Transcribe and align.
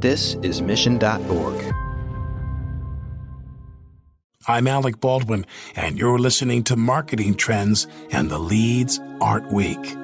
This 0.00 0.34
is 0.42 0.62
Mission.org. 0.62 1.74
I'm 4.46 4.68
Alec 4.68 5.00
Baldwin, 5.00 5.44
and 5.74 5.98
you're 5.98 6.20
listening 6.20 6.62
to 6.64 6.76
Marketing 6.76 7.34
Trends 7.34 7.88
and 8.12 8.30
the 8.30 8.38
Leads 8.38 9.00
Aren't 9.20 9.52
Weak. 9.52 9.96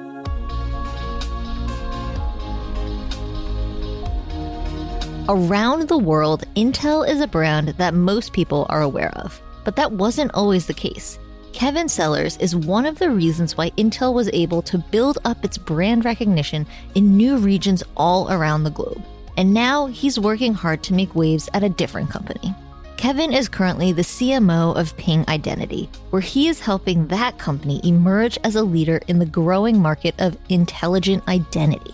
Around 5.29 5.87
the 5.87 5.97
world, 5.97 6.43
Intel 6.57 7.07
is 7.07 7.21
a 7.21 7.27
brand 7.27 7.69
that 7.77 7.93
most 7.93 8.33
people 8.33 8.65
are 8.67 8.81
aware 8.81 9.13
of. 9.15 9.41
But 9.63 9.77
that 9.77 9.93
wasn't 9.93 10.31
always 10.33 10.67
the 10.67 10.73
case. 10.73 11.17
Kevin 11.53 11.87
Sellers 11.87 12.35
is 12.39 12.53
one 12.53 12.85
of 12.85 12.99
the 12.99 13.11
reasons 13.11 13.55
why 13.55 13.69
Intel 13.71 14.13
was 14.13 14.29
able 14.33 14.61
to 14.63 14.77
build 14.77 15.19
up 15.23 15.45
its 15.45 15.57
brand 15.57 16.03
recognition 16.03 16.67
in 16.95 17.15
new 17.15 17.37
regions 17.37 17.81
all 17.95 18.29
around 18.29 18.65
the 18.65 18.71
globe. 18.71 19.01
And 19.37 19.53
now 19.53 19.87
he's 19.87 20.19
working 20.19 20.53
hard 20.53 20.83
to 20.83 20.93
make 20.93 21.15
waves 21.15 21.49
at 21.53 21.63
a 21.63 21.69
different 21.69 22.09
company. 22.09 22.55
Kevin 22.97 23.33
is 23.33 23.49
currently 23.49 23.91
the 23.91 24.01
CMO 24.01 24.75
of 24.75 24.95
Ping 24.97 25.25
Identity, 25.27 25.89
where 26.09 26.21
he 26.21 26.47
is 26.47 26.59
helping 26.59 27.07
that 27.07 27.37
company 27.37 27.81
emerge 27.83 28.37
as 28.43 28.55
a 28.55 28.63
leader 28.63 29.01
in 29.07 29.19
the 29.19 29.25
growing 29.25 29.81
market 29.81 30.15
of 30.19 30.37
intelligent 30.49 31.27
identity. 31.27 31.93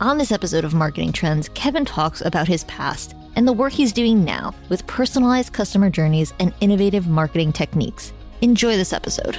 On 0.00 0.16
this 0.16 0.32
episode 0.32 0.64
of 0.64 0.74
Marketing 0.74 1.12
Trends, 1.12 1.48
Kevin 1.50 1.84
talks 1.84 2.22
about 2.22 2.48
his 2.48 2.64
past 2.64 3.14
and 3.36 3.46
the 3.46 3.52
work 3.52 3.72
he's 3.72 3.92
doing 3.92 4.24
now 4.24 4.54
with 4.68 4.86
personalized 4.86 5.52
customer 5.52 5.90
journeys 5.90 6.32
and 6.40 6.54
innovative 6.60 7.06
marketing 7.06 7.52
techniques. 7.52 8.12
Enjoy 8.40 8.76
this 8.76 8.92
episode. 8.92 9.36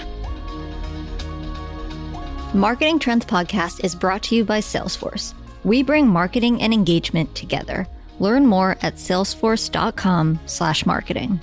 Marketing 2.54 2.99
Trends 2.99 3.26
Podcast 3.26 3.84
is 3.84 3.95
brought 3.95 4.23
to 4.23 4.35
you 4.35 4.43
by 4.43 4.59
Salesforce. 4.59 5.34
We 5.63 5.84
bring 5.84 6.08
marketing 6.08 6.62
and 6.62 6.73
engagement 6.73 7.36
together. 7.36 7.88
Learn 8.20 8.45
more 8.45 8.77
at 8.81 8.95
salesforce.com/marketing. 8.95 11.40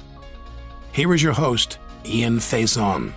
Here 0.92 1.14
is 1.14 1.22
your 1.22 1.34
host, 1.34 1.78
Ian 2.06 2.38
Faison. 2.38 3.12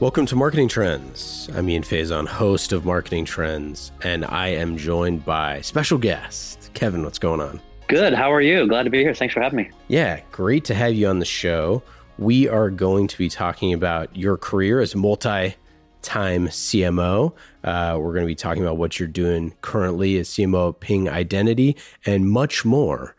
Welcome 0.00 0.26
to 0.26 0.34
Marketing 0.34 0.66
Trends. 0.66 1.48
I'm 1.54 1.68
Ian 1.68 1.84
Faison, 1.84 2.26
host 2.26 2.72
of 2.72 2.84
Marketing 2.84 3.24
Trends, 3.24 3.92
and 4.02 4.24
I 4.24 4.48
am 4.48 4.76
joined 4.76 5.24
by 5.24 5.60
special 5.60 5.98
guest 5.98 6.70
Kevin. 6.74 7.04
What's 7.04 7.20
going 7.20 7.40
on? 7.40 7.60
Good. 7.86 8.14
How 8.14 8.32
are 8.32 8.40
you? 8.40 8.66
Glad 8.66 8.82
to 8.84 8.90
be 8.90 9.02
here. 9.02 9.12
Thanks 9.14 9.34
for 9.34 9.40
having 9.40 9.58
me. 9.58 9.70
Yeah, 9.86 10.18
great 10.32 10.64
to 10.64 10.74
have 10.74 10.94
you 10.94 11.06
on 11.06 11.20
the 11.20 11.24
show. 11.24 11.84
We 12.18 12.48
are 12.48 12.70
going 12.70 13.06
to 13.06 13.18
be 13.18 13.28
talking 13.28 13.72
about 13.72 14.16
your 14.16 14.36
career 14.36 14.80
as 14.80 14.96
multi 14.96 15.54
time 16.02 16.48
CMO. 16.48 17.34
Uh, 17.64 17.96
we're 17.98 18.12
going 18.12 18.24
to 18.24 18.30
be 18.30 18.34
talking 18.34 18.62
about 18.62 18.76
what 18.76 19.00
you're 19.00 19.08
doing 19.08 19.54
currently 19.62 20.18
as 20.18 20.28
CMO 20.28 20.78
Ping 20.78 21.08
Identity 21.08 21.76
and 22.04 22.30
much 22.30 22.64
more. 22.64 23.16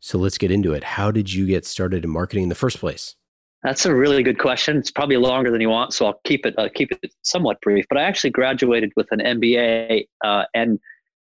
So 0.00 0.18
let's 0.18 0.36
get 0.36 0.50
into 0.50 0.72
it. 0.72 0.82
How 0.82 1.12
did 1.12 1.32
you 1.32 1.46
get 1.46 1.64
started 1.64 2.04
in 2.04 2.10
marketing 2.10 2.42
in 2.42 2.48
the 2.48 2.56
first 2.56 2.78
place? 2.78 3.14
That's 3.62 3.86
a 3.86 3.94
really 3.94 4.24
good 4.24 4.40
question. 4.40 4.76
It's 4.76 4.90
probably 4.90 5.16
longer 5.16 5.52
than 5.52 5.60
you 5.60 5.68
want, 5.68 5.94
so 5.94 6.06
I'll 6.06 6.20
keep 6.24 6.44
it 6.44 6.58
uh, 6.58 6.68
keep 6.74 6.90
it 6.90 7.12
somewhat 7.22 7.60
brief. 7.60 7.84
But 7.88 7.98
I 7.98 8.02
actually 8.02 8.30
graduated 8.30 8.92
with 8.96 9.06
an 9.12 9.20
MBA 9.20 10.08
uh, 10.24 10.44
and 10.52 10.80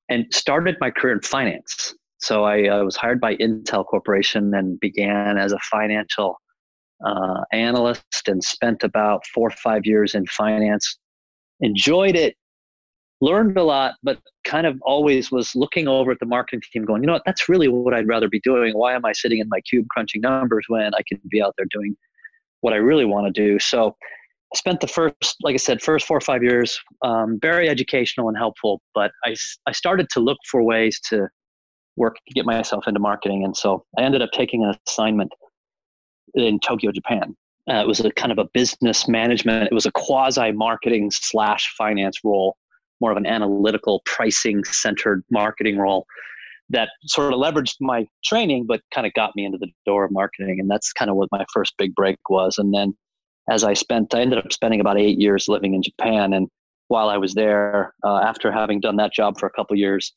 and 0.08 0.32
started 0.32 0.76
my 0.80 0.90
career 0.90 1.14
in 1.14 1.20
finance. 1.22 1.94
So 2.18 2.44
I, 2.44 2.66
I, 2.66 2.82
was 2.82 2.94
hired 2.94 3.20
by 3.20 3.34
Intel 3.36 3.84
Corporation 3.84 4.54
and 4.54 4.78
began 4.78 5.38
as 5.38 5.50
a 5.50 5.58
financial 5.58 6.40
uh, 7.04 7.40
analyst 7.50 8.28
and 8.28 8.44
spent 8.44 8.84
about 8.84 9.26
four 9.26 9.48
or 9.48 9.56
five 9.56 9.84
years 9.84 10.14
in 10.14 10.26
finance. 10.26 10.98
Enjoyed 11.62 12.16
it, 12.16 12.36
learned 13.20 13.56
a 13.56 13.62
lot, 13.62 13.94
but 14.02 14.18
kind 14.44 14.66
of 14.66 14.78
always 14.82 15.30
was 15.30 15.54
looking 15.54 15.88
over 15.88 16.10
at 16.10 16.18
the 16.20 16.26
marketing 16.26 16.60
team, 16.72 16.84
going, 16.84 17.02
you 17.02 17.06
know 17.06 17.14
what, 17.14 17.22
that's 17.24 17.48
really 17.48 17.68
what 17.68 17.94
I'd 17.94 18.08
rather 18.08 18.28
be 18.28 18.40
doing. 18.40 18.76
Why 18.76 18.94
am 18.94 19.04
I 19.04 19.12
sitting 19.12 19.38
in 19.38 19.48
my 19.48 19.60
cube 19.60 19.86
crunching 19.90 20.20
numbers 20.20 20.64
when 20.68 20.92
I 20.94 21.00
can 21.08 21.20
be 21.30 21.40
out 21.40 21.54
there 21.56 21.66
doing 21.70 21.96
what 22.62 22.72
I 22.72 22.76
really 22.76 23.04
want 23.04 23.32
to 23.32 23.32
do. 23.32 23.58
So 23.58 23.94
I 24.54 24.56
spent 24.56 24.80
the 24.80 24.86
first, 24.86 25.36
like 25.42 25.54
I 25.54 25.58
said, 25.58 25.82
first 25.82 26.06
four 26.06 26.16
or 26.16 26.22
five 26.22 26.42
years, 26.42 26.80
um, 27.02 27.38
very 27.42 27.68
educational 27.68 28.28
and 28.28 28.36
helpful. 28.36 28.80
But 28.94 29.10
I, 29.24 29.34
I 29.66 29.72
started 29.72 30.08
to 30.10 30.20
look 30.20 30.38
for 30.50 30.62
ways 30.62 30.98
to 31.10 31.28
work 31.96 32.16
get 32.34 32.46
myself 32.46 32.84
into 32.86 33.00
marketing. 33.00 33.44
And 33.44 33.56
so 33.56 33.84
I 33.98 34.02
ended 34.02 34.22
up 34.22 34.30
taking 34.32 34.64
an 34.64 34.74
assignment 34.88 35.30
in 36.34 36.58
Tokyo, 36.60 36.90
Japan. 36.92 37.34
Uh, 37.70 37.76
it 37.76 37.86
was 37.86 38.00
a 38.00 38.10
kind 38.12 38.32
of 38.32 38.38
a 38.38 38.48
business 38.52 39.06
management. 39.06 39.68
It 39.70 39.74
was 39.74 39.86
a 39.86 39.92
quasi 39.92 40.50
marketing 40.52 41.10
slash 41.12 41.72
finance 41.78 42.18
role, 42.24 42.56
more 43.00 43.12
of 43.12 43.16
an 43.16 43.26
analytical 43.26 44.02
pricing 44.04 44.64
centered 44.64 45.22
marketing 45.30 45.78
role 45.78 46.06
that 46.70 46.88
sort 47.06 47.32
of 47.32 47.38
leveraged 47.38 47.76
my 47.80 48.06
training, 48.24 48.66
but 48.66 48.80
kind 48.92 49.06
of 49.06 49.12
got 49.14 49.32
me 49.36 49.44
into 49.44 49.58
the 49.58 49.68
door 49.86 50.04
of 50.04 50.10
marketing. 50.10 50.58
And 50.58 50.70
that's 50.70 50.92
kind 50.92 51.10
of 51.10 51.16
what 51.16 51.28
my 51.30 51.44
first 51.52 51.74
big 51.76 51.94
break 51.94 52.18
was. 52.28 52.56
And 52.58 52.74
then 52.74 52.96
as 53.50 53.62
I 53.62 53.74
spent, 53.74 54.14
I 54.14 54.22
ended 54.22 54.38
up 54.38 54.52
spending 54.52 54.80
about 54.80 54.98
eight 54.98 55.18
years 55.18 55.48
living 55.48 55.74
in 55.74 55.82
Japan. 55.82 56.32
And 56.32 56.48
while 56.88 57.08
I 57.08 57.16
was 57.16 57.34
there, 57.34 57.94
uh, 58.04 58.18
after 58.18 58.50
having 58.50 58.80
done 58.80 58.96
that 58.96 59.12
job 59.12 59.38
for 59.38 59.46
a 59.46 59.50
couple 59.50 59.76
years, 59.76 60.12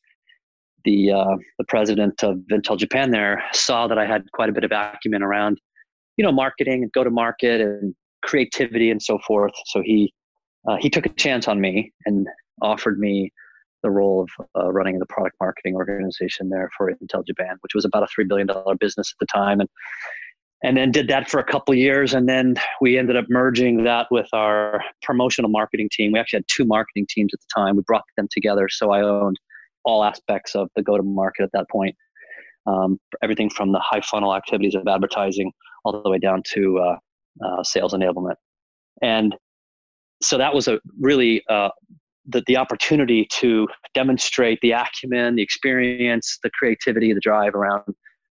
the 0.85 1.11
uh, 1.11 1.35
the 1.57 1.65
president 1.67 2.23
of 2.23 2.37
Intel 2.51 2.77
Japan 2.77 3.11
there 3.11 3.43
saw 3.53 3.87
that 3.87 3.97
I 3.97 4.05
had 4.05 4.23
quite 4.33 4.49
a 4.49 4.53
bit 4.53 4.63
of 4.63 4.71
acumen 4.71 5.23
around, 5.23 5.59
you 6.17 6.23
know, 6.23 6.31
marketing 6.31 6.83
and 6.83 6.91
go 6.91 7.03
to 7.03 7.09
market 7.09 7.61
and 7.61 7.93
creativity 8.23 8.89
and 8.89 9.01
so 9.01 9.19
forth. 9.19 9.53
So 9.67 9.81
he 9.81 10.13
uh, 10.67 10.77
he 10.79 10.89
took 10.89 11.05
a 11.05 11.09
chance 11.09 11.47
on 11.47 11.61
me 11.61 11.93
and 12.05 12.27
offered 12.61 12.99
me 12.99 13.31
the 13.83 13.91
role 13.91 14.23
of 14.23 14.47
uh, 14.57 14.71
running 14.71 14.97
the 14.97 15.05
product 15.05 15.35
marketing 15.39 15.75
organization 15.75 16.49
there 16.49 16.69
for 16.75 16.91
Intel 16.91 17.25
Japan, 17.25 17.57
which 17.61 17.75
was 17.75 17.85
about 17.85 18.01
a 18.01 18.07
three 18.07 18.25
billion 18.25 18.47
dollar 18.47 18.75
business 18.75 19.13
at 19.13 19.19
the 19.19 19.27
time, 19.27 19.59
and 19.59 19.69
and 20.63 20.77
then 20.77 20.91
did 20.91 21.07
that 21.09 21.29
for 21.29 21.39
a 21.39 21.43
couple 21.43 21.75
years, 21.75 22.13
and 22.13 22.27
then 22.27 22.55
we 22.81 22.97
ended 22.97 23.15
up 23.15 23.25
merging 23.29 23.83
that 23.83 24.07
with 24.09 24.27
our 24.33 24.83
promotional 25.03 25.49
marketing 25.49 25.89
team. 25.91 26.13
We 26.13 26.19
actually 26.19 26.37
had 26.37 26.45
two 26.47 26.65
marketing 26.65 27.05
teams 27.09 27.33
at 27.33 27.39
the 27.39 27.61
time. 27.61 27.75
We 27.75 27.83
brought 27.85 28.03
them 28.17 28.27
together, 28.31 28.67
so 28.69 28.91
I 28.91 29.01
owned 29.01 29.37
all 29.83 30.03
aspects 30.03 30.55
of 30.55 30.69
the 30.75 30.81
go 30.81 30.97
to 30.97 31.03
market 31.03 31.43
at 31.43 31.51
that 31.53 31.69
point. 31.69 31.95
Um, 32.65 32.99
everything 33.21 33.51
from 33.51 33.71
the 33.71 33.79
high 33.79 34.01
funnel 34.01 34.33
activities 34.33 34.73
of 34.73 34.87
advertising 34.87 35.51
all 35.85 36.01
the 36.03 36.09
way 36.09 36.19
down 36.19 36.41
to 36.53 36.79
uh, 36.79 36.97
uh, 37.45 37.63
sales 37.63 37.93
enablement. 37.93 38.35
And 39.01 39.35
so 40.21 40.37
that 40.37 40.53
was 40.53 40.67
a 40.67 40.79
really 40.99 41.43
uh, 41.49 41.69
the, 42.27 42.43
the 42.47 42.57
opportunity 42.57 43.27
to 43.39 43.67
demonstrate 43.93 44.59
the 44.61 44.71
acumen, 44.71 45.35
the 45.35 45.43
experience, 45.43 46.39
the 46.43 46.49
creativity, 46.49 47.13
the 47.13 47.19
drive 47.19 47.53
around 47.53 47.83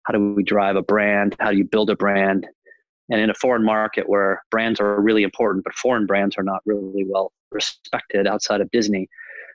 how 0.03 0.13
do 0.13 0.33
we 0.33 0.43
drive 0.43 0.75
a 0.75 0.81
brand, 0.81 1.35
how 1.39 1.51
do 1.51 1.57
you 1.57 1.65
build 1.65 1.89
a 1.89 1.95
brand, 1.95 2.47
and 3.09 3.21
in 3.21 3.29
a 3.29 3.33
foreign 3.33 3.63
market 3.63 4.07
where 4.07 4.41
brands 4.51 4.79
are 4.79 5.01
really 5.01 5.23
important, 5.23 5.63
but 5.63 5.73
foreign 5.75 6.05
brands 6.05 6.37
are 6.37 6.43
not 6.43 6.61
really 6.65 7.05
well 7.07 7.31
respected 7.51 8.27
outside 8.27 8.61
of 8.61 8.69
Disney. 8.71 9.07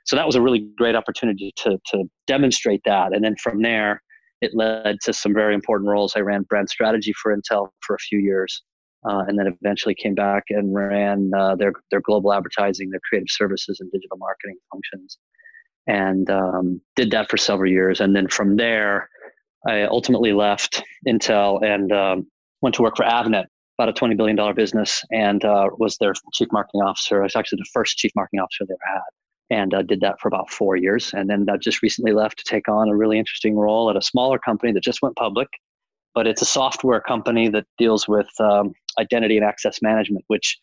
So 0.05 0.15
that 0.15 0.25
was 0.25 0.35
a 0.35 0.41
really 0.41 0.67
great 0.77 0.95
opportunity 0.95 1.53
to 1.57 1.77
to 1.91 2.03
demonstrate 2.27 2.81
that, 2.85 3.13
and 3.13 3.23
then 3.23 3.35
from 3.41 3.61
there, 3.61 4.01
it 4.43 4.51
led 4.53 4.95
to 5.05 5.13
some 5.13 5.33
very 5.33 5.53
important 5.53 5.89
roles. 5.89 6.13
I 6.15 6.19
ran 6.19 6.43
brand 6.43 6.69
strategy 6.69 7.13
for 7.19 7.35
Intel 7.35 7.69
for 7.85 7.95
a 7.95 7.99
few 7.99 8.19
years, 8.19 8.61
uh, 9.07 9.23
and 9.27 9.37
then 9.37 9.47
eventually 9.47 9.95
came 9.95 10.15
back 10.15 10.43
and 10.49 10.73
ran 10.73 11.31
uh, 11.41 11.55
their 11.55 11.73
their 11.91 12.01
global 12.01 12.33
advertising, 12.33 12.89
their 12.89 12.99
creative 13.07 13.29
services, 13.29 13.77
and 13.79 13.91
digital 13.91 14.17
marketing 14.17 14.57
functions, 14.71 15.17
and 15.87 16.29
um, 16.29 16.81
did 16.95 17.09
that 17.11 17.29
for 17.29 17.37
several 17.37 17.71
years. 17.71 18.01
And 18.01 18.15
then 18.15 18.27
from 18.27 18.57
there, 18.57 19.09
I 19.67 19.83
ultimately 19.83 20.33
left 20.33 20.83
Intel 21.07 21.63
and 21.63 21.91
um, 21.91 22.27
went 22.61 22.75
to 22.75 22.81
work 22.81 22.97
for 22.97 23.05
Avnet, 23.05 23.45
about 23.77 23.89
a 23.89 23.93
twenty 23.93 24.15
billion 24.15 24.35
dollar 24.35 24.53
business, 24.53 25.03
and 25.11 25.43
uh, 25.45 25.67
was 25.77 25.97
their 25.97 26.13
chief 26.33 26.49
marketing 26.51 26.81
officer. 26.81 27.21
I 27.21 27.23
was 27.23 27.35
actually 27.35 27.57
the 27.57 27.71
first 27.73 27.97
chief 27.97 28.11
marketing 28.15 28.41
officer 28.41 28.65
they 28.67 28.73
ever 28.73 28.99
had. 28.99 29.11
And 29.49 29.73
uh, 29.73 29.81
did 29.81 30.01
that 30.01 30.19
for 30.19 30.29
about 30.29 30.49
four 30.49 30.75
years, 30.75 31.13
and 31.13 31.29
then 31.29 31.45
I 31.49 31.57
just 31.57 31.81
recently 31.83 32.13
left 32.13 32.37
to 32.39 32.43
take 32.47 32.67
on 32.67 32.89
a 32.89 32.95
really 32.95 33.19
interesting 33.19 33.55
role 33.55 33.89
at 33.89 33.97
a 33.97 34.01
smaller 34.01 34.39
company 34.39 34.71
that 34.71 34.83
just 34.83 35.01
went 35.01 35.15
public, 35.15 35.47
but 36.15 36.25
it's 36.27 36.41
a 36.41 36.45
software 36.45 37.01
company 37.01 37.49
that 37.49 37.65
deals 37.77 38.07
with 38.07 38.29
um, 38.39 38.73
identity 38.97 39.37
and 39.37 39.45
access 39.45 39.81
management, 39.81 40.23
which 40.27 40.57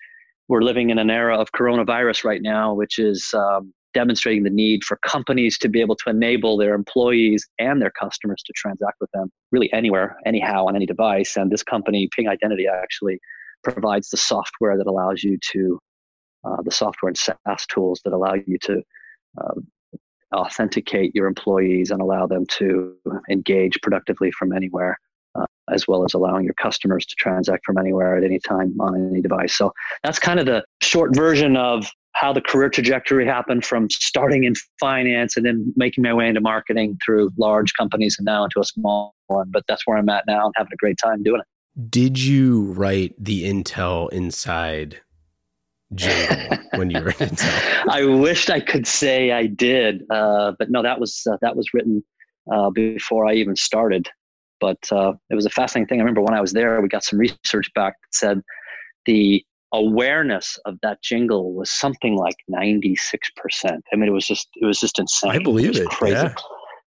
we're 0.49 0.63
living 0.63 0.91
in 0.91 0.99
an 0.99 1.11
era 1.11 1.39
of 1.39 1.53
coronavirus 1.53 2.25
right 2.25 2.43
now, 2.43 2.75
which 2.75 2.99
is 2.99 3.33
um, 3.35 3.73
demonstrating 3.95 4.43
the 4.43 4.51
need 4.51 4.83
for 4.85 4.99
companies 5.07 5.59
to 5.59 5.69
be 5.69 5.81
able 5.81 5.97
to 5.97 6.11
enable 6.11 6.57
their 6.57 6.75
employees 6.75 7.47
and 7.59 7.81
their 7.81 7.91
customers 7.91 8.43
to 8.45 8.53
transact 8.57 8.97
with 9.01 9.11
them 9.13 9.31
really 9.53 9.73
anywhere, 9.73 10.17
anyhow, 10.27 10.67
on 10.67 10.75
any 10.75 10.87
device. 10.87 11.37
And 11.37 11.51
this 11.51 11.63
company, 11.63 12.09
Ping 12.15 12.29
Identity, 12.29 12.67
actually 12.67 13.19
provides 13.63 14.09
the 14.11 14.17
software 14.17 14.77
that 14.77 14.87
allows 14.87 15.23
you 15.23 15.39
to, 15.53 15.79
uh, 16.45 16.63
the 16.63 16.71
software 16.71 17.09
and 17.09 17.19
SaaS 17.19 17.67
tools 17.69 18.01
that 18.05 18.13
allow 18.13 18.35
you 18.35 18.59
to 18.63 18.83
uh, 19.41 19.61
authenticate 20.35 21.15
your 21.15 21.27
employees 21.27 21.91
and 21.91 22.01
allow 22.01 22.27
them 22.27 22.47
to 22.47 22.97
engage 23.31 23.81
productively 23.83 24.31
from 24.33 24.53
anywhere 24.53 24.97
as 25.73 25.87
well 25.87 26.05
as 26.05 26.15
allowing 26.15 26.45
your 26.45 26.55
customers 26.55 27.07
to 27.07 27.15
transact 27.17 27.65
from 27.65 27.79
anywhere 27.79 28.17
at 28.17 28.25
any 28.25 28.39
time 28.39 28.75
on 28.81 29.11
any 29.11 29.21
device. 29.21 29.57
So 29.57 29.73
that's 30.03 30.19
kind 30.19 30.41
of 30.41 30.47
the 30.47 30.65
short 30.83 31.15
version 31.15 31.57
of 31.57 31.89
how 32.13 32.33
the 32.33 32.41
career 32.41 32.69
trajectory 32.69 33.25
happened 33.25 33.65
from 33.65 33.89
starting 33.89 34.45
in 34.45 34.55
finance 34.79 35.37
and 35.37 35.47
then 35.47 35.73
making 35.77 36.03
my 36.03 36.13
way 36.13 36.29
into 36.29 36.41
marketing 36.41 36.99
through 37.05 37.31
large 37.39 37.73
companies 37.75 38.17
and 38.19 38.25
now 38.25 38.45
into 38.45 38.61
a 38.61 38.65
small 38.65 39.15
one. 39.29 39.49
But 39.51 39.65
that's 39.69 39.87
where 39.87 39.97
I'm 39.97 40.09
at 40.09 40.25
now 40.27 40.47
and 40.47 40.55
having 40.57 40.73
a 40.73 40.77
great 40.77 40.97
time 41.03 41.23
doing 41.23 41.41
it. 41.41 41.89
Did 41.89 42.19
you 42.19 42.73
write 42.73 43.15
the 43.17 43.45
Intel 43.45 44.11
Inside 44.13 45.01
jingle 45.95 46.59
when 46.77 46.91
you 46.91 47.01
were 47.01 47.11
in 47.11 47.15
Intel? 47.29 47.89
I 47.89 48.05
wished 48.05 48.51
I 48.51 48.61
could 48.61 48.87
say 48.87 49.33
I 49.33 49.47
did, 49.47 50.05
uh, 50.11 50.53
but 50.59 50.71
no, 50.71 50.83
that 50.83 51.01
was 51.01 51.27
uh, 51.31 51.37
that 51.43 51.57
was 51.57 51.73
written 51.75 52.03
uh, 52.53 52.71
before 52.71 53.27
I 53.27 53.35
even 53.35 53.57
started. 53.57 54.09
But 54.61 54.79
uh, 54.93 55.13
it 55.31 55.35
was 55.35 55.47
a 55.47 55.51
fascinating 55.51 55.89
thing. 55.89 56.01
I 56.01 56.03
remember 56.03 56.21
when 56.21 56.35
I 56.35 56.41
was 56.41 56.53
there, 56.53 56.81
we 56.81 56.89
got 56.89 57.05
some 57.05 57.19
research 57.19 57.73
back 57.75 57.95
that 58.01 58.15
said 58.15 58.43
the 59.07 59.45
awareness 59.73 60.59
of 60.67 60.79
that 60.83 61.03
jingle 61.03 61.55
was 61.55 61.71
something 61.71 62.17
like 62.17 62.37
96%. 62.51 62.97
I 63.65 63.97
mean, 63.97 64.09
it 64.09 64.13
was 64.13 64.27
just, 64.27 64.49
it 64.57 64.67
was 64.67 64.79
just 64.79 64.99
insane. 64.99 65.31
I 65.31 65.39
believe 65.39 65.71
it. 65.71 65.83
it 65.83 65.89
crazy. 65.89 66.15
Yeah. 66.15 66.35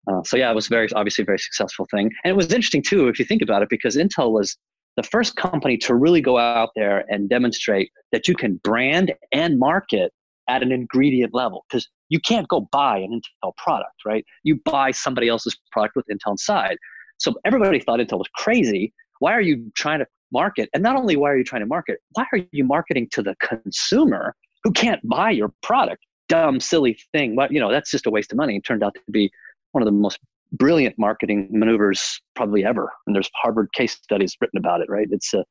Uh, 0.08 0.22
so 0.24 0.36
yeah, 0.38 0.52
it 0.52 0.54
was 0.54 0.68
very, 0.68 0.88
obviously 0.94 1.24
a 1.24 1.26
very 1.26 1.40
successful 1.40 1.88
thing. 1.90 2.12
And 2.24 2.32
it 2.32 2.36
was 2.36 2.48
interesting 2.48 2.84
too, 2.84 3.08
if 3.08 3.18
you 3.20 3.26
think 3.26 3.42
about 3.42 3.64
it, 3.64 3.70
because 3.70 3.96
Intel 3.96 4.32
was 4.32 4.58
the 4.96 5.04
first 5.04 5.36
company 5.36 5.78
to 5.78 5.96
really 5.96 6.22
go 6.22 6.38
out 6.38 6.70
there 6.76 7.04
and 7.10 7.30
demonstrate 7.30 7.92
that 8.12 8.28
you 8.28 8.36
can 8.36 8.60
brand 8.64 9.14
and 9.32 9.58
market 9.60 10.12
at 10.50 10.62
an 10.62 10.72
ingredient 10.72 11.34
level 11.34 11.66
because 11.70 11.88
you 12.10 12.20
can't 12.20 12.48
go 12.48 12.68
buy 12.72 12.98
an 12.98 13.22
Intel 13.44 13.56
product, 13.58 13.96
right? 14.06 14.26
You 14.44 14.60
buy 14.66 14.92
somebody 14.92 15.28
else's 15.28 15.58
product 15.72 15.96
with 15.96 16.06
Intel 16.08 16.32
inside. 16.32 16.78
So 17.18 17.34
everybody 17.46 17.80
thought 17.80 18.00
Intel 18.00 18.20
was 18.20 18.28
crazy. 18.36 18.94
Why 19.20 19.34
are 19.34 19.42
you 19.42 19.72
trying 19.76 20.00
to 20.00 20.06
market? 20.32 20.70
And 20.74 20.84
not 20.84 20.96
only 20.96 21.16
why 21.16 21.32
are 21.32 21.38
you 21.38 21.44
trying 21.44 21.62
to 21.62 21.68
market, 21.68 22.00
why 22.14 22.26
are 22.34 22.40
you 22.52 22.64
marketing 22.64 23.08
to 23.14 23.22
the 23.22 23.36
consumer 23.42 24.36
who 24.64 24.72
can't 24.72 25.00
buy 25.08 25.32
your 25.32 25.52
product? 25.62 26.04
Dumb, 26.30 26.60
silly 26.60 26.98
thing. 27.14 27.36
But 27.36 27.52
you 27.52 27.60
know, 27.60 27.72
that's 27.72 27.92
just 27.92 28.06
a 28.06 28.10
waste 28.10 28.32
of 28.32 28.38
money. 28.38 28.58
It 28.58 28.64
turned 28.64 28.84
out 28.84 28.96
to 28.96 29.02
be 29.12 29.32
one 29.72 29.82
of 29.82 29.86
the 29.86 29.92
most 29.92 30.20
brilliant 30.54 30.96
marketing 30.98 31.50
maneuvers 31.52 32.22
probably 32.36 32.64
ever. 32.64 32.92
And 33.06 33.16
there's 33.16 33.30
Harvard 33.36 33.74
case 33.74 33.94
studies 33.94 34.36
written 34.40 34.58
about 34.58 34.82
it, 34.82 34.90
right? 34.90 35.08
It's 35.12 35.34
a, 35.34 35.44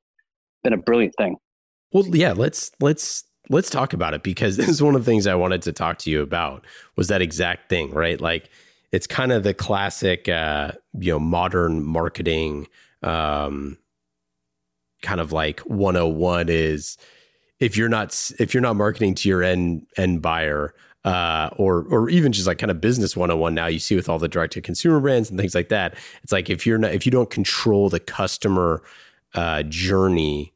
been 0.62 0.72
a 0.72 0.78
brilliant 0.78 1.14
thing. 1.18 1.36
Well, 1.92 2.06
yeah, 2.06 2.32
let's 2.32 2.70
let's 2.80 3.24
let's 3.50 3.68
talk 3.68 3.92
about 3.92 4.14
it 4.14 4.22
because 4.22 4.56
this 4.58 4.68
is 4.68 4.82
one 4.82 4.94
of 4.94 5.04
the 5.04 5.10
things 5.10 5.26
I 5.26 5.34
wanted 5.34 5.62
to 5.62 5.72
talk 5.72 5.98
to 5.98 6.10
you 6.10 6.22
about 6.22 6.64
was 6.96 7.08
that 7.08 7.20
exact 7.20 7.68
thing, 7.68 7.90
right? 7.90 8.20
Like 8.20 8.48
it's 8.92 9.06
kind 9.06 9.32
of 9.32 9.42
the 9.42 9.54
classic 9.54 10.28
uh, 10.28 10.72
you 10.98 11.12
know, 11.12 11.20
modern 11.20 11.84
marketing 11.84 12.68
um 13.02 13.76
kind 15.02 15.20
of 15.20 15.32
like 15.32 15.58
101 15.60 16.48
is 16.48 16.96
if 17.58 17.76
you're 17.76 17.88
not 17.88 18.30
if 18.38 18.54
you're 18.54 18.60
not 18.60 18.76
marketing 18.76 19.14
to 19.16 19.28
your 19.28 19.42
end 19.42 19.86
end 19.96 20.22
buyer 20.22 20.72
uh, 21.04 21.50
or 21.56 21.84
or 21.90 22.08
even 22.08 22.32
just 22.32 22.46
like 22.46 22.58
kind 22.58 22.70
of 22.70 22.80
business 22.80 23.16
101 23.16 23.54
now 23.54 23.66
you 23.66 23.78
see 23.78 23.96
with 23.96 24.08
all 24.08 24.18
the 24.18 24.28
direct 24.28 24.52
to 24.52 24.60
consumer 24.60 25.00
brands 25.00 25.30
and 25.30 25.38
things 25.38 25.54
like 25.54 25.68
that 25.68 25.94
it's 26.22 26.32
like 26.32 26.48
if 26.48 26.66
you're 26.66 26.78
not 26.78 26.92
if 26.92 27.04
you 27.04 27.12
don't 27.12 27.30
control 27.30 27.88
the 27.88 28.00
customer 28.00 28.82
uh, 29.34 29.62
journey 29.64 30.52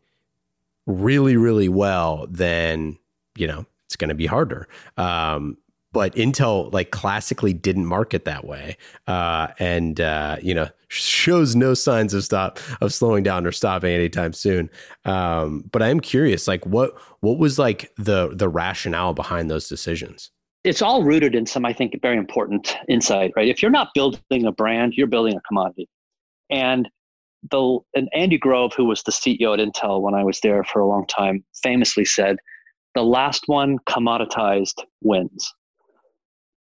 really 0.86 1.36
really 1.36 1.68
well 1.68 2.26
then 2.30 2.96
you 3.36 3.46
know 3.46 3.66
it's 3.86 3.96
going 3.96 4.08
to 4.08 4.14
be 4.14 4.26
harder 4.26 4.68
um, 4.96 5.56
but 5.96 6.14
Intel 6.14 6.70
like 6.74 6.90
classically 6.90 7.54
didn't 7.54 7.86
market 7.86 8.26
that 8.26 8.44
way, 8.44 8.76
uh, 9.06 9.48
and 9.58 9.98
uh, 9.98 10.36
you 10.42 10.52
know 10.52 10.68
shows 10.88 11.56
no 11.56 11.72
signs 11.72 12.12
of 12.12 12.22
stop 12.22 12.58
of 12.82 12.92
slowing 12.92 13.22
down 13.22 13.46
or 13.46 13.50
stopping 13.50 13.92
anytime 13.92 14.34
soon. 14.34 14.68
Um, 15.06 15.64
but 15.72 15.82
I'm 15.82 16.00
curious, 16.00 16.46
like 16.46 16.66
what 16.66 16.94
what 17.20 17.38
was 17.38 17.58
like 17.58 17.94
the 17.96 18.28
the 18.34 18.46
rationale 18.46 19.14
behind 19.14 19.50
those 19.50 19.70
decisions? 19.70 20.30
It's 20.66 20.82
all 20.82 21.04
rooted 21.04 21.34
in 21.34 21.46
some, 21.46 21.64
I 21.64 21.72
think, 21.72 21.98
very 22.02 22.16
important 22.16 22.76
insight, 22.88 23.32
right? 23.36 23.48
If 23.48 23.62
you're 23.62 23.70
not 23.70 23.90
building 23.94 24.46
a 24.46 24.52
brand, 24.52 24.94
you're 24.94 25.06
building 25.06 25.36
a 25.36 25.40
commodity, 25.42 25.88
and 26.50 26.88
the 27.50 27.78
and 27.94 28.08
Andy 28.12 28.38
Grove, 28.38 28.72
who 28.76 28.84
was 28.84 29.02
the 29.02 29.12
CEO 29.12 29.54
at 29.54 29.64
Intel 29.64 30.00
when 30.00 30.14
I 30.14 30.24
was 30.24 30.40
there 30.40 30.64
for 30.64 30.80
a 30.80 30.86
long 30.86 31.06
time, 31.06 31.44
famously 31.62 32.04
said, 32.04 32.38
"The 32.94 33.02
last 33.02 33.44
one 33.46 33.78
commoditized 33.88 34.82
wins." 35.02 35.54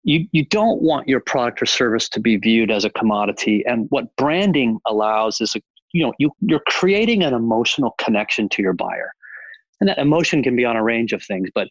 you, 0.06 0.28
you 0.32 0.46
don't 0.46 0.82
want 0.84 1.08
your 1.08 1.20
product 1.20 1.62
or 1.62 1.66
service 1.66 2.08
to 2.10 2.20
be 2.20 2.38
viewed 2.38 2.70
as 2.70 2.86
a 2.86 2.92
commodity. 2.92 3.64
And 3.66 3.88
what 3.90 4.16
branding 4.18 4.78
allows 4.86 5.42
is, 5.42 5.56
a, 5.56 5.62
you 5.94 6.06
know, 6.06 6.14
you, 6.20 6.32
you're 6.42 6.62
creating 6.68 7.24
an 7.24 7.34
emotional 7.34 7.96
connection 7.98 8.48
to 8.50 8.62
your 8.62 8.74
buyer. 8.74 9.12
And 9.82 9.90
that 9.90 9.98
emotion 9.98 10.44
can 10.44 10.56
be 10.56 10.64
on 10.64 10.76
a 10.76 10.84
range 10.84 11.12
of 11.12 11.24
things, 11.24 11.50
but, 11.54 11.70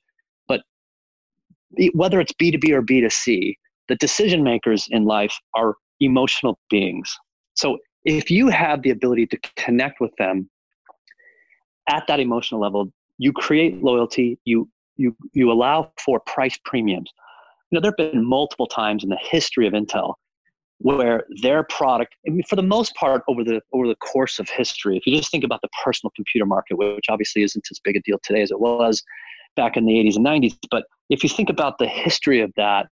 whether 1.93 2.20
it's 2.20 2.32
B2B 2.32 2.70
or 2.70 2.82
B2C, 2.82 3.55
the 3.88 3.96
decision 3.96 4.43
makers 4.43 4.87
in 4.90 5.05
life 5.05 5.34
are 5.55 5.76
emotional 6.00 6.58
beings. 6.70 7.14
So 7.55 7.78
if 8.05 8.31
you 8.31 8.49
have 8.49 8.82
the 8.82 8.90
ability 8.90 9.26
to 9.28 9.38
connect 9.56 10.00
with 10.00 10.12
them 10.19 10.49
at 11.88 12.06
that 12.08 12.20
emotional 12.20 12.61
level, 12.61 12.93
you 13.19 13.32
create 13.32 13.82
loyalty, 13.82 14.38
you, 14.44 14.69
you, 14.96 15.16
you 15.32 15.50
allow 15.50 15.93
for 16.05 16.20
price 16.20 16.58
premiums 16.64 17.11
You 17.70 17.76
know, 17.76 17.81
there 17.81 17.94
have 17.96 18.12
been 18.12 18.25
multiple 18.25 18.67
times 18.67 19.05
in 19.05 19.10
the 19.10 19.19
history 19.20 19.67
of 19.67 19.72
Intel 19.72 20.14
where 20.78 21.25
their 21.40 21.62
product, 21.64 22.14
I 22.26 22.31
mean, 22.31 22.43
for 22.49 22.56
the 22.56 22.62
most 22.62 22.94
part, 22.96 23.22
over 23.28 23.44
the 23.44 23.60
over 23.72 23.87
the 23.87 23.94
course 23.96 24.38
of 24.38 24.49
history, 24.49 24.96
if 24.96 25.06
you 25.06 25.17
just 25.17 25.31
think 25.31 25.44
about 25.44 25.62
the 25.62 25.69
personal 25.84 26.10
computer 26.17 26.44
market, 26.44 26.76
which 26.76 27.06
obviously 27.08 27.43
isn't 27.43 27.64
as 27.70 27.78
big 27.82 27.96
a 27.96 28.00
deal 28.00 28.19
today 28.22 28.43
as 28.43 28.50
it 28.50 28.60
was 28.60 29.02
back 29.56 29.77
in 29.77 29.85
the 29.85 29.93
80s 29.93 30.17
and 30.17 30.27
90s, 30.27 30.56
but 30.71 30.85
if 31.11 31.23
you 31.23 31.29
think 31.29 31.51
about 31.51 31.79
the 31.79 31.87
history 31.87 32.41
of 32.41 32.53
that, 32.56 32.87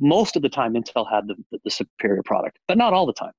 most 0.00 0.36
of 0.36 0.42
the 0.42 0.48
time 0.48 0.74
Intel 0.74 1.10
had 1.10 1.28
the, 1.28 1.36
the, 1.50 1.58
the 1.64 1.70
superior 1.70 2.22
product, 2.24 2.58
but 2.66 2.76
not 2.76 2.92
all 2.92 3.06
the 3.06 3.12
time. 3.12 3.32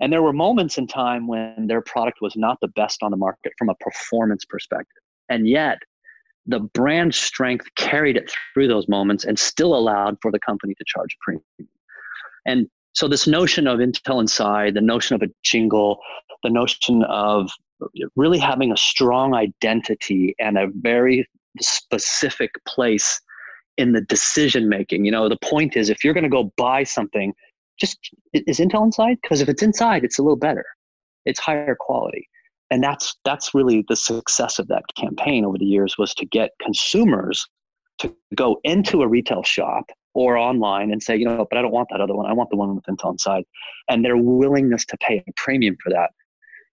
And 0.00 0.12
there 0.12 0.22
were 0.22 0.32
moments 0.32 0.76
in 0.76 0.86
time 0.86 1.26
when 1.26 1.68
their 1.68 1.80
product 1.80 2.18
was 2.20 2.36
not 2.36 2.58
the 2.60 2.68
best 2.68 3.02
on 3.02 3.10
the 3.10 3.16
market 3.16 3.52
from 3.58 3.68
a 3.68 3.74
performance 3.76 4.44
perspective. 4.44 5.02
And 5.28 5.48
yet, 5.48 5.78
the 6.46 6.60
brand 6.60 7.14
strength 7.14 7.66
carried 7.76 8.16
it 8.16 8.30
through 8.52 8.68
those 8.68 8.88
moments 8.88 9.24
and 9.24 9.38
still 9.38 9.74
allowed 9.74 10.16
for 10.20 10.30
the 10.30 10.38
company 10.38 10.74
to 10.74 10.84
charge 10.86 11.14
a 11.14 11.18
premium. 11.24 11.70
And 12.46 12.68
so 12.92 13.08
this 13.08 13.26
notion 13.26 13.66
of 13.66 13.78
Intel 13.78 14.20
Inside, 14.20 14.74
the 14.74 14.80
notion 14.80 15.16
of 15.16 15.22
a 15.22 15.32
jingle, 15.42 15.98
the 16.42 16.50
notion 16.50 17.02
of 17.04 17.50
really 18.14 18.38
having 18.38 18.72
a 18.72 18.76
strong 18.76 19.34
identity 19.34 20.34
and 20.38 20.56
a 20.56 20.68
very 20.74 21.26
specific 21.60 22.52
place 22.66 23.20
in 23.76 23.92
the 23.92 24.00
decision 24.00 24.68
making. 24.68 25.04
You 25.04 25.12
know, 25.12 25.28
the 25.28 25.38
point 25.42 25.76
is 25.76 25.90
if 25.90 26.04
you're 26.04 26.14
going 26.14 26.24
to 26.24 26.30
go 26.30 26.52
buy 26.56 26.84
something, 26.84 27.34
just 27.78 27.98
is 28.32 28.58
Intel 28.58 28.84
inside? 28.84 29.18
Because 29.22 29.40
if 29.40 29.48
it's 29.48 29.62
inside, 29.62 30.04
it's 30.04 30.18
a 30.18 30.22
little 30.22 30.36
better. 30.36 30.64
It's 31.24 31.40
higher 31.40 31.76
quality 31.78 32.28
and 32.70 32.82
that's 32.82 33.16
that's 33.24 33.54
really 33.54 33.84
the 33.88 33.96
success 33.96 34.58
of 34.58 34.68
that 34.68 34.82
campaign 34.96 35.44
over 35.44 35.58
the 35.58 35.64
years 35.64 35.96
was 35.98 36.14
to 36.14 36.26
get 36.26 36.50
consumers 36.60 37.46
to 37.98 38.14
go 38.34 38.60
into 38.64 39.02
a 39.02 39.08
retail 39.08 39.42
shop 39.42 39.90
or 40.14 40.36
online 40.36 40.90
and 40.90 41.02
say, 41.02 41.16
you 41.16 41.24
know, 41.24 41.46
but 41.48 41.58
I 41.58 41.62
don't 41.62 41.72
want 41.72 41.88
that 41.90 42.00
other 42.00 42.14
one. 42.14 42.26
I 42.26 42.32
want 42.32 42.50
the 42.50 42.56
one 42.56 42.74
with 42.74 42.84
Intel 42.84 43.12
inside. 43.12 43.44
And 43.88 44.04
their 44.04 44.16
willingness 44.16 44.84
to 44.86 44.96
pay 44.98 45.22
a 45.26 45.32
premium 45.36 45.76
for 45.82 45.90
that 45.90 46.10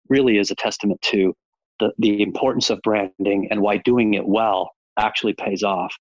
really 0.08 0.38
is 0.38 0.50
a 0.50 0.54
testament 0.54 1.00
to 1.02 1.34
the, 1.80 1.92
the 1.98 2.22
importance 2.22 2.70
of 2.70 2.80
branding 2.82 3.48
and 3.50 3.60
why 3.60 3.78
doing 3.78 4.14
it 4.14 4.26
well 4.26 4.70
actually 4.98 5.34
pays 5.34 5.62
off, 5.62 5.94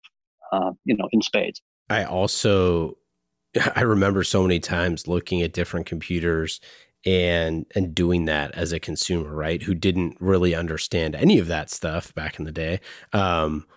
uh, 0.51 0.71
you 0.85 0.95
know, 0.95 1.07
in 1.11 1.21
spades. 1.21 1.61
I 1.89 2.05
also, 2.05 2.97
I 3.75 3.81
remember 3.81 4.23
so 4.23 4.41
many 4.41 4.59
times 4.59 5.07
looking 5.07 5.41
at 5.41 5.53
different 5.53 5.85
computers 5.85 6.59
and 7.05 7.67
and 7.75 7.93
doing 7.93 8.25
that 8.25 8.51
as 8.55 8.71
a 8.71 8.79
consumer, 8.79 9.33
right? 9.35 9.61
Who 9.61 9.75
didn't 9.75 10.17
really 10.19 10.55
understand 10.55 11.15
any 11.15 11.37
of 11.37 11.47
that 11.47 11.69
stuff 11.69 12.13
back 12.15 12.39
in 12.39 12.45
the 12.45 12.51
day. 12.51 12.79
Um, 13.13 13.67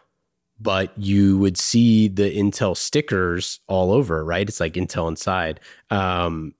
but 0.61 0.97
you 0.99 1.39
would 1.39 1.57
see 1.57 2.09
the 2.09 2.35
Intel 2.35 2.77
stickers 2.77 3.61
all 3.69 3.93
over, 3.93 4.25
right? 4.25 4.49
It's 4.49 4.61
like 4.61 4.75
Intel 4.75 5.09
inside. 5.09 5.61
Um, 5.91 6.55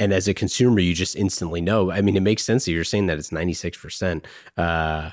and 0.00 0.14
as 0.14 0.26
a 0.26 0.34
consumer, 0.34 0.80
you 0.80 0.94
just 0.94 1.14
instantly 1.14 1.60
know. 1.60 1.92
I 1.92 2.00
mean, 2.00 2.16
it 2.16 2.22
makes 2.22 2.42
sense 2.42 2.64
that 2.64 2.72
you're 2.72 2.84
saying 2.84 3.06
that 3.06 3.18
it's 3.18 3.30
96%. 3.30 4.24
Uh, 4.56 5.10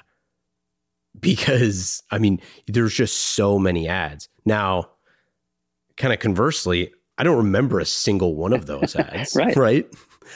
because 1.20 2.02
I 2.10 2.18
mean, 2.18 2.40
there's 2.68 2.94
just 2.94 3.18
so 3.18 3.60
many 3.60 3.88
ads. 3.88 4.30
Now, 4.46 4.92
kind 5.98 6.14
of 6.14 6.20
conversely, 6.20 6.92
I 7.18 7.24
don't 7.24 7.38
remember 7.38 7.80
a 7.80 7.86
single 7.86 8.36
one 8.36 8.54
of 8.54 8.66
those 8.66 8.96
ads. 8.96 9.36
right. 9.36 9.56
Right. 9.56 9.88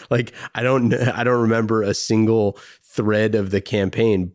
Like 0.10 0.34
I 0.53 0.63
don't 0.63 0.93
I 0.93 1.24
don't 1.24 1.41
remember 1.41 1.81
a 1.84 1.93
single 1.93 2.58
thread 2.84 3.36
of 3.36 3.51
the 3.51 3.62
campaign, 3.62 4.34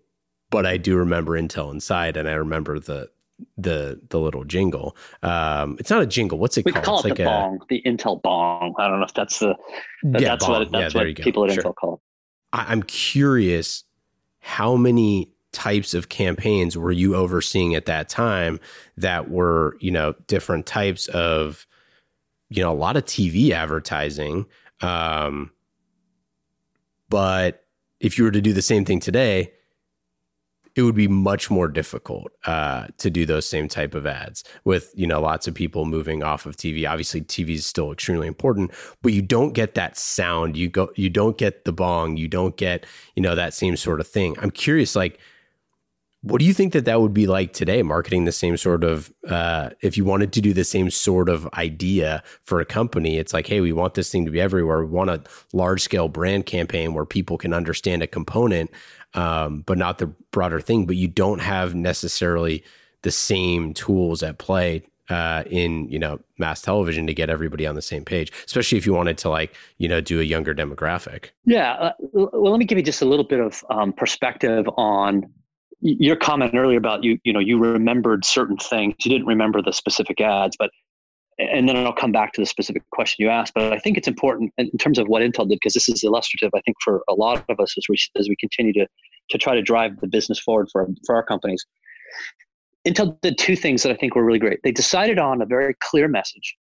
but 0.50 0.64
I 0.64 0.76
do 0.76 0.96
remember 0.96 1.32
Intel 1.32 1.72
Inside, 1.72 2.16
and 2.16 2.28
I 2.28 2.34
remember 2.34 2.78
the 2.78 3.10
the 3.56 4.00
the 4.10 4.18
little 4.18 4.44
jingle. 4.44 4.96
Um, 5.22 5.76
it's 5.78 5.90
not 5.90 6.02
a 6.02 6.06
jingle. 6.06 6.38
What's 6.38 6.56
it 6.56 6.64
we 6.64 6.72
called? 6.72 6.84
call 6.84 6.96
it's 6.98 7.06
it 7.06 7.08
like 7.10 7.18
the 7.18 7.24
a, 7.24 7.26
bong, 7.26 7.60
the 7.68 7.82
Intel 7.84 8.20
bong. 8.22 8.74
I 8.78 8.88
don't 8.88 9.00
know 9.00 9.06
if 9.06 9.14
that's 9.14 9.38
the 9.38 9.54
that, 10.04 10.20
yeah, 10.20 10.28
that's 10.28 10.46
bong. 10.46 10.58
what 10.60 10.72
that's 10.72 10.94
yeah, 10.94 11.04
what 11.04 11.16
people 11.16 11.44
at 11.44 11.52
sure. 11.52 11.62
Intel 11.62 11.74
call 11.74 11.94
it. 11.94 12.00
I, 12.52 12.66
I'm 12.72 12.82
curious 12.82 13.84
how 14.40 14.76
many 14.76 15.32
types 15.56 15.94
of 15.94 16.10
campaigns 16.10 16.76
were 16.76 16.92
you 16.92 17.16
overseeing 17.16 17.74
at 17.74 17.86
that 17.86 18.08
time 18.10 18.60
that 18.98 19.30
were, 19.30 19.76
you 19.80 19.90
know, 19.90 20.14
different 20.26 20.66
types 20.66 21.08
of, 21.08 21.66
you 22.50 22.62
know, 22.62 22.70
a 22.70 22.74
lot 22.74 22.96
of 22.96 23.04
TV 23.06 23.52
advertising. 23.52 24.44
Um, 24.82 25.50
but 27.08 27.64
if 28.00 28.18
you 28.18 28.24
were 28.24 28.30
to 28.30 28.42
do 28.42 28.52
the 28.52 28.60
same 28.60 28.84
thing 28.84 29.00
today, 29.00 29.52
it 30.76 30.82
would 30.82 30.94
be 30.94 31.08
much 31.08 31.50
more 31.50 31.68
difficult 31.68 32.30
uh, 32.44 32.86
to 32.98 33.10
do 33.10 33.24
those 33.24 33.48
same 33.48 33.66
type 33.66 33.94
of 33.94 34.06
ads 34.06 34.44
with 34.64 34.92
you 34.94 35.06
know 35.06 35.20
lots 35.20 35.48
of 35.48 35.54
people 35.54 35.86
moving 35.86 36.22
off 36.22 36.46
of 36.46 36.56
TV. 36.56 36.88
Obviously, 36.88 37.22
TV 37.22 37.54
is 37.54 37.66
still 37.66 37.90
extremely 37.90 38.28
important, 38.28 38.70
but 39.02 39.12
you 39.12 39.22
don't 39.22 39.54
get 39.54 39.74
that 39.74 39.96
sound. 39.96 40.56
You 40.56 40.68
go, 40.68 40.90
you 40.94 41.08
don't 41.08 41.38
get 41.38 41.64
the 41.64 41.72
bong. 41.72 42.18
You 42.18 42.28
don't 42.28 42.56
get 42.56 42.84
you 43.16 43.22
know 43.22 43.34
that 43.34 43.54
same 43.54 43.76
sort 43.76 44.00
of 44.00 44.06
thing. 44.06 44.36
I'm 44.38 44.50
curious, 44.50 44.94
like 44.94 45.18
what 46.26 46.40
do 46.40 46.44
you 46.44 46.52
think 46.52 46.72
that 46.72 46.86
that 46.86 47.00
would 47.00 47.14
be 47.14 47.28
like 47.28 47.52
today, 47.52 47.82
marketing 47.82 48.24
the 48.24 48.32
same 48.32 48.56
sort 48.56 48.82
of, 48.82 49.12
uh, 49.28 49.70
if 49.80 49.96
you 49.96 50.04
wanted 50.04 50.32
to 50.32 50.40
do 50.40 50.52
the 50.52 50.64
same 50.64 50.90
sort 50.90 51.28
of 51.28 51.48
idea 51.54 52.20
for 52.42 52.60
a 52.60 52.64
company? 52.64 53.18
It's 53.18 53.32
like, 53.32 53.46
hey, 53.46 53.60
we 53.60 53.72
want 53.72 53.94
this 53.94 54.10
thing 54.10 54.24
to 54.24 54.30
be 54.32 54.40
everywhere. 54.40 54.84
We 54.84 54.90
want 54.90 55.10
a 55.10 55.22
large 55.52 55.82
scale 55.82 56.08
brand 56.08 56.44
campaign 56.46 56.94
where 56.94 57.04
people 57.04 57.38
can 57.38 57.52
understand 57.52 58.02
a 58.02 58.08
component, 58.08 58.72
um, 59.14 59.62
but 59.62 59.78
not 59.78 59.98
the 59.98 60.06
broader 60.30 60.60
thing. 60.60 60.86
But 60.86 60.96
you 60.96 61.08
don't 61.08 61.40
have 61.40 61.74
necessarily 61.74 62.64
the 63.02 63.10
same 63.10 63.74
tools 63.74 64.22
at 64.22 64.38
play 64.38 64.82
uh, 65.08 65.44
in 65.46 65.88
you 65.88 65.98
know 65.98 66.18
mass 66.38 66.62
television 66.62 67.06
to 67.06 67.14
get 67.14 67.30
everybody 67.30 67.66
on 67.66 67.74
the 67.74 67.82
same 67.82 68.04
page, 68.04 68.32
especially 68.44 68.78
if 68.78 68.86
you 68.86 68.92
wanted 68.92 69.18
to 69.18 69.28
like 69.28 69.54
you 69.78 69.88
know 69.88 70.00
do 70.00 70.20
a 70.20 70.24
younger 70.24 70.54
demographic. 70.54 71.30
Yeah, 71.44 71.72
uh, 71.74 71.92
well, 72.12 72.50
let 72.50 72.58
me 72.58 72.64
give 72.64 72.78
you 72.78 72.84
just 72.84 73.02
a 73.02 73.06
little 73.06 73.24
bit 73.24 73.40
of 73.40 73.64
um, 73.70 73.92
perspective 73.92 74.68
on 74.76 75.32
your 75.80 76.16
comment 76.16 76.54
earlier 76.54 76.78
about 76.78 77.04
you 77.04 77.18
you 77.24 77.32
know 77.32 77.38
you 77.38 77.58
remembered 77.58 78.24
certain 78.24 78.56
things 78.56 78.94
you 79.04 79.10
didn't 79.10 79.26
remember 79.26 79.60
the 79.60 79.72
specific 79.72 80.20
ads 80.20 80.56
but 80.58 80.70
and 81.38 81.68
then 81.68 81.76
i'll 81.76 81.92
come 81.92 82.12
back 82.12 82.32
to 82.32 82.40
the 82.40 82.46
specific 82.46 82.82
question 82.92 83.24
you 83.24 83.30
asked 83.30 83.52
but 83.54 83.72
i 83.72 83.78
think 83.78 83.96
it's 83.96 84.08
important 84.08 84.52
in 84.58 84.70
terms 84.78 84.98
of 84.98 85.06
what 85.08 85.22
intel 85.22 85.48
did 85.48 85.56
because 85.56 85.74
this 85.74 85.88
is 85.88 86.02
illustrative 86.02 86.50
i 86.54 86.60
think 86.62 86.76
for 86.82 87.02
a 87.08 87.14
lot 87.14 87.44
of 87.48 87.60
us 87.60 87.74
as 87.76 87.84
we 87.88 87.96
as 88.18 88.28
we 88.28 88.36
continue 88.36 88.72
to 88.72 88.86
to 89.30 89.38
try 89.38 89.54
to 89.54 89.62
drive 89.62 89.98
the 90.00 90.06
business 90.06 90.38
forward 90.38 90.68
for 90.72 90.88
for 91.04 91.14
our 91.14 91.24
companies 91.24 91.64
intel 92.86 93.18
did 93.20 93.36
two 93.38 93.56
things 93.56 93.82
that 93.82 93.92
i 93.92 93.96
think 93.96 94.14
were 94.14 94.24
really 94.24 94.38
great 94.38 94.60
they 94.64 94.72
decided 94.72 95.18
on 95.18 95.42
a 95.42 95.46
very 95.46 95.74
clear 95.80 96.08
message 96.08 96.56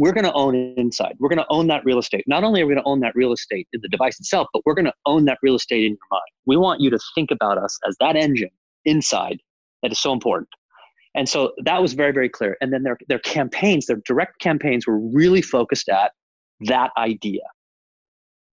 we're 0.00 0.12
going 0.12 0.24
to 0.24 0.32
own 0.32 0.54
inside. 0.78 1.14
We're 1.18 1.28
going 1.28 1.40
to 1.40 1.46
own 1.50 1.66
that 1.66 1.84
real 1.84 1.98
estate. 1.98 2.24
Not 2.26 2.42
only 2.42 2.62
are 2.62 2.66
we 2.66 2.72
going 2.72 2.82
to 2.82 2.88
own 2.88 3.00
that 3.00 3.14
real 3.14 3.34
estate 3.34 3.68
in 3.74 3.80
the 3.82 3.88
device 3.88 4.18
itself, 4.18 4.48
but 4.50 4.62
we're 4.64 4.72
going 4.72 4.86
to 4.86 4.94
own 5.04 5.26
that 5.26 5.36
real 5.42 5.56
estate 5.56 5.84
in 5.84 5.90
your 5.90 5.98
mind. 6.10 6.22
We 6.46 6.56
want 6.56 6.80
you 6.80 6.88
to 6.88 6.98
think 7.14 7.30
about 7.30 7.58
us 7.58 7.78
as 7.86 7.96
that 8.00 8.16
engine 8.16 8.48
inside 8.86 9.40
that 9.82 9.92
is 9.92 9.98
so 9.98 10.14
important. 10.14 10.48
And 11.14 11.28
so 11.28 11.52
that 11.64 11.82
was 11.82 11.92
very, 11.92 12.12
very 12.12 12.28
clear. 12.28 12.56
And 12.60 12.72
then 12.72 12.82
their, 12.82 12.96
their 13.08 13.18
campaigns, 13.18 13.86
their 13.86 14.00
direct 14.04 14.38
campaigns 14.40 14.86
were 14.86 14.98
really 14.98 15.42
focused 15.42 15.88
at 15.88 16.12
that 16.60 16.90
idea. 16.96 17.42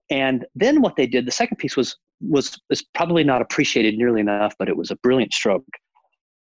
And 0.09 0.45
then 0.55 0.81
what 0.81 0.95
they 0.95 1.05
did, 1.05 1.27
the 1.27 1.31
second 1.31 1.57
piece 1.57 1.75
was 1.75 1.97
was 2.19 2.59
is 2.71 2.83
probably 2.95 3.23
not 3.23 3.41
appreciated 3.41 3.95
nearly 3.95 4.21
enough, 4.21 4.55
but 4.57 4.67
it 4.69 4.75
was 4.75 4.89
a 4.89 4.95
brilliant 4.97 5.33
stroke, 5.33 5.65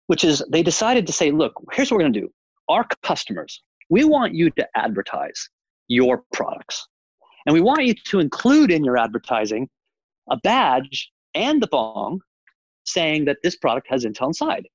which 0.08 0.24
is 0.24 0.42
they 0.50 0.62
decided 0.62 1.06
to 1.06 1.12
say, 1.12 1.30
look, 1.30 1.52
here's 1.72 1.90
what 1.90 1.98
we're 1.98 2.04
going 2.04 2.12
to 2.14 2.20
do. 2.20 2.32
Our 2.68 2.86
customers, 3.02 3.62
we 3.90 4.04
want 4.04 4.34
you 4.34 4.50
to 4.50 4.66
advertise 4.74 5.48
your 5.88 6.22
products. 6.32 6.86
And 7.46 7.54
we 7.54 7.60
want 7.60 7.84
you 7.84 7.94
to 8.06 8.20
include 8.20 8.70
in 8.70 8.84
your 8.84 8.96
advertising 8.96 9.68
a 10.30 10.36
badge 10.38 11.10
and 11.34 11.62
the 11.62 11.66
bong 11.66 12.20
saying 12.84 13.24
that 13.26 13.38
this 13.42 13.56
product 13.56 13.86
has 13.90 14.04
Intel 14.04 14.28
inside. 14.28 14.66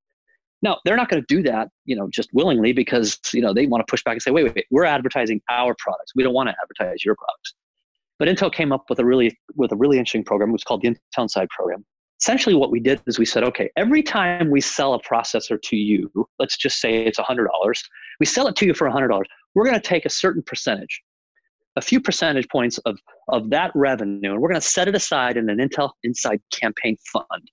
Now, 0.63 0.79
they're 0.85 0.95
not 0.95 1.09
going 1.09 1.23
to 1.23 1.35
do 1.35 1.43
that, 1.43 1.69
you 1.85 1.95
know, 1.95 2.07
just 2.11 2.29
willingly 2.33 2.73
because, 2.73 3.19
you 3.33 3.41
know, 3.41 3.53
they 3.53 3.67
want 3.67 3.85
to 3.85 3.91
push 3.91 4.03
back 4.03 4.13
and 4.13 4.21
say, 4.21 4.31
wait, 4.31 4.43
wait, 4.45 4.55
wait, 4.55 4.65
we're 4.71 4.85
advertising 4.85 5.41
our 5.49 5.75
products. 5.77 6.13
We 6.15 6.23
don't 6.23 6.33
want 6.33 6.49
to 6.49 6.55
advertise 6.61 7.05
your 7.05 7.15
products. 7.15 7.53
But 8.17 8.27
Intel 8.27 8.51
came 8.51 8.71
up 8.71 8.85
with 8.89 8.99
a 8.99 9.05
really 9.05 9.37
with 9.55 9.71
a 9.71 9.75
really 9.75 9.99
interesting 9.99 10.23
program. 10.23 10.49
It 10.49 10.53
was 10.53 10.63
called 10.63 10.81
the 10.81 10.89
Intel 10.89 11.23
Inside 11.23 11.49
program. 11.49 11.85
Essentially, 12.19 12.55
what 12.55 12.71
we 12.71 12.79
did 12.79 12.99
is 13.05 13.19
we 13.19 13.25
said, 13.25 13.43
okay, 13.43 13.69
every 13.77 14.01
time 14.01 14.49
we 14.49 14.59
sell 14.59 14.95
a 14.95 15.01
processor 15.01 15.61
to 15.61 15.75
you, 15.75 16.09
let's 16.39 16.57
just 16.57 16.81
say 16.81 17.05
it's 17.05 17.19
$100, 17.19 17.47
we 18.19 18.25
sell 18.25 18.47
it 18.47 18.55
to 18.55 18.65
you 18.65 18.73
for 18.73 18.89
$100. 18.89 19.21
We're 19.53 19.63
going 19.63 19.79
to 19.79 19.87
take 19.87 20.03
a 20.03 20.09
certain 20.09 20.41
percentage, 20.41 20.99
a 21.75 21.81
few 21.81 22.01
percentage 22.01 22.49
points 22.49 22.79
of, 22.79 22.97
of 23.27 23.51
that 23.51 23.69
revenue, 23.75 24.31
and 24.31 24.41
we're 24.41 24.49
going 24.49 24.59
to 24.59 24.67
set 24.67 24.87
it 24.87 24.95
aside 24.95 25.37
in 25.37 25.47
an 25.47 25.59
Intel 25.59 25.91
Inside 26.01 26.41
campaign 26.51 26.97
fund 27.13 27.51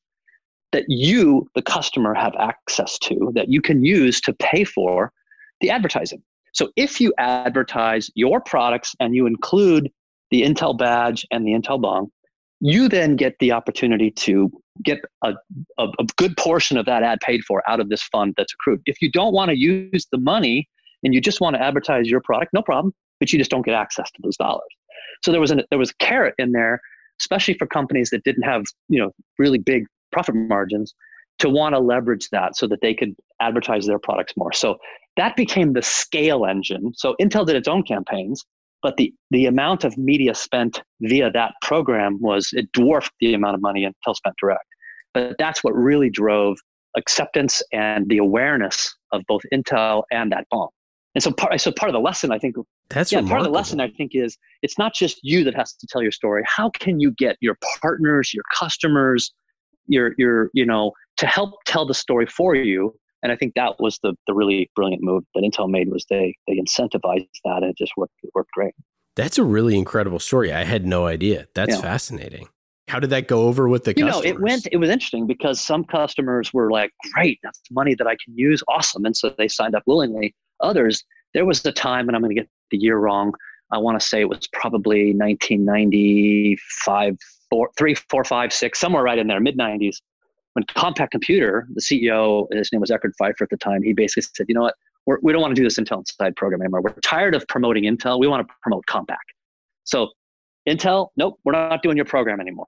that 0.75 0.85
you, 0.88 1.49
the 1.54 1.62
customer, 1.62 2.14
have 2.14 2.35
access 2.37 2.99
to, 2.99 3.31
that 3.37 3.49
you 3.49 3.62
can 3.62 3.85
use 3.85 4.21
to 4.21 4.33
pay 4.35 4.64
for 4.64 5.12
the 5.61 5.71
advertising. 5.71 6.21
So 6.52 6.71
if 6.75 7.00
you 7.00 7.14
advertise 7.16 8.11
your 8.16 8.40
products 8.40 8.93
and 8.99 9.14
you 9.14 9.26
include 9.26 9.88
the 10.33 10.43
Intel 10.43 10.76
badge 10.76 11.25
and 11.31 11.47
the 11.47 11.52
Intel 11.52 11.81
bong, 11.81 12.11
you 12.59 12.88
then 12.88 13.14
get 13.14 13.37
the 13.38 13.52
opportunity 13.52 14.11
to 14.11 14.50
get 14.83 14.99
a, 15.23 15.35
a, 15.78 15.85
a, 15.85 16.04
good 16.16 16.37
portion 16.37 16.76
of 16.76 16.87
that 16.87 17.04
ad 17.04 17.21
paid 17.21 17.45
for 17.45 17.62
out 17.71 17.78
of 17.78 17.88
this 17.88 18.02
fund 18.02 18.35
that's 18.37 18.52
accrued. 18.52 18.81
If 18.87 19.00
you 19.00 19.12
don't 19.12 19.33
want 19.33 19.50
to 19.50 19.57
use 19.57 20.09
the 20.11 20.19
money 20.19 20.69
and 21.04 21.14
you 21.14 21.21
just 21.21 21.40
want 21.40 21.54
to 21.54 21.62
advertise 21.62 22.09
your 22.09 22.21
product, 22.21 22.52
no 22.52 22.62
problem, 22.62 22.93
but 23.21 23.33
you 23.33 23.38
just 23.38 23.50
don't 23.50 23.64
get 23.64 23.75
access 23.75 24.11
to 24.11 24.21
those 24.25 24.37
dollars. 24.37 24.62
So 25.23 25.31
there 25.31 25.40
was 25.40 25.52
an, 25.52 25.62
there 25.71 25.78
was 25.78 25.90
a 25.90 26.04
carrot 26.04 26.35
in 26.38 26.50
there, 26.50 26.81
especially 27.21 27.54
for 27.54 27.66
companies 27.66 28.11
that 28.11 28.25
didn't 28.25 28.43
have 28.43 28.64
you 28.88 28.99
know 29.00 29.12
really 29.38 29.59
big 29.59 29.85
profit 30.14 30.35
margins, 30.35 30.94
to 31.40 31.50
want 31.50 31.75
to 31.75 31.80
leverage 31.80 32.28
that 32.30 32.56
so 32.56 32.66
that 32.68 32.80
they 32.80 32.94
could 32.94 33.14
advertise 33.40 33.87
their 33.87 33.99
products 33.99 34.35
more. 34.37 34.52
So 34.52 34.76
that 35.16 35.37
became 35.37 35.73
the 35.73 35.83
scale 35.83 36.47
engine. 36.47 36.92
So 36.94 37.14
Intel 37.21 37.47
did 37.47 37.56
its 37.56 37.68
own 37.68 37.83
campaigns, 37.83 38.44
but 38.83 38.97
the 38.97 39.12
the 39.30 39.47
amount 39.47 39.85
of 39.85 39.97
media 39.99 40.35
spent 40.35 40.83
via 41.00 41.30
that 41.33 41.52
program 41.62 42.18
was 42.21 42.50
it 42.52 42.71
dwarfed 42.73 43.12
the 43.21 43.35
amount 43.35 43.54
of 43.54 43.62
money 43.62 43.85
Intel 43.85 44.14
spent 44.14 44.37
direct. 44.40 44.64
But 45.12 45.37
that's 45.38 45.62
what 45.62 45.75
really 45.75 46.11
drove 46.11 46.56
acceptance 46.97 47.62
and 47.73 48.09
the 48.09 48.18
awareness 48.18 48.94
of 49.12 49.23
both 49.26 49.42
Intel 49.52 50.04
and 50.11 50.30
that 50.33 50.47
bomb. 50.50 50.68
And 51.14 51.23
so 51.23 51.30
part, 51.33 51.61
so 51.61 51.71
part 51.71 51.88
of 51.88 51.92
the 51.92 52.00
lesson, 52.00 52.33
I 52.33 52.38
think, 52.38 52.56
that's 52.90 53.12
yeah, 53.12 53.18
remarkable. 53.18 53.37
part 53.37 53.40
of 53.47 53.52
the 53.52 53.56
lesson 53.56 53.80
I 53.80 53.88
think 53.97 54.12
is 54.14 54.37
it's 54.62 54.78
not 54.78 54.94
just 54.94 55.21
you 55.23 55.44
that 55.44 55.54
has 55.54 55.73
to 55.75 55.87
tell 55.88 56.02
your 56.02 56.11
story. 56.11 56.42
How 56.44 56.71
can 56.71 56.99
you 56.99 57.12
get 57.12 57.37
your 57.40 57.56
partners, 57.80 58.35
your 58.35 58.42
customers, 58.52 59.33
your 59.87 60.14
your 60.19 60.50
you 60.53 60.64
know 60.64 60.93
to 61.17 61.26
help 61.26 61.64
tell 61.64 61.87
the 61.87 61.95
story 61.95 62.26
for 62.26 62.55
you 62.55 62.95
and 63.25 63.33
I 63.33 63.37
think 63.37 63.55
that 63.55 63.81
was 63.81 63.99
the 64.03 64.14
the 64.26 64.35
really 64.35 64.71
brilliant 64.76 65.03
move 65.03 65.25
that 65.35 65.43
Intel 65.43 65.69
made 65.69 65.91
was 65.91 66.05
they 66.11 66.37
they 66.47 66.55
incentivized 66.55 67.26
that 67.45 67.62
and 67.62 67.71
it 67.71 67.76
just 67.76 67.97
worked 67.97 68.12
it 68.23 68.31
worked 68.35 68.53
great. 68.53 68.75
That's 69.17 69.38
a 69.38 69.45
really 69.45 69.79
incredible 69.79 70.19
story. 70.19 70.53
I 70.53 70.64
had 70.64 70.85
no 70.85 71.07
idea. 71.07 71.47
That's 71.55 71.76
yeah. 71.76 71.81
fascinating. 71.81 72.49
How 72.88 73.00
did 73.00 73.09
that 73.11 73.29
go 73.29 73.47
over 73.47 73.69
with 73.69 73.85
the 73.85 73.95
you 73.97 74.05
customers? 74.05 74.25
know, 74.25 74.31
it 74.31 74.41
went. 74.41 74.69
It 74.71 74.76
was 74.76 74.91
interesting 74.91 75.26
because 75.26 75.59
some 75.59 75.85
customers 75.85 76.53
were 76.53 76.71
like, 76.71 76.93
"Great, 77.14 77.38
that's 77.43 77.59
money 77.71 77.95
that 77.95 78.07
I 78.07 78.14
can 78.23 78.37
use. 78.37 78.62
Awesome!" 78.69 79.07
And 79.07 79.17
so 79.17 79.35
they 79.38 79.49
signed 79.49 79.75
up 79.75 79.85
willingly. 79.87 80.35
Others, 80.61 81.03
there 81.33 81.47
was 81.47 81.64
a 81.64 81.73
time, 81.73 82.09
and 82.09 82.17
I'm 82.17 82.21
going 82.21 82.37
to 82.37 82.43
get 82.43 82.50
the 82.71 82.76
year 82.76 82.99
wrong. 82.99 83.33
I 83.73 83.79
want 83.79 83.99
to 83.99 84.07
say 84.07 84.21
it 84.21 84.29
was 84.29 84.47
probably 84.53 85.14
1995, 85.14 87.17
four, 87.54 87.70
three, 87.78 87.94
four, 87.94 88.25
five, 88.25 88.52
six, 88.52 88.80
somewhere 88.80 89.02
right 89.02 89.18
in 89.18 89.26
there, 89.28 89.40
mid 89.40 89.56
90s 89.56 89.96
when 90.54 90.64
Compaq 90.64 91.11
Computer, 91.11 91.66
the 91.75 91.80
CEO, 91.80 92.46
his 92.52 92.73
name 92.73 92.80
was 92.80 92.90
Eckhard 92.90 93.12
Pfeiffer 93.18 93.44
at 93.44 93.50
the 93.50 93.56
time, 93.56 93.82
he 93.82 93.92
basically 93.92 94.23
said, 94.34 94.46
you 94.49 94.54
know 94.54 94.62
what, 94.62 94.75
We're, 95.04 95.18
we 95.20 95.32
do 95.32 95.38
not 95.38 95.42
want 95.42 95.56
to 95.56 95.61
do 95.61 95.64
this 95.64 95.78
Intel 95.78 95.99
Inside 95.99 96.34
program 96.37 96.62
anymore. 96.62 96.80
We're 96.80 96.94
tired 97.00 97.34
of 97.34 97.46
promoting 97.49 97.84
Intel. 97.84 98.18
We 98.18 98.28
want 98.28 98.46
to 98.46 98.54
promote 98.62 98.84
Compaq. 98.87 99.16
So 99.82 100.11
Intel, 100.68 101.08
nope, 101.16 101.38
we're 101.44 101.52
not 101.52 101.82
doing 101.82 101.96
your 101.96 102.06
program 102.06 102.40
anymore. 102.40 102.66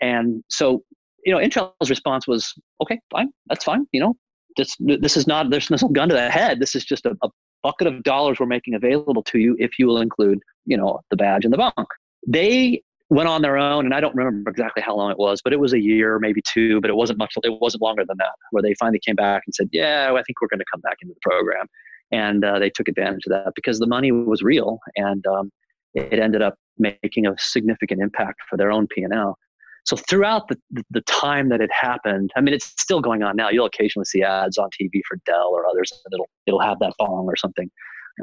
And 0.00 0.42
so, 0.48 0.82
you 1.24 1.32
know, 1.32 1.38
Intel's 1.38 1.90
response 1.90 2.26
was, 2.26 2.52
okay, 2.82 2.98
fine, 3.10 3.28
that's 3.46 3.64
fine. 3.64 3.86
You 3.92 4.00
know, 4.00 4.16
this 4.56 4.76
this 4.80 5.16
is 5.16 5.26
not 5.26 5.50
there's 5.50 5.70
no 5.70 5.76
gun 5.88 6.08
to 6.08 6.14
the 6.14 6.30
head. 6.30 6.58
This 6.60 6.74
is 6.74 6.84
just 6.84 7.06
a, 7.06 7.16
a 7.22 7.28
bucket 7.62 7.86
of 7.86 8.02
dollars 8.02 8.40
we're 8.40 8.46
making 8.46 8.74
available 8.74 9.22
to 9.24 9.38
you 9.38 9.56
if 9.58 9.78
you 9.78 9.86
will 9.86 10.00
include, 10.00 10.38
you 10.64 10.76
know, 10.76 11.00
the 11.10 11.16
badge 11.16 11.44
and 11.44 11.52
the 11.52 11.58
bunk. 11.58 11.88
They 12.26 12.82
went 13.14 13.28
on 13.28 13.42
their 13.42 13.56
own, 13.56 13.84
and 13.84 13.94
I 13.94 14.00
don't 14.00 14.14
remember 14.14 14.50
exactly 14.50 14.82
how 14.82 14.96
long 14.96 15.10
it 15.10 15.18
was, 15.18 15.40
but 15.42 15.52
it 15.52 15.60
was 15.60 15.72
a 15.72 15.80
year, 15.80 16.18
maybe 16.18 16.42
two, 16.42 16.80
but 16.80 16.90
it 16.90 16.96
wasn't 16.96 17.18
much. 17.18 17.34
It 17.42 17.60
wasn't 17.60 17.82
longer 17.82 18.04
than 18.04 18.16
that, 18.18 18.32
where 18.50 18.62
they 18.62 18.74
finally 18.74 19.00
came 19.04 19.14
back 19.14 19.42
and 19.46 19.54
said, 19.54 19.68
"Yeah, 19.72 20.10
I 20.10 20.22
think 20.22 20.40
we're 20.40 20.48
going 20.48 20.58
to 20.58 20.64
come 20.72 20.80
back 20.80 20.96
into 21.00 21.14
the 21.14 21.20
program," 21.22 21.66
and 22.10 22.44
uh, 22.44 22.58
they 22.58 22.70
took 22.70 22.88
advantage 22.88 23.26
of 23.26 23.30
that 23.30 23.52
because 23.54 23.78
the 23.78 23.86
money 23.86 24.12
was 24.12 24.42
real, 24.42 24.78
and 24.96 25.24
um, 25.26 25.50
it 25.94 26.18
ended 26.18 26.42
up 26.42 26.56
making 26.78 27.26
a 27.26 27.34
significant 27.38 28.02
impact 28.02 28.40
for 28.50 28.56
their 28.56 28.72
own 28.72 28.86
P 28.88 29.02
and 29.02 29.14
L. 29.14 29.38
So 29.84 29.96
throughout 29.96 30.48
the, 30.48 30.58
the 30.90 31.02
time 31.02 31.50
that 31.50 31.60
it 31.60 31.70
happened, 31.70 32.30
I 32.36 32.40
mean, 32.40 32.54
it's 32.54 32.72
still 32.80 33.02
going 33.02 33.22
on 33.22 33.36
now. 33.36 33.50
You'll 33.50 33.66
occasionally 33.66 34.06
see 34.06 34.22
ads 34.22 34.56
on 34.56 34.70
TV 34.70 35.02
for 35.06 35.18
Dell 35.26 35.50
or 35.52 35.66
others, 35.66 35.92
and 35.92 36.12
it'll 36.12 36.28
it'll 36.46 36.60
have 36.60 36.78
that 36.80 36.94
bong 36.98 37.26
or 37.26 37.36
something. 37.36 37.70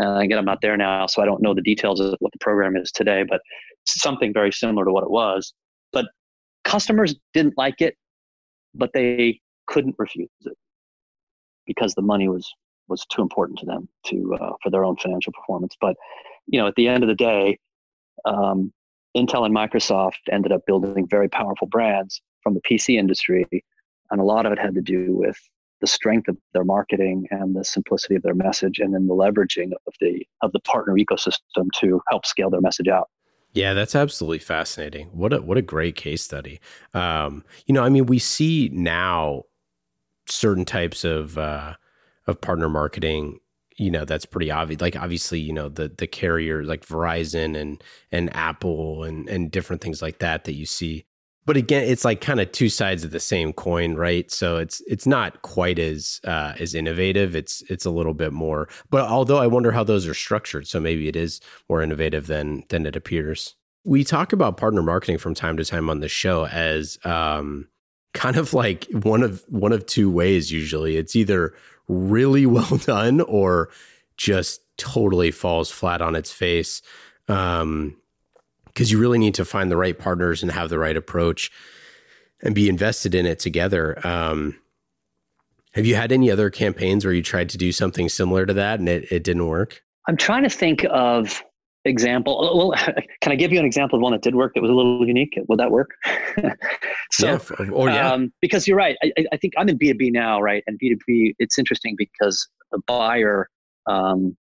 Uh, 0.01 0.15
again, 0.15 0.37
I'm 0.37 0.45
not 0.45 0.59
there 0.61 0.77
now, 0.77 1.05
so 1.05 1.21
I 1.21 1.25
don't 1.25 1.41
know 1.41 1.53
the 1.53 1.61
details 1.61 1.99
of 1.99 2.15
what 2.19 2.31
the 2.31 2.39
program 2.39 2.77
is 2.77 2.91
today, 2.91 3.23
but 3.27 3.41
something 3.85 4.33
very 4.33 4.51
similar 4.51 4.85
to 4.85 4.91
what 4.91 5.03
it 5.03 5.11
was. 5.11 5.53
But 5.91 6.05
customers 6.63 7.15
didn't 7.33 7.57
like 7.57 7.81
it. 7.81 7.95
but 8.73 8.91
they 8.93 9.39
couldn't 9.67 9.95
refuse 9.97 10.29
it 10.45 10.57
because 11.65 11.93
the 11.95 12.01
money 12.01 12.27
was 12.27 12.51
was 12.87 13.05
too 13.05 13.21
important 13.21 13.57
to 13.59 13.65
them 13.65 13.87
to 14.05 14.35
uh, 14.35 14.53
for 14.61 14.69
their 14.69 14.83
own 14.83 14.97
financial 14.97 15.33
performance. 15.33 15.75
But 15.79 15.95
you 16.47 16.59
know, 16.59 16.67
at 16.67 16.75
the 16.75 16.87
end 16.87 17.03
of 17.03 17.09
the 17.09 17.15
day, 17.15 17.57
um, 18.25 18.71
Intel 19.15 19.45
and 19.45 19.55
Microsoft 19.55 20.19
ended 20.31 20.51
up 20.51 20.65
building 20.65 21.07
very 21.07 21.29
powerful 21.29 21.67
brands 21.67 22.21
from 22.43 22.53
the 22.53 22.61
PC 22.61 22.97
industry, 22.97 23.45
and 24.11 24.19
a 24.19 24.23
lot 24.23 24.45
of 24.45 24.51
it 24.51 24.59
had 24.59 24.75
to 24.75 24.81
do 24.81 25.15
with 25.15 25.37
the 25.79 25.87
strength 25.87 26.27
of 26.27 26.37
their 26.53 26.63
marketing 26.63 27.27
and 27.31 27.55
the 27.55 27.63
simplicity 27.63 28.15
of 28.15 28.23
their 28.23 28.35
message, 28.35 28.79
and 28.79 28.93
then 28.93 29.07
the 29.07 29.15
leveraging 29.15 29.71
of 29.87 29.93
the 30.01 30.25
of 30.41 30.51
the 30.51 30.59
partner 30.61 30.93
ecosystem 30.95 31.69
to 31.79 32.01
help 32.09 32.25
scale 32.25 32.49
their 32.49 32.61
message 32.61 32.87
out. 32.87 33.09
Yeah, 33.53 33.73
that's 33.73 33.95
absolutely 33.95 34.39
fascinating. 34.39 35.07
What 35.07 35.33
a 35.33 35.41
what 35.41 35.57
a 35.57 35.61
great 35.61 35.95
case 35.95 36.23
study. 36.23 36.59
Um, 36.93 37.43
you 37.65 37.73
know, 37.73 37.83
I 37.83 37.89
mean, 37.89 38.05
we 38.05 38.17
see 38.19 38.69
now 38.73 39.43
certain 40.27 40.65
types 40.65 41.03
of 41.05 41.37
uh, 41.37 41.75
of 42.27 42.41
partner 42.41 42.69
marketing. 42.69 43.39
You 43.77 43.91
know, 43.91 44.05
that's 44.05 44.25
pretty 44.25 44.51
obvious. 44.51 44.81
Like 44.81 44.95
obviously, 44.97 45.39
you 45.39 45.53
know, 45.53 45.69
the 45.69 45.89
the 45.89 46.07
carriers 46.07 46.67
like 46.67 46.85
Verizon 46.85 47.57
and 47.57 47.83
and 48.11 48.35
Apple 48.35 49.03
and 49.03 49.29
and 49.29 49.51
different 49.51 49.81
things 49.81 50.01
like 50.01 50.19
that 50.19 50.45
that 50.45 50.53
you 50.55 50.65
see 50.65 51.05
but 51.45 51.57
again 51.57 51.83
it's 51.83 52.05
like 52.05 52.21
kind 52.21 52.39
of 52.39 52.51
two 52.51 52.69
sides 52.69 53.03
of 53.03 53.11
the 53.11 53.19
same 53.19 53.53
coin 53.53 53.95
right? 53.95 54.31
So 54.31 54.57
it's 54.57 54.81
it's 54.87 55.07
not 55.07 55.41
quite 55.41 55.79
as 55.79 56.21
uh, 56.23 56.53
as 56.59 56.75
innovative. 56.75 57.35
It's 57.35 57.61
it's 57.69 57.85
a 57.85 57.91
little 57.91 58.13
bit 58.13 58.33
more 58.33 58.67
but 58.89 59.03
although 59.03 59.37
i 59.37 59.47
wonder 59.47 59.71
how 59.71 59.83
those 59.83 60.07
are 60.07 60.13
structured 60.13 60.67
so 60.67 60.79
maybe 60.79 61.07
it 61.07 61.15
is 61.15 61.41
more 61.69 61.81
innovative 61.81 62.27
than 62.27 62.63
than 62.69 62.85
it 62.85 62.95
appears. 62.95 63.55
We 63.83 64.03
talk 64.03 64.31
about 64.31 64.57
partner 64.57 64.83
marketing 64.83 65.17
from 65.17 65.33
time 65.33 65.57
to 65.57 65.65
time 65.65 65.89
on 65.89 66.01
the 66.01 66.07
show 66.07 66.45
as 66.45 66.99
um, 67.03 67.67
kind 68.13 68.37
of 68.37 68.53
like 68.53 68.87
one 68.91 69.23
of 69.23 69.43
one 69.47 69.71
of 69.71 69.85
two 69.85 70.09
ways 70.11 70.51
usually. 70.51 70.97
It's 70.97 71.15
either 71.15 71.53
really 71.87 72.45
well 72.57 72.77
done 72.77 73.21
or 73.21 73.69
just 74.17 74.61
totally 74.77 75.31
falls 75.31 75.71
flat 75.71 76.01
on 76.01 76.15
its 76.15 76.31
face. 76.31 76.81
Um, 77.27 77.95
because 78.73 78.91
you 78.91 78.99
really 78.99 79.17
need 79.17 79.35
to 79.35 79.45
find 79.45 79.71
the 79.71 79.77
right 79.77 79.97
partners 79.97 80.41
and 80.41 80.51
have 80.51 80.69
the 80.69 80.79
right 80.79 80.97
approach 80.97 81.51
and 82.41 82.55
be 82.55 82.69
invested 82.69 83.13
in 83.13 83.25
it 83.25 83.39
together. 83.39 84.05
Um, 84.05 84.57
have 85.73 85.85
you 85.85 85.95
had 85.95 86.11
any 86.11 86.29
other 86.29 86.49
campaigns 86.49 87.05
where 87.05 87.13
you 87.13 87.21
tried 87.21 87.49
to 87.49 87.57
do 87.57 87.71
something 87.71 88.09
similar 88.09 88.45
to 88.45 88.53
that 88.53 88.79
and 88.79 88.89
it, 88.89 89.11
it 89.11 89.23
didn't 89.23 89.47
work? 89.47 89.81
I'm 90.07 90.17
trying 90.17 90.43
to 90.43 90.49
think 90.49 90.85
of 90.89 91.41
example. 91.85 92.51
Well, 92.53 92.73
can 93.21 93.31
I 93.31 93.35
give 93.35 93.51
you 93.51 93.59
an 93.59 93.65
example 93.65 93.97
of 93.97 94.03
one 94.03 94.11
that 94.11 94.21
did 94.21 94.35
work 94.35 94.53
that 94.55 94.61
was 94.61 94.69
a 94.69 94.73
little 94.73 95.07
unique? 95.07 95.37
Would 95.47 95.59
that 95.59 95.71
work? 95.71 95.91
so, 97.11 97.27
yeah. 97.27 97.39
Oh, 97.71 97.87
yeah. 97.87 98.11
Um, 98.11 98.33
because 98.41 98.67
you're 98.67 98.77
right. 98.77 98.97
I, 99.03 99.25
I, 99.31 99.37
think 99.37 99.53
I'm 99.57 99.69
in 99.69 99.77
B2B 99.77 100.11
now, 100.11 100.41
right? 100.41 100.63
And 100.67 100.79
B2B, 100.79 101.35
it's 101.39 101.57
interesting 101.57 101.95
because 101.97 102.47
the 102.71 102.79
buyer, 102.87 103.49
um, 103.87 104.35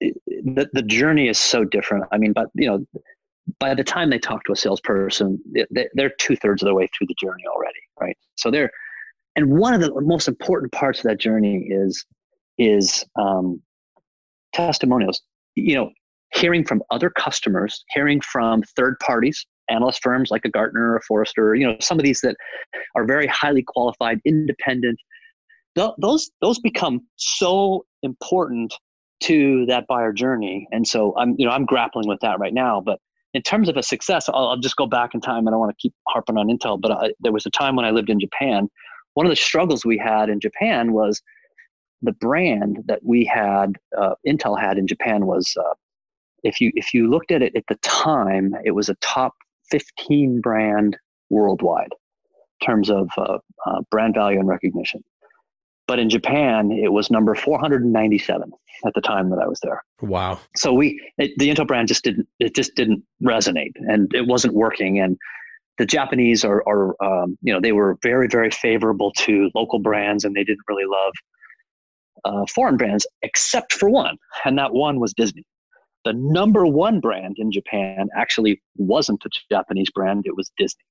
the, 0.00 0.68
the 0.72 0.82
journey 0.82 1.28
is 1.28 1.38
so 1.38 1.64
different. 1.64 2.04
I 2.12 2.18
mean, 2.18 2.32
but 2.32 2.48
you 2.54 2.68
know, 2.68 2.84
by 3.58 3.74
the 3.74 3.84
time 3.84 4.10
they 4.10 4.18
talk 4.18 4.44
to 4.44 4.52
a 4.52 4.56
salesperson, 4.56 5.38
they're 5.94 6.12
two 6.18 6.36
thirds 6.36 6.62
of 6.62 6.66
the 6.66 6.74
way 6.74 6.88
through 6.96 7.08
the 7.08 7.14
journey 7.20 7.42
already, 7.54 7.80
right? 8.00 8.16
So 8.36 8.50
they're, 8.50 8.70
and 9.36 9.50
one 9.50 9.74
of 9.74 9.80
the 9.80 9.92
most 10.00 10.28
important 10.28 10.72
parts 10.72 11.00
of 11.00 11.04
that 11.04 11.18
journey 11.18 11.66
is 11.68 12.04
is 12.58 13.04
um, 13.18 13.60
testimonials. 14.52 15.22
You 15.54 15.74
know, 15.74 15.90
hearing 16.34 16.64
from 16.64 16.82
other 16.90 17.10
customers, 17.10 17.84
hearing 17.90 18.20
from 18.20 18.62
third 18.76 18.96
parties, 19.00 19.46
analyst 19.68 20.00
firms 20.02 20.30
like 20.30 20.44
a 20.44 20.50
Gartner 20.50 20.92
or 20.92 20.96
a 20.96 21.02
Forrester, 21.02 21.54
you 21.54 21.66
know, 21.66 21.76
some 21.80 21.98
of 21.98 22.04
these 22.04 22.20
that 22.20 22.36
are 22.94 23.04
very 23.04 23.26
highly 23.26 23.62
qualified, 23.62 24.20
independent. 24.24 24.98
Th- 25.76 25.90
those 25.98 26.30
those 26.40 26.58
become 26.58 27.00
so 27.16 27.86
important 28.02 28.74
to 29.24 29.64
that 29.66 29.86
buyer 29.86 30.12
journey, 30.12 30.66
and 30.72 30.86
so 30.86 31.14
I'm 31.16 31.34
you 31.38 31.46
know 31.46 31.52
I'm 31.52 31.64
grappling 31.64 32.08
with 32.08 32.20
that 32.20 32.38
right 32.38 32.54
now, 32.54 32.80
but 32.84 32.98
in 33.34 33.42
terms 33.42 33.68
of 33.68 33.76
a 33.76 33.82
success, 33.82 34.28
I'll, 34.28 34.48
I'll, 34.48 34.56
just 34.56 34.76
go 34.76 34.86
back 34.86 35.14
in 35.14 35.20
time. 35.20 35.38
And 35.38 35.48
I 35.48 35.52
don't 35.52 35.60
want 35.60 35.76
to 35.76 35.82
keep 35.82 35.94
harping 36.08 36.36
on 36.36 36.48
Intel, 36.48 36.80
but 36.80 36.92
I, 36.92 37.12
there 37.20 37.32
was 37.32 37.46
a 37.46 37.50
time 37.50 37.76
when 37.76 37.84
I 37.84 37.90
lived 37.90 38.10
in 38.10 38.20
Japan. 38.20 38.68
One 39.14 39.26
of 39.26 39.30
the 39.30 39.36
struggles 39.36 39.84
we 39.84 39.98
had 39.98 40.28
in 40.28 40.40
Japan 40.40 40.92
was 40.92 41.22
the 42.02 42.12
brand 42.12 42.78
that 42.86 43.00
we 43.04 43.24
had, 43.24 43.76
uh, 43.96 44.14
Intel 44.26 44.60
had 44.60 44.76
in 44.76 44.86
Japan 44.86 45.26
was, 45.26 45.54
uh, 45.58 45.74
if 46.42 46.60
you 46.60 46.72
if 46.74 46.92
you 46.92 47.08
looked 47.08 47.30
at 47.30 47.42
it 47.42 47.54
at 47.54 47.64
the 47.68 47.76
time, 47.76 48.54
it 48.64 48.72
was 48.72 48.88
a 48.88 48.96
top 48.96 49.32
15 49.70 50.40
brand 50.40 50.96
worldwide 51.30 51.92
in 52.60 52.66
terms 52.66 52.90
of 52.90 53.08
uh, 53.16 53.38
uh 53.66 53.80
brand 53.90 54.14
value 54.14 54.40
and 54.40 54.48
recognition. 54.48 55.04
But 55.88 55.98
in 55.98 56.08
Japan, 56.08 56.70
it 56.70 56.92
was 56.92 57.10
number 57.10 57.34
497 57.34 58.52
at 58.84 58.94
the 58.94 59.00
time 59.00 59.30
that 59.30 59.38
I 59.38 59.46
was 59.46 59.60
there. 59.60 59.82
Wow. 60.00 60.40
So 60.56 60.72
we, 60.72 61.00
it, 61.18 61.32
the 61.38 61.48
Intel 61.48 61.66
brand 61.66 61.88
just 61.88 62.04
didn't, 62.04 62.28
it 62.38 62.54
just 62.54 62.74
didn't 62.74 63.02
resonate 63.22 63.72
and 63.76 64.12
it 64.14 64.26
wasn't 64.26 64.54
working. 64.54 65.00
And 65.00 65.16
the 65.78 65.86
Japanese 65.86 66.44
are, 66.44 66.62
are 66.68 67.02
um, 67.02 67.36
you 67.42 67.52
know, 67.52 67.60
they 67.60 67.72
were 67.72 67.98
very, 68.02 68.28
very 68.28 68.50
favorable 68.50 69.12
to 69.18 69.50
local 69.54 69.78
brands 69.78 70.24
and 70.24 70.34
they 70.34 70.44
didn't 70.44 70.64
really 70.68 70.86
love 70.86 71.12
uh, 72.24 72.46
foreign 72.46 72.76
brands 72.76 73.06
except 73.22 73.72
for 73.72 73.88
one. 73.88 74.16
And 74.44 74.58
that 74.58 74.72
one 74.72 75.00
was 75.00 75.12
Disney. 75.12 75.44
The 76.04 76.12
number 76.12 76.66
one 76.66 77.00
brand 77.00 77.36
in 77.38 77.52
Japan 77.52 78.08
actually 78.16 78.60
wasn't 78.76 79.24
a 79.24 79.30
Japanese 79.50 79.90
brand, 79.90 80.24
it 80.26 80.36
was 80.36 80.50
Disney. 80.58 80.82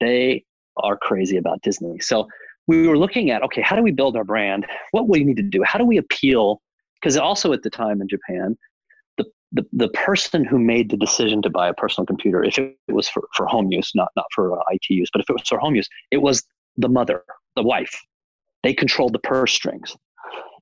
They 0.00 0.44
are 0.78 0.96
crazy 0.96 1.36
about 1.36 1.62
Disney. 1.62 2.00
So 2.00 2.26
we 2.66 2.86
were 2.88 2.98
looking 2.98 3.30
at 3.30 3.42
okay, 3.42 3.62
how 3.62 3.76
do 3.76 3.82
we 3.82 3.92
build 3.92 4.16
our 4.16 4.24
brand? 4.24 4.66
What 4.90 5.08
we 5.08 5.24
need 5.24 5.36
to 5.36 5.42
do? 5.42 5.62
How 5.62 5.78
do 5.78 5.84
we 5.84 5.98
appeal? 5.98 6.60
Because 7.00 7.16
also 7.16 7.52
at 7.52 7.62
the 7.62 7.70
time 7.70 8.00
in 8.00 8.08
Japan, 8.08 8.56
the, 9.18 9.24
the, 9.52 9.66
the 9.72 9.88
person 9.88 10.44
who 10.44 10.58
made 10.58 10.90
the 10.90 10.96
decision 10.96 11.42
to 11.42 11.50
buy 11.50 11.68
a 11.68 11.74
personal 11.74 12.06
computer, 12.06 12.42
if 12.42 12.58
it 12.58 12.76
was 12.88 13.08
for, 13.08 13.22
for 13.34 13.46
home 13.46 13.70
use, 13.70 13.92
not, 13.94 14.08
not 14.16 14.26
for 14.34 14.58
uh, 14.58 14.62
IT 14.70 14.88
use, 14.88 15.08
but 15.12 15.20
if 15.20 15.28
it 15.28 15.34
was 15.34 15.46
for 15.46 15.58
home 15.58 15.74
use, 15.74 15.88
it 16.10 16.22
was 16.22 16.42
the 16.76 16.88
mother, 16.88 17.22
the 17.54 17.62
wife. 17.62 17.94
They 18.62 18.74
controlled 18.74 19.12
the 19.12 19.18
purse 19.18 19.52
strings. 19.52 19.94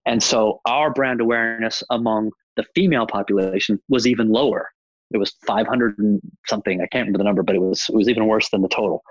And 0.06 0.22
so 0.22 0.60
our 0.66 0.92
brand 0.92 1.20
awareness 1.20 1.82
among 1.90 2.30
the 2.56 2.64
female 2.74 3.06
population 3.06 3.80
was 3.88 4.06
even 4.06 4.30
lower. 4.30 4.68
It 5.12 5.18
was 5.18 5.34
500 5.46 5.98
and 5.98 6.20
something. 6.46 6.80
I 6.80 6.86
can't 6.86 7.02
remember 7.02 7.18
the 7.18 7.24
number, 7.24 7.42
but 7.42 7.54
it 7.54 7.60
was 7.60 7.86
it 7.88 7.94
was 7.94 8.08
even 8.08 8.26
worse 8.26 8.48
than 8.50 8.62
the 8.62 8.68
total. 8.68 9.02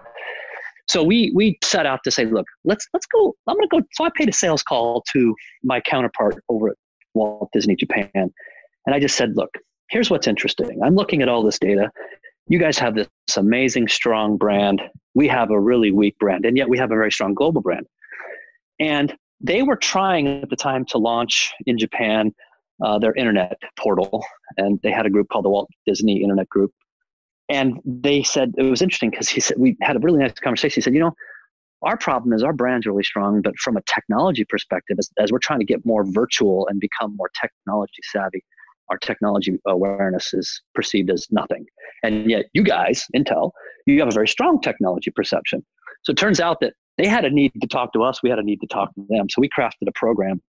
So 0.87 1.03
we 1.03 1.31
we 1.33 1.57
set 1.63 1.85
out 1.85 2.01
to 2.03 2.11
say, 2.11 2.25
look, 2.25 2.45
let's 2.65 2.87
let's 2.93 3.05
go. 3.07 3.33
I'm 3.47 3.55
going 3.55 3.67
to 3.69 3.79
go. 3.79 3.87
So 3.93 4.03
I 4.05 4.09
paid 4.15 4.29
a 4.29 4.33
sales 4.33 4.63
call 4.63 5.03
to 5.13 5.35
my 5.63 5.79
counterpart 5.81 6.43
over 6.49 6.69
at 6.69 6.75
Walt 7.13 7.49
Disney 7.53 7.75
Japan, 7.75 8.09
and 8.13 8.95
I 8.95 8.99
just 8.99 9.15
said, 9.15 9.35
look, 9.35 9.49
here's 9.89 10.09
what's 10.09 10.27
interesting. 10.27 10.79
I'm 10.83 10.95
looking 10.95 11.21
at 11.21 11.29
all 11.29 11.43
this 11.43 11.59
data. 11.59 11.89
You 12.47 12.59
guys 12.59 12.77
have 12.79 12.95
this 12.95 13.07
amazing, 13.37 13.87
strong 13.87 14.35
brand. 14.37 14.81
We 15.13 15.27
have 15.29 15.51
a 15.51 15.59
really 15.59 15.91
weak 15.91 16.17
brand, 16.19 16.45
and 16.45 16.57
yet 16.57 16.67
we 16.67 16.77
have 16.77 16.91
a 16.91 16.95
very 16.95 17.11
strong 17.11 17.33
global 17.33 17.61
brand. 17.61 17.87
And 18.79 19.15
they 19.39 19.63
were 19.63 19.77
trying 19.77 20.27
at 20.27 20.49
the 20.49 20.55
time 20.55 20.85
to 20.89 20.97
launch 20.97 21.53
in 21.65 21.77
Japan 21.77 22.33
uh, 22.83 22.99
their 22.99 23.13
internet 23.13 23.57
portal, 23.79 24.25
and 24.57 24.79
they 24.83 24.91
had 24.91 25.05
a 25.05 25.09
group 25.09 25.29
called 25.29 25.45
the 25.45 25.49
Walt 25.49 25.69
Disney 25.85 26.21
Internet 26.21 26.49
Group 26.49 26.71
and 27.53 27.79
they 27.85 28.23
said 28.23 28.51
it 28.57 28.63
was 28.63 28.81
interesting 28.81 29.11
because 29.11 29.29
he 29.29 29.39
said 29.39 29.57
we 29.59 29.77
had 29.81 29.95
a 29.95 29.99
really 29.99 30.17
nice 30.17 30.33
conversation. 30.33 30.75
He 30.75 30.81
said, 30.81 30.95
you 30.95 30.99
know, 30.99 31.13
our 31.83 31.95
problem 31.97 32.33
is 32.33 32.41
our 32.41 32.51
brand's 32.51 32.87
really 32.87 33.03
strong, 33.03 33.43
but 33.43 33.55
from 33.59 33.77
a 33.77 33.81
technology 33.83 34.43
perspective, 34.43 34.97
as, 34.97 35.11
as 35.19 35.31
we're 35.31 35.37
trying 35.37 35.59
to 35.59 35.65
get 35.65 35.85
more 35.85 36.03
virtual 36.03 36.67
and 36.67 36.79
become 36.79 37.15
more 37.15 37.29
technology 37.39 38.01
savvy, 38.11 38.43
our 38.89 38.97
technology 38.97 39.59
awareness 39.67 40.33
is 40.33 40.61
perceived 40.73 41.11
as 41.11 41.27
nothing. 41.29 41.65
And 42.01 42.27
yet, 42.29 42.45
you 42.53 42.63
guys, 42.63 43.05
Intel, 43.15 43.51
you 43.85 43.99
have 43.99 44.07
a 44.07 44.11
very 44.11 44.27
strong 44.27 44.59
technology 44.59 45.11
perception. 45.11 45.63
So 46.01 46.11
it 46.11 46.17
turns 46.17 46.39
out 46.39 46.59
that 46.61 46.73
they 46.97 47.07
had 47.07 47.23
a 47.23 47.29
need 47.29 47.51
to 47.61 47.67
talk 47.67 47.93
to 47.93 48.01
us, 48.01 48.23
we 48.23 48.31
had 48.31 48.39
a 48.39 48.43
need 48.43 48.61
to 48.61 48.67
talk 48.67 48.93
to 48.95 49.05
them. 49.09 49.29
So 49.29 49.41
we 49.41 49.49
crafted 49.55 49.87
a 49.87 49.93
program 49.93 50.41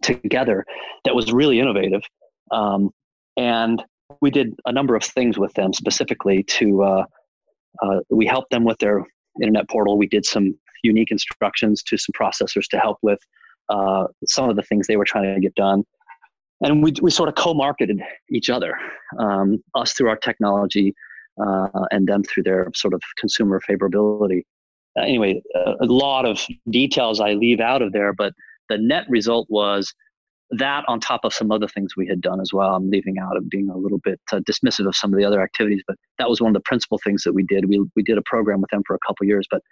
together 0.00 0.64
that 1.04 1.14
was 1.14 1.30
really 1.30 1.60
innovative. 1.60 2.02
Um, 2.50 2.90
and 3.36 3.82
we 4.20 4.30
did 4.30 4.54
a 4.66 4.72
number 4.72 4.94
of 4.94 5.02
things 5.02 5.38
with 5.38 5.52
them 5.54 5.72
specifically 5.72 6.42
to 6.44 6.82
uh, 6.82 7.04
uh, 7.82 8.00
we 8.10 8.26
helped 8.26 8.50
them 8.50 8.64
with 8.64 8.78
their 8.78 9.04
internet 9.40 9.68
portal. 9.68 9.96
We 9.96 10.06
did 10.06 10.26
some 10.26 10.54
unique 10.82 11.10
instructions 11.10 11.82
to 11.84 11.96
some 11.96 12.12
processors 12.18 12.66
to 12.70 12.78
help 12.78 12.98
with 13.02 13.18
uh, 13.68 14.06
some 14.26 14.50
of 14.50 14.56
the 14.56 14.62
things 14.62 14.86
they 14.86 14.96
were 14.96 15.04
trying 15.04 15.34
to 15.34 15.40
get 15.40 15.54
done. 15.54 15.84
And 16.60 16.82
we, 16.82 16.92
we 17.00 17.10
sort 17.10 17.28
of 17.28 17.34
co-marketed 17.34 18.00
each 18.30 18.50
other 18.50 18.76
um, 19.18 19.62
us 19.74 19.92
through 19.94 20.08
our 20.08 20.16
technology 20.16 20.94
uh, 21.42 21.68
and 21.90 22.06
them 22.06 22.22
through 22.24 22.44
their 22.44 22.68
sort 22.74 22.94
of 22.94 23.02
consumer 23.18 23.60
favorability. 23.68 24.42
Uh, 24.98 25.02
anyway 25.04 25.40
a 25.54 25.86
lot 25.86 26.26
of 26.26 26.46
details 26.68 27.18
i 27.18 27.32
leave 27.32 27.60
out 27.60 27.80
of 27.80 27.92
there 27.92 28.12
but 28.12 28.34
the 28.68 28.76
net 28.76 29.06
result 29.08 29.46
was 29.48 29.94
that 30.52 30.84
on 30.86 31.00
top 31.00 31.24
of 31.24 31.32
some 31.32 31.50
other 31.50 31.66
things 31.66 31.96
we 31.96 32.06
had 32.06 32.20
done 32.20 32.40
as 32.40 32.52
well. 32.52 32.74
I'm 32.74 32.90
leaving 32.90 33.18
out 33.18 33.36
of 33.36 33.48
being 33.48 33.70
a 33.70 33.76
little 33.76 33.98
bit 33.98 34.20
uh, 34.32 34.40
dismissive 34.40 34.86
of 34.86 34.94
some 34.94 35.12
of 35.12 35.18
the 35.18 35.24
other 35.24 35.42
activities, 35.42 35.82
but 35.86 35.96
that 36.18 36.28
was 36.28 36.40
one 36.40 36.50
of 36.50 36.54
the 36.54 36.60
principal 36.60 36.98
things 37.02 37.22
that 37.24 37.32
we 37.32 37.42
did. 37.42 37.68
We 37.68 37.84
we 37.96 38.02
did 38.02 38.18
a 38.18 38.22
program 38.22 38.60
with 38.60 38.70
them 38.70 38.82
for 38.86 38.94
a 38.94 38.98
couple 39.06 39.26
years, 39.26 39.46
but 39.50 39.62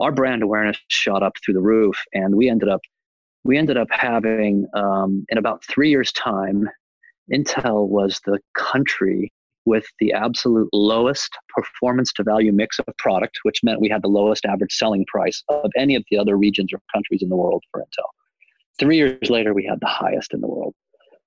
our 0.00 0.10
brand 0.10 0.42
awareness 0.42 0.78
shot 0.88 1.22
up 1.22 1.34
through 1.44 1.54
the 1.54 1.60
roof, 1.60 1.96
and 2.14 2.34
we 2.34 2.48
ended 2.48 2.68
up 2.68 2.80
we 3.44 3.58
ended 3.58 3.76
up 3.76 3.88
having 3.90 4.66
um, 4.74 5.24
in 5.28 5.38
about 5.38 5.64
three 5.64 5.90
years' 5.90 6.12
time, 6.12 6.68
Intel 7.32 7.88
was 7.88 8.20
the 8.24 8.38
country 8.56 9.32
with 9.64 9.86
the 10.00 10.12
absolute 10.12 10.68
lowest 10.72 11.30
performance 11.54 12.12
to 12.14 12.24
value 12.24 12.52
mix 12.52 12.78
of 12.78 12.86
product, 12.98 13.38
which 13.42 13.60
meant 13.62 13.80
we 13.80 13.88
had 13.88 14.02
the 14.02 14.08
lowest 14.08 14.44
average 14.44 14.72
selling 14.72 15.04
price 15.06 15.42
of 15.48 15.70
any 15.76 15.94
of 15.94 16.02
the 16.10 16.18
other 16.18 16.36
regions 16.36 16.72
or 16.72 16.80
countries 16.92 17.22
in 17.22 17.28
the 17.28 17.36
world 17.36 17.62
for 17.70 17.80
Intel. 17.80 18.21
Three 18.78 18.96
years 18.96 19.30
later, 19.30 19.54
we 19.54 19.64
had 19.64 19.80
the 19.80 19.86
highest 19.86 20.34
in 20.34 20.40
the 20.40 20.48
world 20.48 20.74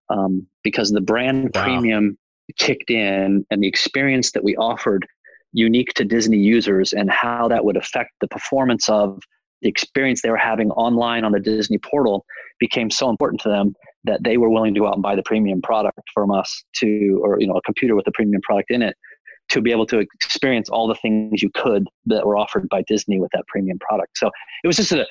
um, 0.09 0.47
because 0.63 0.91
the 0.91 1.01
brand 1.01 1.51
wow. 1.53 1.63
premium 1.63 2.17
kicked 2.57 2.89
in 2.89 3.45
and 3.49 3.63
the 3.63 3.67
experience 3.67 4.31
that 4.31 4.43
we 4.43 4.55
offered 4.55 5.05
unique 5.53 5.93
to 5.93 6.03
Disney 6.03 6.37
users 6.37 6.93
and 6.93 7.09
how 7.09 7.47
that 7.47 7.63
would 7.63 7.77
affect 7.77 8.11
the 8.19 8.27
performance 8.27 8.89
of 8.89 9.19
the 9.61 9.69
experience 9.69 10.21
they 10.21 10.29
were 10.29 10.37
having 10.37 10.69
online 10.71 11.23
on 11.23 11.31
the 11.31 11.39
Disney 11.39 11.77
portal 11.77 12.25
became 12.59 12.89
so 12.89 13.09
important 13.09 13.41
to 13.41 13.49
them 13.49 13.73
that 14.03 14.23
they 14.23 14.37
were 14.37 14.49
willing 14.49 14.73
to 14.73 14.81
go 14.81 14.87
out 14.87 14.93
and 14.93 15.01
buy 15.01 15.15
the 15.15 15.23
premium 15.23 15.61
product 15.61 15.99
from 16.13 16.29
us 16.29 16.63
to, 16.75 17.19
or 17.23 17.39
you 17.39 17.47
know, 17.47 17.55
a 17.55 17.61
computer 17.61 17.95
with 17.95 18.05
a 18.07 18.11
premium 18.11 18.41
product 18.41 18.69
in 18.69 18.81
it 18.81 18.95
to 19.49 19.61
be 19.61 19.71
able 19.71 19.85
to 19.85 19.99
experience 19.99 20.69
all 20.69 20.87
the 20.87 20.95
things 20.95 21.41
you 21.41 21.49
could 21.53 21.87
that 22.05 22.25
were 22.25 22.35
offered 22.35 22.67
by 22.69 22.83
Disney 22.87 23.19
with 23.19 23.31
that 23.33 23.45
premium 23.47 23.79
product. 23.79 24.17
So 24.17 24.29
it 24.63 24.67
was 24.67 24.75
just 24.75 24.91
a, 24.91 25.05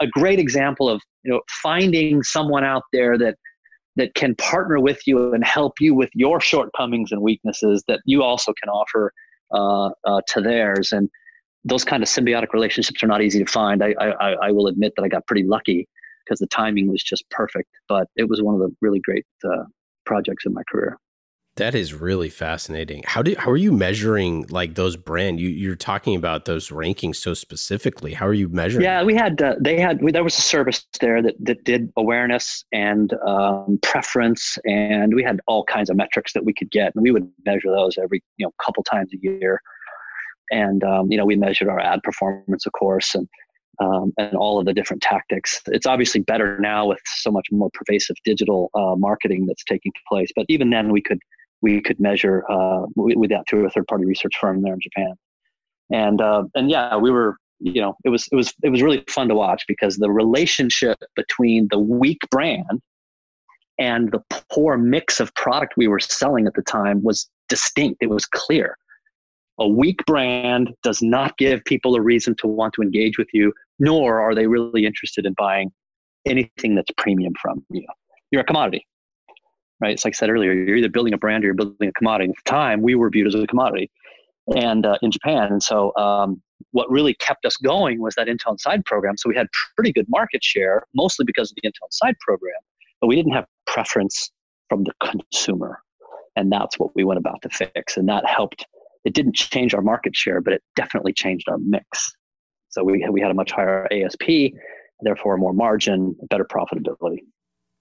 a 0.00 0.06
great 0.06 0.38
example 0.38 0.88
of 0.88 1.00
you 1.24 1.30
know 1.30 1.40
finding 1.62 2.22
someone 2.22 2.64
out 2.64 2.82
there 2.92 3.16
that 3.18 3.36
that 3.96 4.14
can 4.14 4.34
partner 4.36 4.80
with 4.80 5.06
you 5.06 5.32
and 5.34 5.44
help 5.44 5.74
you 5.80 5.94
with 5.94 6.10
your 6.14 6.40
shortcomings 6.40 7.12
and 7.12 7.20
weaknesses 7.20 7.82
that 7.88 8.00
you 8.04 8.22
also 8.22 8.52
can 8.62 8.68
offer 8.70 9.12
uh, 9.52 9.90
uh, 10.04 10.20
to 10.28 10.40
theirs. 10.40 10.92
And 10.92 11.08
those 11.64 11.84
kind 11.84 12.02
of 12.02 12.08
symbiotic 12.08 12.52
relationships 12.52 13.02
are 13.02 13.08
not 13.08 13.20
easy 13.20 13.44
to 13.44 13.50
find. 13.50 13.82
I, 13.82 13.94
I, 14.00 14.32
I 14.42 14.52
will 14.52 14.68
admit 14.68 14.92
that 14.96 15.02
I 15.02 15.08
got 15.08 15.26
pretty 15.26 15.42
lucky 15.42 15.88
because 16.24 16.38
the 16.38 16.46
timing 16.46 16.90
was 16.90 17.02
just 17.02 17.28
perfect. 17.30 17.68
But 17.88 18.08
it 18.16 18.28
was 18.28 18.40
one 18.40 18.54
of 18.54 18.60
the 18.60 18.74
really 18.80 19.00
great 19.00 19.26
uh, 19.44 19.64
projects 20.06 20.46
in 20.46 20.54
my 20.54 20.62
career. 20.70 20.96
That 21.56 21.74
is 21.74 21.92
really 21.92 22.30
fascinating. 22.30 23.02
How 23.04 23.22
do 23.22 23.34
how 23.36 23.50
are 23.50 23.56
you 23.56 23.72
measuring 23.72 24.46
like 24.48 24.76
those 24.76 24.96
brand? 24.96 25.40
You 25.40 25.48
you're 25.48 25.76
talking 25.76 26.16
about 26.16 26.44
those 26.44 26.70
rankings 26.70 27.16
so 27.16 27.34
specifically. 27.34 28.14
How 28.14 28.26
are 28.26 28.34
you 28.34 28.48
measuring? 28.48 28.84
Yeah, 28.84 29.02
we 29.02 29.14
had 29.14 29.42
uh, 29.42 29.56
they 29.60 29.78
had 29.78 30.00
we, 30.00 30.12
there 30.12 30.24
was 30.24 30.38
a 30.38 30.42
service 30.42 30.86
there 31.00 31.20
that 31.22 31.34
that 31.40 31.64
did 31.64 31.92
awareness 31.96 32.64
and 32.72 33.12
um, 33.26 33.78
preference, 33.82 34.58
and 34.64 35.14
we 35.14 35.22
had 35.22 35.40
all 35.46 35.64
kinds 35.64 35.90
of 35.90 35.96
metrics 35.96 36.32
that 36.32 36.44
we 36.44 36.54
could 36.54 36.70
get, 36.70 36.94
and 36.94 37.02
we 37.02 37.10
would 37.10 37.28
measure 37.44 37.70
those 37.70 37.98
every 38.02 38.22
you 38.36 38.46
know 38.46 38.52
couple 38.64 38.82
times 38.84 39.10
a 39.12 39.18
year. 39.20 39.60
And 40.50 40.82
um, 40.84 41.10
you 41.10 41.18
know 41.18 41.26
we 41.26 41.36
measured 41.36 41.68
our 41.68 41.80
ad 41.80 42.00
performance, 42.04 42.64
of 42.64 42.72
course, 42.72 43.14
and 43.14 43.28
um, 43.80 44.12
and 44.18 44.34
all 44.36 44.58
of 44.58 44.66
the 44.66 44.72
different 44.72 45.02
tactics. 45.02 45.60
It's 45.66 45.86
obviously 45.86 46.20
better 46.20 46.58
now 46.60 46.86
with 46.86 47.00
so 47.06 47.30
much 47.30 47.48
more 47.50 47.70
pervasive 47.74 48.16
digital 48.24 48.70
uh, 48.74 48.94
marketing 48.96 49.46
that's 49.46 49.64
taking 49.64 49.92
place. 50.08 50.28
But 50.34 50.46
even 50.48 50.70
then, 50.70 50.92
we 50.92 51.02
could 51.02 51.18
we 51.62 51.80
could 51.80 52.00
measure 52.00 52.44
uh, 52.50 52.86
with 52.96 53.30
that 53.30 53.44
through 53.48 53.66
a 53.66 53.70
third 53.70 53.86
party 53.86 54.04
research 54.04 54.34
firm 54.40 54.62
there 54.62 54.74
in 54.74 54.80
Japan. 54.80 55.14
And 55.90 56.20
uh, 56.20 56.44
and 56.54 56.70
yeah, 56.70 56.96
we 56.96 57.10
were 57.10 57.36
you 57.58 57.80
know 57.80 57.96
it 58.04 58.08
was 58.08 58.28
it 58.32 58.36
was 58.36 58.54
it 58.62 58.70
was 58.70 58.82
really 58.82 59.04
fun 59.08 59.28
to 59.28 59.34
watch 59.34 59.64
because 59.68 59.96
the 59.96 60.10
relationship 60.10 60.98
between 61.16 61.68
the 61.70 61.78
weak 61.78 62.20
brand 62.30 62.80
and 63.78 64.12
the 64.12 64.20
poor 64.50 64.76
mix 64.76 65.20
of 65.20 65.34
product 65.34 65.74
we 65.76 65.88
were 65.88 66.00
selling 66.00 66.46
at 66.46 66.54
the 66.54 66.62
time 66.62 67.02
was 67.02 67.28
distinct. 67.48 68.02
It 68.02 68.10
was 68.10 68.26
clear. 68.26 68.76
A 69.58 69.68
weak 69.68 70.04
brand 70.06 70.70
does 70.82 71.02
not 71.02 71.36
give 71.36 71.62
people 71.64 71.94
a 71.94 72.00
reason 72.00 72.34
to 72.36 72.46
want 72.46 72.72
to 72.74 72.82
engage 72.82 73.18
with 73.18 73.28
you 73.32 73.52
nor 73.80 74.20
are 74.20 74.34
they 74.34 74.46
really 74.46 74.86
interested 74.86 75.26
in 75.26 75.32
buying 75.32 75.72
anything 76.26 76.76
that's 76.76 76.90
premium 76.96 77.32
from 77.40 77.64
you. 77.70 77.84
You're 78.30 78.42
a 78.42 78.44
commodity, 78.44 78.86
right? 79.80 79.92
It's 79.92 80.04
like 80.04 80.14
I 80.14 80.16
said 80.16 80.30
earlier, 80.30 80.52
you're 80.52 80.76
either 80.76 80.88
building 80.88 81.14
a 81.14 81.18
brand 81.18 81.44
or 81.44 81.48
you're 81.48 81.54
building 81.54 81.88
a 81.88 81.92
commodity. 81.92 82.30
At 82.30 82.44
the 82.44 82.50
time, 82.50 82.82
we 82.82 82.94
were 82.94 83.10
viewed 83.10 83.26
as 83.26 83.34
a 83.34 83.46
commodity 83.46 83.90
and 84.54 84.86
uh, 84.86 84.98
in 85.02 85.10
Japan. 85.10 85.48
And 85.50 85.62
so 85.62 85.94
um, 85.96 86.42
what 86.72 86.90
really 86.90 87.14
kept 87.14 87.44
us 87.44 87.56
going 87.56 88.00
was 88.00 88.14
that 88.16 88.26
Intel 88.26 88.52
Inside 88.52 88.84
program. 88.84 89.16
So 89.16 89.28
we 89.28 89.36
had 89.36 89.46
pretty 89.76 89.92
good 89.92 90.06
market 90.08 90.42
share, 90.42 90.84
mostly 90.94 91.24
because 91.24 91.50
of 91.50 91.56
the 91.62 91.68
Intel 91.68 91.86
Inside 91.86 92.16
program, 92.20 92.60
but 93.00 93.06
we 93.06 93.16
didn't 93.16 93.32
have 93.32 93.46
preference 93.66 94.30
from 94.68 94.84
the 94.84 94.92
consumer. 95.02 95.80
And 96.36 96.50
that's 96.50 96.78
what 96.78 96.94
we 96.94 97.04
went 97.04 97.18
about 97.18 97.42
to 97.42 97.48
fix. 97.48 97.96
And 97.96 98.08
that 98.08 98.24
helped. 98.26 98.66
It 99.04 99.14
didn't 99.14 99.34
change 99.34 99.74
our 99.74 99.82
market 99.82 100.14
share, 100.14 100.40
but 100.40 100.52
it 100.52 100.62
definitely 100.76 101.12
changed 101.12 101.48
our 101.48 101.58
mix. 101.58 102.14
So 102.68 102.84
we 102.84 103.04
we 103.10 103.20
had 103.20 103.30
a 103.30 103.34
much 103.34 103.50
higher 103.50 103.88
ASP, 103.90 104.54
therefore 105.00 105.36
more 105.36 105.52
margin, 105.52 106.14
better 106.28 106.44
profitability. 106.44 107.18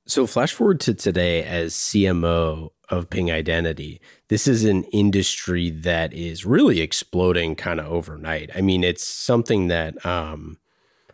So 0.10 0.26
flash 0.26 0.54
forward 0.54 0.80
to 0.82 0.96
today 0.96 1.44
as 1.44 1.76
CMO 1.76 2.72
of 2.90 3.12
Ping 3.12 3.30
Identity. 3.30 4.02
This 4.28 4.48
is 4.48 4.66
an 4.66 4.86
industry 4.86 5.70
that 5.70 6.14
is 6.14 6.48
really 6.48 6.82
exploding 6.82 7.56
kind 7.56 7.80
of 7.80 7.86
overnight. 7.86 8.50
I 8.56 8.62
mean, 8.62 8.84
it's 8.84 9.08
something 9.08 9.68
that 9.68 10.04
um 10.04 10.58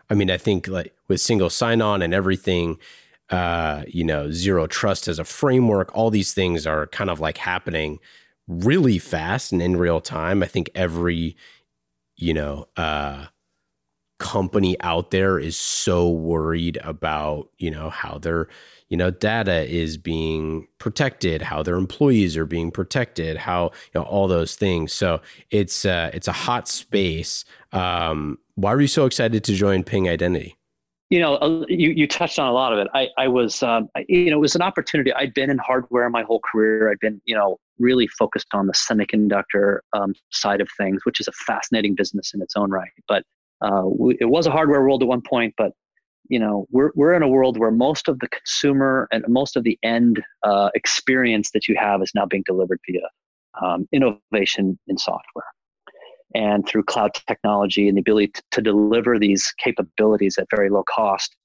I 0.10 0.14
mean, 0.14 0.32
I 0.32 0.38
think 0.38 0.70
like 0.70 0.96
with 1.10 1.20
single 1.20 1.50
sign-on 1.50 2.02
and 2.02 2.14
everything, 2.14 2.78
uh, 3.32 3.84
you 3.86 4.06
know, 4.06 4.32
zero 4.32 4.66
trust 4.66 5.10
as 5.10 5.20
a 5.20 5.26
framework, 5.26 5.94
all 5.94 6.10
these 6.10 6.34
things 6.34 6.66
are 6.66 6.88
kind 6.88 7.10
of 7.10 7.20
like 7.20 7.38
happening 7.38 8.00
really 8.48 8.98
fast 8.98 9.52
and 9.52 9.62
in 9.62 9.76
real 9.76 10.00
time. 10.00 10.42
I 10.42 10.46
think 10.46 10.70
every, 10.74 11.36
you 12.16 12.34
know, 12.34 12.70
uh 12.78 13.26
company 14.18 14.80
out 14.80 15.12
there 15.12 15.38
is 15.38 15.58
so 15.58 16.10
worried 16.10 16.78
about 16.84 17.50
you 17.58 17.70
know 17.70 17.90
how 17.90 18.18
their 18.18 18.48
you 18.90 18.98
know 18.98 19.12
data 19.12 19.68
is 19.68 19.98
being 19.98 20.68
protected 20.78 21.42
how 21.42 21.64
their 21.64 21.76
employees 21.76 22.38
are 22.38 22.46
being 22.46 22.72
protected 22.72 23.38
how 23.38 23.72
you 23.94 24.00
know 24.00 24.04
all 24.04 24.28
those 24.28 24.56
things. 24.56 24.94
So 24.94 25.22
it's 25.52 25.86
uh, 25.86 26.12
it's 26.14 26.28
a 26.28 26.34
hot 26.34 26.68
space. 26.68 27.46
Um, 27.72 28.38
why 28.56 28.74
were 28.74 28.82
you 28.82 28.88
so 28.88 29.06
excited 29.06 29.44
to 29.44 29.54
join 29.54 29.84
ping 29.84 30.08
identity? 30.08 30.58
You 31.10 31.20
know 31.20 31.66
you, 31.68 31.92
you 31.92 32.08
touched 32.08 32.40
on 32.40 32.48
a 32.48 32.52
lot 32.52 32.74
of 32.74 32.80
it. 32.80 32.88
I, 32.94 33.10
I 33.18 33.28
was 33.28 33.62
um, 33.64 33.90
you 34.08 34.30
know 34.30 34.38
it 34.38 34.42
was 34.42 34.56
an 34.56 34.62
opportunity. 34.62 35.14
I'd 35.14 35.34
been 35.34 35.50
in 35.50 35.58
hardware 35.58 36.10
my 36.10 36.24
whole 36.24 36.42
career. 36.42 36.92
I'd 36.92 37.00
been 37.00 37.22
you 37.26 37.36
know 37.36 37.58
really 37.80 38.08
focused 38.08 38.48
on 38.54 38.68
the 38.68 38.74
semiconductor 38.74 39.80
um, 39.94 40.14
side 40.32 40.62
of 40.62 40.70
things 40.78 41.02
which 41.04 41.20
is 41.20 41.28
a 41.28 41.34
fascinating 41.34 41.94
business 41.94 42.34
in 42.34 42.42
its 42.42 42.56
own 42.56 42.70
right. 42.72 42.92
But 43.08 43.24
uh, 43.62 43.84
it 44.20 44.30
was 44.30 44.48
a 44.48 44.52
hardware 44.52 44.82
world 44.82 45.02
at 45.02 45.08
one 45.08 45.22
point, 45.22 45.54
but 45.58 45.72
you 46.30 46.40
know 46.40 46.66
we're 46.72 46.92
we're 46.96 47.14
in 47.14 47.24
a 47.24 47.28
world 47.28 47.58
where 47.58 47.72
most 47.72 48.08
of 48.08 48.20
the 48.20 48.28
consumer 48.28 49.08
and 49.12 49.24
most 49.28 49.56
of 49.56 49.64
the 49.64 49.78
end 49.84 50.24
uh, 50.44 50.70
experience 50.76 51.52
that 51.52 51.68
you 51.68 51.76
have 51.80 52.02
is 52.02 52.12
now 52.16 52.26
being 52.26 52.44
delivered 52.46 52.80
via 52.90 53.02
um, 53.62 53.88
innovation 53.92 54.78
in 54.88 54.98
software 54.98 55.46
and 56.34 56.68
through 56.68 56.84
cloud 56.84 57.14
technology 57.28 57.88
and 57.88 57.98
the 57.98 58.02
ability 58.02 58.28
to, 58.28 58.44
to 58.52 58.62
deliver 58.62 59.18
these 59.18 59.54
capabilities 59.58 60.38
at 60.38 60.48
very 60.54 60.70
low 60.70 60.84
cost. 60.84 61.36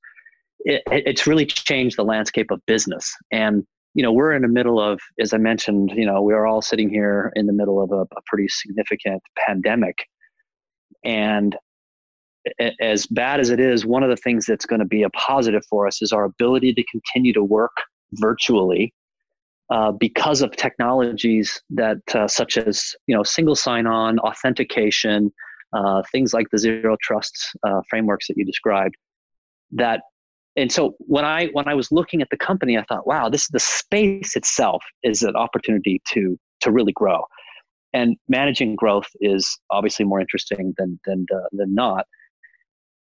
It, 0.60 0.82
it's 0.86 1.26
really 1.26 1.46
changed 1.46 1.96
the 1.96 2.04
landscape 2.04 2.50
of 2.50 2.60
business 2.66 3.14
and 3.32 3.64
you 3.94 4.02
know 4.02 4.12
we're 4.12 4.32
in 4.32 4.42
the 4.42 4.48
middle 4.48 4.78
of 4.78 5.00
as 5.18 5.32
i 5.32 5.38
mentioned 5.38 5.90
you 5.96 6.04
know 6.04 6.22
we're 6.22 6.46
all 6.46 6.62
sitting 6.62 6.90
here 6.90 7.32
in 7.34 7.46
the 7.46 7.52
middle 7.52 7.82
of 7.82 7.90
a, 7.92 8.02
a 8.02 8.20
pretty 8.26 8.46
significant 8.48 9.22
pandemic 9.38 10.06
and 11.04 11.56
as 12.80 13.06
bad 13.06 13.40
as 13.40 13.50
it 13.50 13.60
is, 13.60 13.84
one 13.84 14.02
of 14.02 14.10
the 14.10 14.16
things 14.16 14.46
that's 14.46 14.66
going 14.66 14.80
to 14.80 14.86
be 14.86 15.02
a 15.02 15.10
positive 15.10 15.62
for 15.68 15.86
us 15.86 16.00
is 16.02 16.12
our 16.12 16.24
ability 16.24 16.72
to 16.74 16.84
continue 16.84 17.32
to 17.32 17.44
work 17.44 17.72
virtually 18.12 18.94
uh, 19.70 19.92
because 19.92 20.42
of 20.42 20.50
technologies 20.52 21.60
that, 21.70 21.98
uh, 22.14 22.26
such 22.26 22.56
as 22.56 22.94
you 23.06 23.14
know, 23.14 23.22
single 23.22 23.54
sign-on, 23.54 24.18
authentication, 24.20 25.32
uh, 25.72 26.02
things 26.10 26.32
like 26.32 26.46
the 26.50 26.58
zero 26.58 26.96
trust 27.02 27.56
uh, 27.66 27.80
frameworks 27.88 28.26
that 28.26 28.36
you 28.36 28.44
described. 28.44 28.94
That, 29.72 30.02
and 30.56 30.72
so 30.72 30.96
when 30.98 31.24
I 31.24 31.46
when 31.52 31.68
I 31.68 31.74
was 31.74 31.92
looking 31.92 32.20
at 32.22 32.28
the 32.30 32.36
company, 32.36 32.76
I 32.76 32.84
thought, 32.88 33.06
wow, 33.06 33.28
this 33.28 33.46
the 33.48 33.60
space 33.60 34.34
itself 34.34 34.82
is 35.04 35.22
an 35.22 35.36
opportunity 35.36 36.02
to 36.12 36.36
to 36.62 36.72
really 36.72 36.92
grow 36.92 37.22
and 37.92 38.16
managing 38.28 38.76
growth 38.76 39.08
is 39.20 39.58
obviously 39.70 40.04
more 40.04 40.20
interesting 40.20 40.74
than 40.76 40.98
than 41.04 41.26
than 41.52 41.74
not 41.74 42.06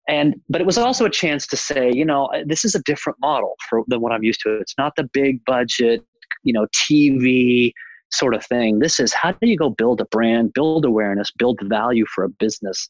and 0.08 0.34
but 0.48 0.60
it 0.60 0.66
was 0.66 0.78
also 0.78 1.04
a 1.04 1.10
chance 1.10 1.46
to 1.46 1.56
say 1.56 1.90
you 1.92 2.04
know 2.04 2.26
uh, 2.26 2.42
this 2.46 2.64
is 2.64 2.74
a 2.74 2.82
different 2.82 3.18
model 3.20 3.54
for, 3.68 3.82
than 3.88 4.00
what 4.00 4.12
i'm 4.12 4.22
used 4.22 4.40
to. 4.40 4.56
It's 4.58 4.74
not 4.78 4.94
the 4.96 5.08
big 5.12 5.44
budget 5.44 6.04
you 6.44 6.52
know 6.52 6.66
tv 6.74 7.72
sort 8.12 8.34
of 8.34 8.46
thing. 8.46 8.78
This 8.78 9.00
is 9.00 9.12
how 9.12 9.32
do 9.32 9.48
you 9.48 9.56
go 9.56 9.70
build 9.70 10.00
a 10.00 10.04
brand 10.06 10.52
build 10.52 10.84
awareness 10.84 11.30
build 11.36 11.58
value 11.64 12.06
for 12.14 12.24
a 12.24 12.28
business 12.28 12.88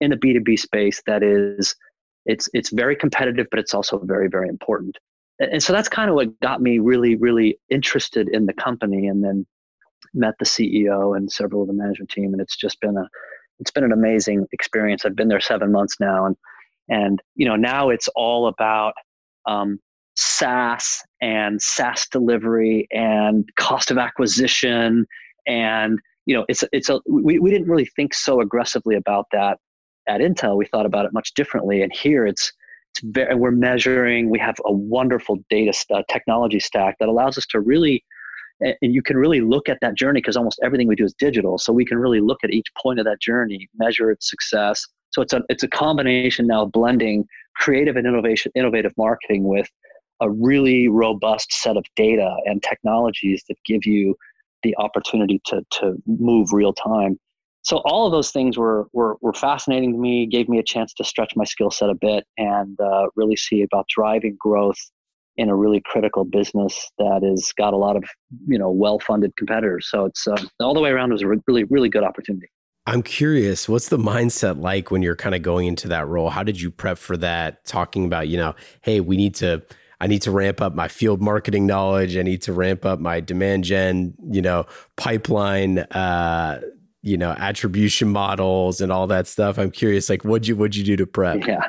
in 0.00 0.10
the 0.10 0.16
b2b 0.16 0.58
space 0.58 1.02
that 1.06 1.22
is 1.22 1.74
it's 2.26 2.48
it's 2.52 2.70
very 2.70 2.94
competitive 2.94 3.46
but 3.50 3.58
it's 3.58 3.74
also 3.74 3.98
very 4.04 4.28
very 4.28 4.48
important. 4.48 4.96
And 5.40 5.62
so 5.62 5.72
that's 5.72 5.88
kind 5.88 6.10
of 6.10 6.16
what 6.16 6.38
got 6.40 6.60
me 6.60 6.78
really 6.78 7.16
really 7.16 7.58
interested 7.70 8.28
in 8.28 8.46
the 8.46 8.52
company 8.52 9.06
and 9.06 9.24
then 9.24 9.46
met 10.14 10.34
the 10.38 10.44
ceo 10.44 11.16
and 11.16 11.30
several 11.30 11.62
of 11.62 11.68
the 11.68 11.74
management 11.74 12.10
team. 12.10 12.32
And 12.32 12.40
it's 12.40 12.56
just 12.56 12.80
been 12.80 12.96
a 12.96 13.08
it's 13.60 13.70
been 13.70 13.84
an 13.84 13.92
amazing 13.92 14.46
experience. 14.52 15.04
I've 15.04 15.16
been 15.16 15.28
there 15.28 15.40
seven 15.40 15.72
months 15.72 15.96
now, 16.00 16.26
and 16.26 16.36
and 16.88 17.20
you 17.34 17.46
know 17.46 17.56
now 17.56 17.90
it's 17.90 18.08
all 18.16 18.46
about 18.48 18.94
um, 19.46 19.78
SaaS 20.16 21.02
and 21.20 21.60
SaaS 21.60 22.06
delivery 22.10 22.86
and 22.90 23.48
cost 23.56 23.90
of 23.90 23.98
acquisition 23.98 25.06
and 25.46 25.98
you 26.26 26.34
know 26.34 26.44
it's 26.48 26.62
it's 26.72 26.88
a 26.88 27.00
we, 27.08 27.38
we 27.38 27.50
didn't 27.50 27.68
really 27.68 27.86
think 27.96 28.14
so 28.14 28.40
aggressively 28.40 28.94
about 28.94 29.26
that 29.32 29.58
at 30.06 30.20
Intel. 30.20 30.56
We 30.56 30.66
thought 30.66 30.86
about 30.86 31.04
it 31.04 31.12
much 31.12 31.34
differently, 31.34 31.82
and 31.82 31.92
here 31.92 32.26
it's 32.26 32.52
it's 32.94 33.00
very 33.04 33.34
we're 33.34 33.50
measuring. 33.50 34.30
We 34.30 34.38
have 34.38 34.56
a 34.64 34.72
wonderful 34.72 35.38
data 35.50 35.72
st- 35.72 36.06
technology 36.08 36.60
stack 36.60 36.96
that 37.00 37.08
allows 37.08 37.38
us 37.38 37.46
to 37.50 37.60
really 37.60 38.04
and 38.60 38.76
you 38.80 39.02
can 39.02 39.16
really 39.16 39.40
look 39.40 39.68
at 39.68 39.78
that 39.80 39.94
journey 39.96 40.20
because 40.20 40.36
almost 40.36 40.58
everything 40.64 40.88
we 40.88 40.96
do 40.96 41.04
is 41.04 41.14
digital 41.14 41.58
so 41.58 41.72
we 41.72 41.84
can 41.84 41.96
really 41.96 42.20
look 42.20 42.38
at 42.42 42.50
each 42.50 42.66
point 42.76 42.98
of 42.98 43.04
that 43.04 43.20
journey 43.20 43.68
measure 43.78 44.10
its 44.10 44.28
success 44.28 44.84
so 45.10 45.22
it's 45.22 45.32
a 45.32 45.42
it's 45.48 45.62
a 45.62 45.68
combination 45.68 46.46
now 46.46 46.64
blending 46.64 47.26
creative 47.56 47.96
and 47.96 48.06
innovation 48.06 48.52
innovative 48.54 48.92
marketing 48.96 49.44
with 49.44 49.68
a 50.20 50.30
really 50.30 50.88
robust 50.88 51.52
set 51.52 51.76
of 51.76 51.84
data 51.96 52.34
and 52.44 52.62
technologies 52.62 53.44
that 53.48 53.56
give 53.64 53.84
you 53.84 54.14
the 54.62 54.76
opportunity 54.78 55.40
to 55.44 55.62
to 55.70 55.94
move 56.06 56.48
real 56.52 56.72
time 56.72 57.18
so 57.62 57.78
all 57.84 58.06
of 58.06 58.12
those 58.12 58.30
things 58.30 58.56
were, 58.56 58.86
were, 58.94 59.16
were 59.20 59.34
fascinating 59.34 59.92
to 59.92 59.98
me 59.98 60.26
gave 60.26 60.48
me 60.48 60.58
a 60.58 60.62
chance 60.62 60.94
to 60.94 61.04
stretch 61.04 61.34
my 61.36 61.44
skill 61.44 61.70
set 61.70 61.90
a 61.90 61.94
bit 61.94 62.24
and 62.38 62.80
uh, 62.80 63.08
really 63.14 63.36
see 63.36 63.62
about 63.62 63.86
driving 63.88 64.36
growth 64.40 64.78
in 65.36 65.48
a 65.48 65.54
really 65.54 65.80
critical 65.84 66.24
business 66.24 66.90
that 66.98 67.22
has 67.22 67.52
got 67.56 67.72
a 67.72 67.76
lot 67.76 67.96
of 67.96 68.04
you 68.46 68.58
know 68.58 68.70
well-funded 68.70 69.36
competitors. 69.36 69.88
So 69.90 70.04
it's 70.04 70.26
uh, 70.26 70.36
all 70.60 70.74
the 70.74 70.80
way 70.80 70.90
around 70.90 71.12
was 71.12 71.22
a 71.22 71.28
really 71.46 71.64
really 71.64 71.88
good 71.88 72.04
opportunity. 72.04 72.48
I'm 72.88 73.02
curious, 73.02 73.68
what's 73.68 73.90
the 73.90 73.98
mindset 73.98 74.58
like 74.58 74.90
when 74.90 75.02
you're 75.02 75.14
kind 75.14 75.34
of 75.34 75.42
going 75.42 75.66
into 75.66 75.88
that 75.88 76.08
role? 76.08 76.30
How 76.30 76.42
did 76.42 76.58
you 76.58 76.70
prep 76.70 76.96
for 76.96 77.18
that? 77.18 77.62
Talking 77.66 78.06
about 78.06 78.28
you 78.28 78.38
know, 78.38 78.54
hey, 78.80 79.00
we 79.00 79.16
need 79.16 79.34
to. 79.36 79.62
I 80.00 80.06
need 80.06 80.22
to 80.22 80.30
ramp 80.30 80.60
up 80.60 80.76
my 80.76 80.86
field 80.86 81.20
marketing 81.20 81.66
knowledge. 81.66 82.16
I 82.16 82.22
need 82.22 82.40
to 82.42 82.52
ramp 82.52 82.86
up 82.86 83.00
my 83.00 83.18
demand 83.18 83.64
gen, 83.64 84.14
you 84.30 84.40
know, 84.40 84.64
pipeline, 84.96 85.80
uh, 85.80 86.60
you 87.02 87.16
know, 87.16 87.32
attribution 87.32 88.08
models 88.08 88.80
and 88.80 88.92
all 88.92 89.08
that 89.08 89.26
stuff. 89.26 89.58
I'm 89.58 89.72
curious, 89.72 90.08
like, 90.08 90.24
what'd 90.24 90.46
you 90.46 90.56
what'd 90.56 90.76
you 90.76 90.84
do 90.84 90.96
to 90.96 91.06
prep? 91.06 91.46
Yeah. 91.46 91.68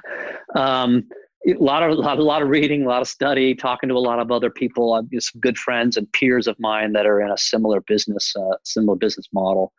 Um, 0.56 1.06
a 1.48 1.54
lot 1.56 1.84
of 1.84 1.92
a 1.92 1.96
lot, 1.96 2.18
a 2.18 2.24
lot 2.24 2.42
of 2.42 2.48
reading, 2.48 2.86
a 2.86 2.88
lot 2.88 3.02
of 3.02 3.10
study, 3.10 3.56
talking 3.56 3.90
to 3.90 3.96
a 3.96 4.00
lot 4.00 4.20
of 4.20 4.32
other 4.32 4.50
people. 4.50 5.06
Some 5.20 5.42
good 5.42 5.58
friends 5.58 5.98
and 5.98 6.10
peers 6.14 6.48
of 6.48 6.56
mine 6.60 6.94
that 6.94 7.06
are 7.06 7.20
in 7.20 7.30
a 7.30 7.38
similar 7.38 7.82
business, 7.82 8.34
uh, 8.40 8.56
similar 8.64 8.96
business 8.96 9.28
model. 9.34 9.74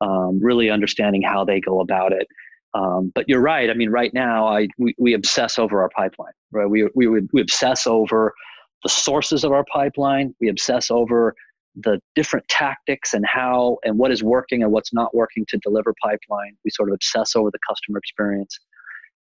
Um, 0.00 0.38
really 0.42 0.68
understanding 0.68 1.22
how 1.22 1.44
they 1.44 1.60
go 1.60 1.80
about 1.80 2.12
it. 2.12 2.26
Um, 2.74 3.10
but 3.14 3.26
you're 3.28 3.40
right. 3.40 3.70
I 3.70 3.74
mean, 3.74 3.90
right 3.90 4.12
now, 4.12 4.46
I 4.46 4.68
we, 4.78 4.94
we 4.98 5.14
obsess 5.14 5.58
over 5.58 5.80
our 5.80 5.88
pipeline. 5.96 6.32
Right? 6.52 6.68
We 6.68 6.88
we 6.94 7.06
we 7.32 7.40
obsess 7.40 7.86
over 7.86 8.34
the 8.82 8.90
sources 8.90 9.44
of 9.44 9.52
our 9.52 9.64
pipeline. 9.72 10.34
We 10.40 10.48
obsess 10.48 10.90
over 10.90 11.34
the 11.74 12.00
different 12.14 12.46
tactics 12.48 13.14
and 13.14 13.24
how 13.26 13.78
and 13.84 13.98
what 13.98 14.10
is 14.10 14.22
working 14.22 14.62
and 14.62 14.72
what's 14.72 14.92
not 14.92 15.14
working 15.14 15.46
to 15.48 15.58
deliver 15.58 15.94
pipeline. 16.02 16.56
We 16.64 16.70
sort 16.70 16.90
of 16.90 16.94
obsess 16.94 17.34
over 17.34 17.50
the 17.50 17.58
customer 17.68 17.98
experience 17.98 18.58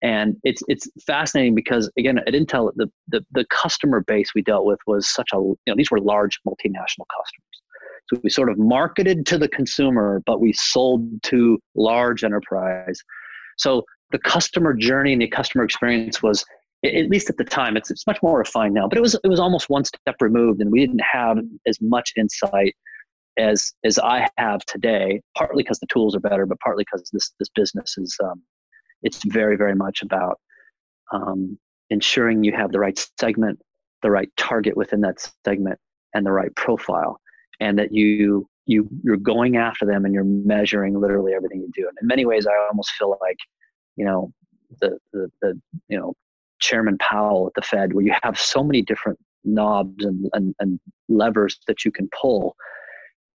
and 0.02 0.36
it's 0.42 0.62
it's 0.68 0.88
fascinating 1.06 1.54
because 1.54 1.90
again 1.96 2.18
at 2.18 2.34
Intel 2.34 2.72
the, 2.76 2.90
the 3.08 3.24
the 3.30 3.44
customer 3.50 4.00
base 4.00 4.34
we 4.34 4.42
dealt 4.42 4.66
with 4.66 4.80
was 4.86 5.08
such 5.08 5.28
a 5.32 5.36
you 5.38 5.56
know 5.68 5.74
these 5.76 5.90
were 5.90 6.00
large 6.00 6.40
multinational 6.46 7.06
customers. 7.16 7.62
So 8.08 8.20
we 8.22 8.30
sort 8.30 8.50
of 8.50 8.58
marketed 8.58 9.26
to 9.26 9.38
the 9.38 9.48
consumer, 9.48 10.22
but 10.26 10.40
we 10.40 10.52
sold 10.52 11.22
to 11.24 11.58
large 11.74 12.24
enterprise. 12.24 12.98
So 13.58 13.84
the 14.10 14.18
customer 14.18 14.74
journey 14.74 15.12
and 15.12 15.22
the 15.22 15.28
customer 15.28 15.64
experience 15.64 16.22
was 16.22 16.44
at 16.84 17.08
least 17.08 17.30
at 17.30 17.36
the 17.36 17.44
time 17.44 17.76
it's, 17.76 17.90
it's 17.90 18.06
much 18.06 18.18
more 18.22 18.38
refined 18.38 18.74
now 18.74 18.88
but 18.88 18.98
it 18.98 19.00
was 19.00 19.14
it 19.14 19.28
was 19.28 19.40
almost 19.40 19.70
one 19.70 19.84
step 19.84 20.16
removed 20.20 20.60
and 20.60 20.70
we 20.70 20.80
didn't 20.80 21.00
have 21.00 21.38
as 21.66 21.78
much 21.80 22.12
insight 22.16 22.74
as 23.38 23.72
as 23.84 23.98
I 23.98 24.28
have 24.36 24.64
today 24.66 25.20
partly 25.36 25.62
because 25.62 25.78
the 25.78 25.86
tools 25.86 26.14
are 26.14 26.20
better 26.20 26.44
but 26.44 26.58
partly 26.58 26.84
because 26.84 27.08
this 27.12 27.32
this 27.38 27.48
business 27.54 27.96
is 27.98 28.16
um, 28.22 28.42
it's 29.02 29.22
very 29.26 29.56
very 29.56 29.74
much 29.74 30.02
about 30.02 30.38
um, 31.12 31.58
ensuring 31.90 32.44
you 32.44 32.52
have 32.52 32.72
the 32.72 32.80
right 32.80 32.98
segment 33.18 33.58
the 34.02 34.10
right 34.10 34.28
target 34.36 34.76
within 34.76 35.00
that 35.02 35.26
segment 35.44 35.78
and 36.14 36.26
the 36.26 36.32
right 36.32 36.54
profile 36.56 37.18
and 37.62 37.78
that 37.78 37.92
you 37.92 38.48
you 38.66 38.88
you're 39.02 39.16
going 39.16 39.56
after 39.56 39.84
them 39.86 40.04
and 40.04 40.14
you're 40.14 40.24
measuring 40.24 40.98
literally 41.00 41.32
everything 41.34 41.60
you 41.60 41.70
do 41.74 41.88
and 41.88 41.96
in 42.00 42.06
many 42.06 42.24
ways 42.24 42.46
i 42.46 42.66
almost 42.68 42.90
feel 42.92 43.16
like 43.20 43.38
you 43.96 44.04
know 44.04 44.30
the 44.80 44.98
the, 45.12 45.28
the 45.40 45.60
you 45.88 45.98
know 45.98 46.14
chairman 46.60 46.96
powell 46.98 47.46
at 47.48 47.54
the 47.54 47.66
fed 47.66 47.92
where 47.92 48.04
you 48.04 48.14
have 48.22 48.38
so 48.38 48.62
many 48.62 48.82
different 48.82 49.18
knobs 49.44 50.04
and, 50.04 50.30
and, 50.34 50.54
and 50.60 50.78
levers 51.08 51.58
that 51.66 51.84
you 51.84 51.90
can 51.90 52.08
pull 52.20 52.54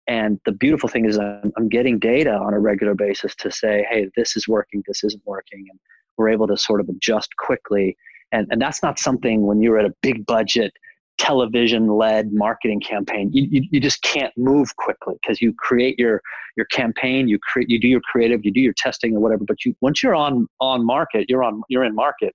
and 0.08 0.40
the 0.46 0.52
beautiful 0.52 0.88
thing 0.88 1.04
is 1.04 1.18
I'm, 1.18 1.52
I'm 1.56 1.68
getting 1.68 1.98
data 1.98 2.32
on 2.32 2.54
a 2.54 2.58
regular 2.58 2.94
basis 2.94 3.34
to 3.36 3.50
say, 3.50 3.86
hey, 3.90 4.08
this 4.16 4.36
is 4.36 4.48
working, 4.48 4.82
this 4.88 5.04
isn't 5.04 5.22
working. 5.26 5.66
And 5.70 5.78
we're 6.16 6.30
able 6.30 6.46
to 6.48 6.56
sort 6.56 6.80
of 6.80 6.88
adjust 6.88 7.28
quickly. 7.36 7.94
And, 8.32 8.46
and 8.50 8.60
that's 8.60 8.82
not 8.82 8.98
something 8.98 9.46
when 9.46 9.60
you're 9.60 9.78
at 9.78 9.84
a 9.84 9.94
big 10.00 10.24
budget, 10.24 10.72
television 11.18 11.88
led 11.88 12.32
marketing 12.32 12.80
campaign 12.80 13.28
you, 13.32 13.46
you, 13.50 13.68
you, 13.72 13.80
just 13.80 14.00
can't 14.02 14.32
move 14.36 14.74
quickly 14.76 15.14
because 15.20 15.42
you 15.42 15.52
create 15.52 15.98
your 15.98 16.22
your 16.56 16.66
campaign 16.66 17.28
you 17.28 17.38
create 17.40 17.68
you 17.68 17.78
do 17.78 17.88
your 17.88 18.00
creative 18.00 18.44
you 18.44 18.52
do 18.52 18.60
your 18.60 18.72
testing 18.76 19.16
or 19.16 19.20
whatever 19.20 19.44
but 19.44 19.64
you 19.64 19.74
once 19.80 20.02
you're 20.02 20.14
on 20.14 20.46
on 20.60 20.86
market 20.86 21.26
you're 21.28 21.42
on 21.42 21.60
you're 21.68 21.84
in 21.84 21.94
market 21.94 22.34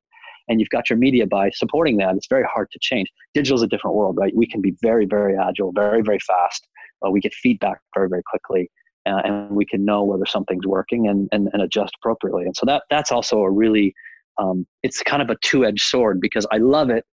and 0.50 0.60
you've 0.60 0.70
got 0.70 0.90
your 0.90 1.00
media 1.00 1.26
by 1.26 1.50
supporting 1.52 1.96
that 1.98 2.14
it's 2.16 2.28
very 2.28 2.44
hard 2.44 2.70
to 2.72 2.80
change. 2.82 3.08
Digital 3.34 3.56
is 3.56 3.64
a 3.64 3.68
different 3.68 3.96
world 3.96 4.18
right? 4.20 4.36
We 4.36 4.46
can 4.46 4.62
be 4.62 4.76
very 4.82 5.06
very 5.06 5.36
agile 5.38 5.72
very 5.72 6.02
very 6.02 6.20
fast 6.20 6.68
uh, 7.06 7.10
we 7.10 7.22
get 7.22 7.34
feedback 7.34 7.80
very 7.96 8.10
very 8.10 8.24
quickly 8.24 8.70
uh, 9.06 9.22
and 9.24 9.52
we 9.52 9.66
can 9.66 9.84
know 9.86 10.04
whether 10.04 10.26
something's 10.26 10.66
working 10.66 11.08
and, 11.08 11.28
and, 11.32 11.50
and 11.54 11.62
adjust 11.62 11.94
appropriately. 12.02 12.44
And 12.44 12.56
so 12.56 12.66
that 12.66 12.84
that's 12.90 13.12
also 13.12 13.40
a 13.40 13.52
really 13.52 13.94
um, 14.40 14.66
it's 14.82 15.02
kind 15.04 15.22
of 15.22 15.30
a 15.30 15.36
two-edged 15.44 15.84
sword 15.84 16.20
because 16.20 16.48
i 16.52 16.58
love 16.58 16.90
it 16.90 17.06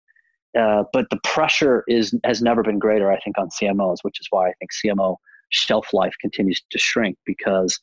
uh, 0.57 0.83
but 0.93 1.05
the 1.09 1.19
pressure 1.23 1.83
is 1.87 2.13
has 2.23 2.41
never 2.41 2.63
been 2.63 2.79
greater 2.79 3.11
i 3.11 3.19
think 3.19 3.37
on 3.37 3.49
cmos 3.49 3.97
which 4.01 4.19
is 4.19 4.27
why 4.29 4.49
i 4.49 4.53
think 4.59 4.71
cmo 4.83 5.15
shelf 5.49 5.93
life 5.93 6.13
continues 6.21 6.61
to 6.69 6.77
shrink 6.77 7.17
because 7.25 7.79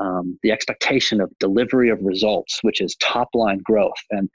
um, 0.00 0.36
the 0.42 0.50
expectation 0.50 1.20
of 1.20 1.30
delivery 1.38 1.88
of 1.88 1.98
results 2.02 2.58
which 2.62 2.80
is 2.80 2.96
top 2.96 3.28
line 3.34 3.60
growth 3.64 3.92
and 4.10 4.28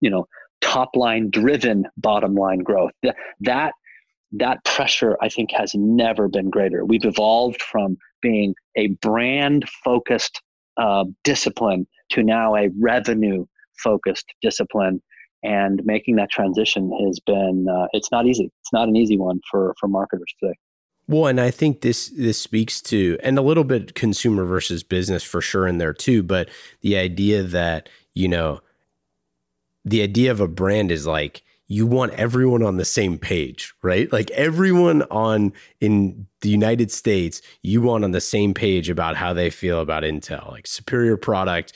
you 0.00 0.10
know 0.10 0.26
top 0.60 0.90
line 0.94 1.30
driven 1.30 1.84
bottom 1.96 2.34
line 2.34 2.58
growth 2.60 2.92
that 3.40 3.72
that 4.32 4.64
pressure 4.64 5.16
i 5.20 5.28
think 5.28 5.50
has 5.50 5.72
never 5.74 6.28
been 6.28 6.50
greater. 6.50 6.84
We've 6.84 7.04
evolved 7.04 7.62
from 7.62 7.96
being 8.22 8.54
a 8.76 8.88
brand 9.02 9.68
focused 9.84 10.40
uh, 10.76 11.04
discipline 11.24 11.86
to 12.10 12.22
now 12.22 12.54
a 12.56 12.68
revenue 12.78 13.46
focused 13.82 14.26
discipline 14.42 15.02
and 15.42 15.82
making 15.84 16.16
that 16.16 16.30
transition 16.30 16.90
has 17.06 17.18
been 17.20 17.66
uh, 17.68 17.86
it's 17.92 18.10
not 18.10 18.26
easy 18.26 18.50
it's 18.60 18.72
not 18.72 18.88
an 18.88 18.96
easy 18.96 19.16
one 19.16 19.40
for 19.50 19.74
for 19.78 19.88
marketers 19.88 20.32
today 20.40 20.54
well, 21.10 21.26
and 21.26 21.40
I 21.40 21.50
think 21.50 21.80
this 21.80 22.08
this 22.16 22.38
speaks 22.38 22.80
to 22.82 23.18
and 23.20 23.36
a 23.36 23.42
little 23.42 23.64
bit 23.64 23.96
consumer 23.96 24.44
versus 24.44 24.84
business 24.84 25.24
for 25.24 25.40
sure 25.40 25.66
in 25.66 25.78
there 25.78 25.92
too, 25.92 26.22
but 26.22 26.48
the 26.82 26.96
idea 26.96 27.42
that, 27.42 27.88
you 28.14 28.28
know, 28.28 28.60
the 29.84 30.02
idea 30.02 30.30
of 30.30 30.38
a 30.38 30.46
brand 30.46 30.92
is 30.92 31.08
like 31.08 31.42
you 31.66 31.84
want 31.84 32.12
everyone 32.12 32.62
on 32.62 32.76
the 32.76 32.84
same 32.84 33.18
page, 33.18 33.74
right? 33.82 34.12
Like 34.12 34.30
everyone 34.30 35.02
on 35.10 35.52
in 35.80 36.28
the 36.42 36.48
United 36.48 36.92
States, 36.92 37.42
you 37.62 37.82
want 37.82 38.04
on 38.04 38.12
the 38.12 38.20
same 38.20 38.54
page 38.54 38.88
about 38.88 39.16
how 39.16 39.32
they 39.32 39.50
feel 39.50 39.80
about 39.80 40.04
Intel, 40.04 40.48
like 40.52 40.68
superior 40.68 41.16
product 41.16 41.72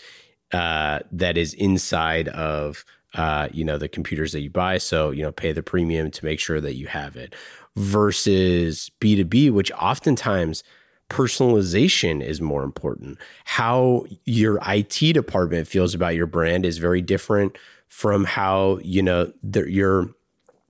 uh, 0.53 1.00
that 1.11 1.37
is 1.37 1.55
inside 1.55 2.29
of 2.29 2.85
uh, 3.14 3.48
you 3.53 3.64
know 3.64 3.79
the 3.79 3.88
computers 3.88 4.33
that 4.33 4.40
you 4.40 4.50
buy. 4.50 4.79
So 4.79 5.11
you 5.11 5.22
know, 5.22 5.33
pay 5.33 5.53
the 5.53 5.62
premium 5.62 6.11
to 6.11 6.24
make 6.24 6.40
sure 6.40 6.61
that 6.61 6.74
you 6.74 6.87
have 6.87 7.16
it. 7.16 7.35
Versus 7.77 8.90
B 9.00 9.16
two 9.16 9.24
B, 9.24 9.50
which 9.50 9.72
oftentimes 9.72 10.62
personalization 11.11 12.22
is 12.22 12.40
more 12.40 12.62
important. 12.62 13.18
How 13.44 14.05
your 14.24 14.59
IT 14.66 15.12
department 15.12 15.68
feels 15.68 15.94
about 15.94 16.14
your 16.14 16.27
brand 16.27 16.64
is 16.64 16.79
very 16.79 17.03
different 17.03 17.57
from 17.88 18.24
how 18.24 18.79
you 18.83 19.03
know 19.03 19.33
the, 19.42 19.70
your 19.70 20.11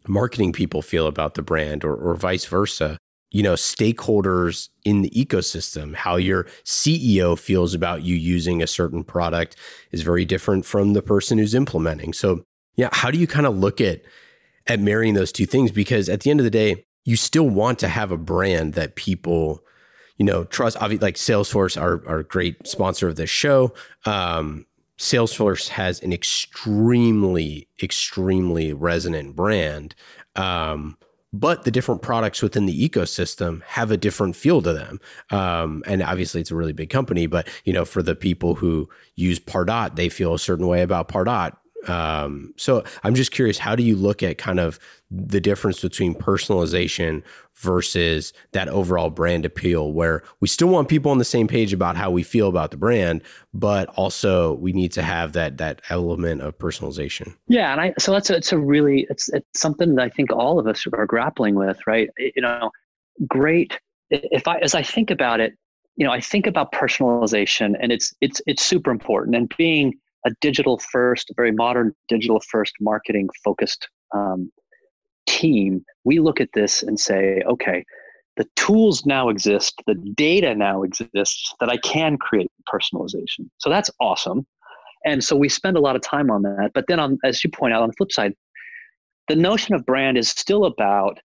marketing 0.06 0.52
people 0.52 0.82
feel 0.82 1.06
about 1.06 1.34
the 1.34 1.42
brand 1.42 1.84
or, 1.84 1.94
or 1.94 2.14
vice 2.14 2.44
versa 2.44 2.98
you 3.34 3.42
know 3.42 3.54
stakeholders 3.54 4.68
in 4.84 5.02
the 5.02 5.10
ecosystem 5.10 5.94
how 5.94 6.16
your 6.16 6.44
ceo 6.64 7.38
feels 7.38 7.74
about 7.74 8.02
you 8.02 8.14
using 8.14 8.62
a 8.62 8.66
certain 8.66 9.04
product 9.04 9.56
is 9.92 10.02
very 10.02 10.24
different 10.24 10.64
from 10.64 10.92
the 10.92 11.02
person 11.02 11.36
who's 11.36 11.54
implementing 11.54 12.12
so 12.12 12.44
yeah 12.76 12.88
how 12.92 13.10
do 13.10 13.18
you 13.18 13.26
kind 13.26 13.46
of 13.46 13.56
look 13.56 13.80
at 13.80 14.02
at 14.66 14.80
marrying 14.80 15.14
those 15.14 15.32
two 15.32 15.46
things 15.46 15.70
because 15.70 16.08
at 16.08 16.20
the 16.20 16.30
end 16.30 16.40
of 16.40 16.44
the 16.44 16.50
day 16.50 16.84
you 17.04 17.16
still 17.16 17.48
want 17.48 17.78
to 17.78 17.88
have 17.88 18.10
a 18.10 18.16
brand 18.16 18.72
that 18.74 18.94
people 18.94 19.62
you 20.16 20.24
know, 20.24 20.44
trust, 20.44 20.76
obviously, 20.80 21.04
like 21.04 21.16
Salesforce 21.16 21.80
are, 21.80 22.06
are 22.08 22.20
a 22.20 22.24
great 22.24 22.66
sponsor 22.66 23.08
of 23.08 23.16
this 23.16 23.30
show. 23.30 23.74
Um, 24.06 24.66
Salesforce 24.98 25.68
has 25.68 26.00
an 26.02 26.12
extremely, 26.12 27.68
extremely 27.82 28.72
resonant 28.72 29.34
brand. 29.34 29.94
Um, 30.36 30.96
but 31.34 31.64
the 31.64 31.70
different 31.70 32.00
products 32.00 32.42
within 32.42 32.64
the 32.66 32.88
ecosystem 32.88 33.62
have 33.64 33.90
a 33.90 33.96
different 33.96 34.36
feel 34.36 34.62
to 34.62 34.72
them. 34.72 35.00
Um, 35.30 35.82
and 35.84 36.00
obviously, 36.00 36.40
it's 36.40 36.52
a 36.52 36.54
really 36.54 36.72
big 36.72 36.90
company, 36.90 37.26
but 37.26 37.48
you 37.64 37.72
know, 37.72 37.84
for 37.84 38.02
the 38.02 38.14
people 38.14 38.54
who 38.54 38.88
use 39.16 39.40
Pardot, 39.40 39.96
they 39.96 40.08
feel 40.08 40.34
a 40.34 40.38
certain 40.38 40.68
way 40.68 40.82
about 40.82 41.08
Pardot. 41.08 41.56
Um, 41.88 42.54
so 42.56 42.84
I'm 43.02 43.14
just 43.14 43.32
curious, 43.32 43.58
how 43.58 43.74
do 43.74 43.82
you 43.82 43.96
look 43.96 44.22
at 44.22 44.38
kind 44.38 44.60
of 44.60 44.78
the 45.10 45.40
difference 45.40 45.80
between 45.80 46.14
personalization 46.14 47.22
versus 47.56 48.32
that 48.52 48.68
overall 48.68 49.10
brand 49.10 49.44
appeal 49.44 49.92
where 49.92 50.22
we 50.40 50.48
still 50.48 50.68
want 50.68 50.88
people 50.88 51.10
on 51.10 51.18
the 51.18 51.24
same 51.24 51.46
page 51.46 51.72
about 51.72 51.96
how 51.96 52.10
we 52.10 52.22
feel 52.22 52.48
about 52.48 52.72
the 52.72 52.76
brand 52.76 53.22
but 53.52 53.88
also 53.90 54.54
we 54.54 54.72
need 54.72 54.90
to 54.90 55.02
have 55.02 55.32
that 55.34 55.56
that 55.58 55.80
element 55.88 56.40
of 56.42 56.58
personalization? 56.58 57.32
Yeah 57.46 57.70
and 57.70 57.80
i 57.80 57.94
so 57.98 58.12
that's 58.12 58.28
a, 58.30 58.36
it's 58.36 58.52
a 58.52 58.58
really 58.58 59.06
it's 59.08 59.28
it's 59.32 59.60
something 59.60 59.94
that 59.94 60.02
i 60.02 60.08
think 60.08 60.32
all 60.32 60.58
of 60.58 60.66
us 60.66 60.84
are 60.92 61.06
grappling 61.06 61.54
with 61.54 61.78
right? 61.86 62.08
You 62.18 62.42
know 62.42 62.70
great 63.28 63.78
if 64.10 64.48
i 64.48 64.58
as 64.58 64.74
i 64.74 64.82
think 64.82 65.10
about 65.10 65.38
it 65.38 65.54
you 65.96 66.04
know 66.04 66.12
i 66.12 66.20
think 66.20 66.46
about 66.46 66.72
personalization 66.72 67.74
and 67.80 67.92
it's 67.92 68.12
it's 68.20 68.40
it's 68.46 68.64
super 68.64 68.90
important 68.90 69.36
and 69.36 69.54
being 69.56 69.94
a 70.26 70.30
digital 70.40 70.78
first 70.78 71.30
very 71.36 71.52
modern 71.52 71.92
digital 72.08 72.40
first 72.40 72.74
marketing 72.80 73.28
focused 73.44 73.88
um, 74.14 74.50
team, 75.26 75.84
we 76.04 76.20
look 76.20 76.40
at 76.40 76.50
this 76.54 76.82
and 76.82 76.98
say, 76.98 77.42
okay, 77.46 77.84
the 78.36 78.46
tools 78.56 79.06
now 79.06 79.28
exist, 79.28 79.80
the 79.86 79.94
data 79.94 80.54
now 80.54 80.82
exists 80.82 81.54
that 81.60 81.68
I 81.68 81.76
can 81.78 82.16
create 82.16 82.50
personalization. 82.72 83.48
So 83.58 83.70
that's 83.70 83.90
awesome. 84.00 84.46
And 85.04 85.22
so 85.22 85.36
we 85.36 85.48
spend 85.48 85.76
a 85.76 85.80
lot 85.80 85.96
of 85.96 86.02
time 86.02 86.30
on 86.30 86.42
that. 86.42 86.70
But 86.74 86.86
then, 86.88 86.98
on, 86.98 87.18
as 87.24 87.44
you 87.44 87.50
point 87.50 87.74
out, 87.74 87.82
on 87.82 87.88
the 87.88 87.94
flip 87.94 88.10
side, 88.10 88.34
the 89.28 89.36
notion 89.36 89.74
of 89.74 89.84
brand 89.86 90.18
is 90.18 90.28
still 90.28 90.64
about 90.64 91.18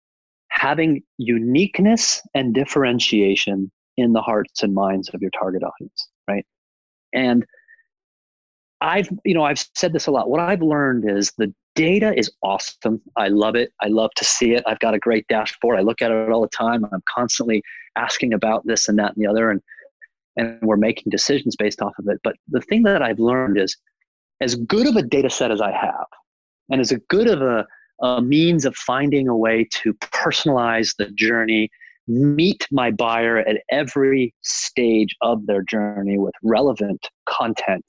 having 0.50 1.02
uniqueness 1.18 2.20
and 2.34 2.54
differentiation 2.54 3.70
in 3.96 4.12
the 4.12 4.20
hearts 4.20 4.62
and 4.62 4.74
minds 4.74 5.08
of 5.14 5.22
your 5.22 5.30
target 5.30 5.62
audience, 5.62 6.08
right? 6.28 6.44
And 7.12 7.44
I've, 8.80 9.08
you 9.24 9.34
know, 9.34 9.44
I've 9.44 9.64
said 9.74 9.92
this 9.92 10.06
a 10.06 10.10
lot. 10.10 10.30
What 10.30 10.40
I've 10.40 10.62
learned 10.62 11.08
is 11.08 11.32
the 11.36 11.52
data 11.74 12.16
is 12.16 12.30
awesome. 12.42 13.00
I 13.16 13.28
love 13.28 13.54
it. 13.54 13.72
I 13.80 13.88
love 13.88 14.10
to 14.16 14.24
see 14.24 14.52
it. 14.54 14.62
I've 14.66 14.78
got 14.78 14.94
a 14.94 14.98
great 14.98 15.26
dashboard. 15.28 15.78
I 15.78 15.82
look 15.82 16.02
at 16.02 16.10
it 16.10 16.30
all 16.30 16.42
the 16.42 16.48
time. 16.48 16.84
I'm 16.92 17.02
constantly 17.12 17.62
asking 17.96 18.32
about 18.32 18.66
this 18.66 18.88
and 18.88 18.98
that 18.98 19.14
and 19.16 19.24
the 19.24 19.28
other, 19.30 19.50
and 19.50 19.60
and 20.36 20.58
we're 20.62 20.76
making 20.76 21.10
decisions 21.10 21.56
based 21.56 21.82
off 21.82 21.98
of 21.98 22.06
it. 22.08 22.20
But 22.22 22.36
the 22.48 22.60
thing 22.60 22.84
that 22.84 23.02
I've 23.02 23.18
learned 23.18 23.58
is, 23.58 23.76
as 24.40 24.54
good 24.54 24.86
of 24.86 24.96
a 24.96 25.02
data 25.02 25.30
set 25.30 25.50
as 25.50 25.60
I 25.60 25.72
have, 25.72 26.06
and 26.70 26.80
as 26.80 26.92
a 26.92 26.98
good 27.08 27.28
of 27.28 27.42
a, 27.42 27.66
a 28.00 28.22
means 28.22 28.64
of 28.64 28.76
finding 28.76 29.26
a 29.26 29.36
way 29.36 29.66
to 29.82 29.92
personalize 29.94 30.94
the 30.96 31.10
journey, 31.10 31.68
meet 32.06 32.66
my 32.70 32.90
buyer 32.90 33.38
at 33.38 33.60
every 33.70 34.32
stage 34.42 35.14
of 35.20 35.46
their 35.46 35.62
journey 35.62 36.18
with 36.18 36.34
relevant 36.42 37.08
content. 37.28 37.84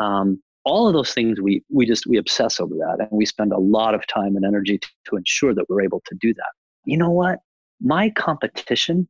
Um, 0.00 0.42
all 0.64 0.86
of 0.86 0.94
those 0.94 1.12
things 1.14 1.40
we 1.40 1.62
we 1.70 1.86
just 1.86 2.06
we 2.06 2.16
obsess 2.18 2.60
over 2.60 2.74
that 2.74 2.98
and 3.00 3.08
we 3.12 3.24
spend 3.24 3.52
a 3.52 3.58
lot 3.58 3.94
of 3.94 4.06
time 4.06 4.36
and 4.36 4.44
energy 4.44 4.78
to, 4.78 4.88
to 5.06 5.16
ensure 5.16 5.54
that 5.54 5.64
we're 5.68 5.82
able 5.82 6.02
to 6.06 6.14
do 6.20 6.34
that. 6.34 6.52
You 6.84 6.98
know 6.98 7.10
what? 7.10 7.38
My 7.80 8.10
competition 8.10 9.08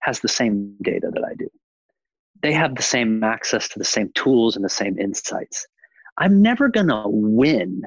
has 0.00 0.20
the 0.20 0.28
same 0.28 0.74
data 0.82 1.10
that 1.12 1.24
i 1.24 1.34
do. 1.34 1.48
They 2.42 2.52
have 2.52 2.76
the 2.76 2.82
same 2.82 3.24
access 3.24 3.68
to 3.70 3.78
the 3.78 3.84
same 3.84 4.10
tools 4.14 4.54
and 4.56 4.64
the 4.64 4.68
same 4.68 4.98
insights. 4.98 5.66
I'm 6.18 6.40
never 6.40 6.68
going 6.68 6.88
to 6.88 7.02
win 7.06 7.82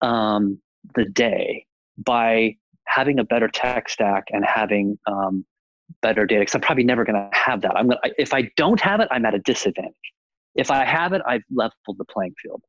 um, 0.00 0.60
the 0.94 1.04
day 1.04 1.66
by 1.98 2.56
having 2.86 3.18
a 3.18 3.24
better 3.24 3.48
tech 3.48 3.88
stack 3.88 4.24
and 4.30 4.44
having 4.44 4.98
um, 5.06 5.44
better 6.02 6.26
data 6.26 6.40
because 6.40 6.54
i'm 6.54 6.60
probably 6.60 6.84
never 6.84 7.04
going 7.04 7.14
to 7.14 7.28
have 7.36 7.60
that. 7.62 7.76
I'm 7.76 7.88
going 7.88 7.98
to 8.02 8.14
if 8.18 8.32
i 8.34 8.50
don't 8.56 8.80
have 8.80 9.00
it 9.00 9.08
i'm 9.10 9.24
at 9.24 9.34
a 9.34 9.38
disadvantage 9.38 9.94
if 10.54 10.70
I 10.70 10.84
have 10.84 11.12
it, 11.12 11.22
I've 11.26 11.42
leveled 11.50 11.98
the 11.98 12.04
playing 12.04 12.34
field. 12.42 12.62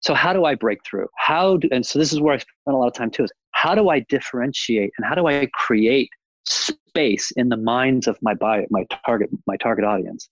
So 0.00 0.14
how 0.14 0.32
do 0.32 0.44
I 0.44 0.54
break 0.54 0.78
through? 0.84 1.08
How 1.16 1.56
do, 1.56 1.68
and 1.72 1.84
so 1.84 1.98
this 1.98 2.12
is 2.12 2.20
where 2.20 2.34
I 2.34 2.38
spend 2.38 2.74
a 2.74 2.76
lot 2.76 2.86
of 2.86 2.92
time 2.92 3.10
too 3.10 3.24
is 3.24 3.32
how 3.52 3.74
do 3.74 3.88
I 3.88 4.00
differentiate 4.00 4.92
and 4.96 5.06
how 5.06 5.14
do 5.14 5.26
I 5.26 5.48
create 5.54 6.10
space 6.44 7.32
in 7.36 7.48
the 7.48 7.56
minds 7.56 8.06
of 8.06 8.18
my 8.22 8.34
buy, 8.34 8.66
my 8.70 8.84
target 9.04 9.30
my 9.46 9.56
target 9.56 9.84
audience? 9.84 10.28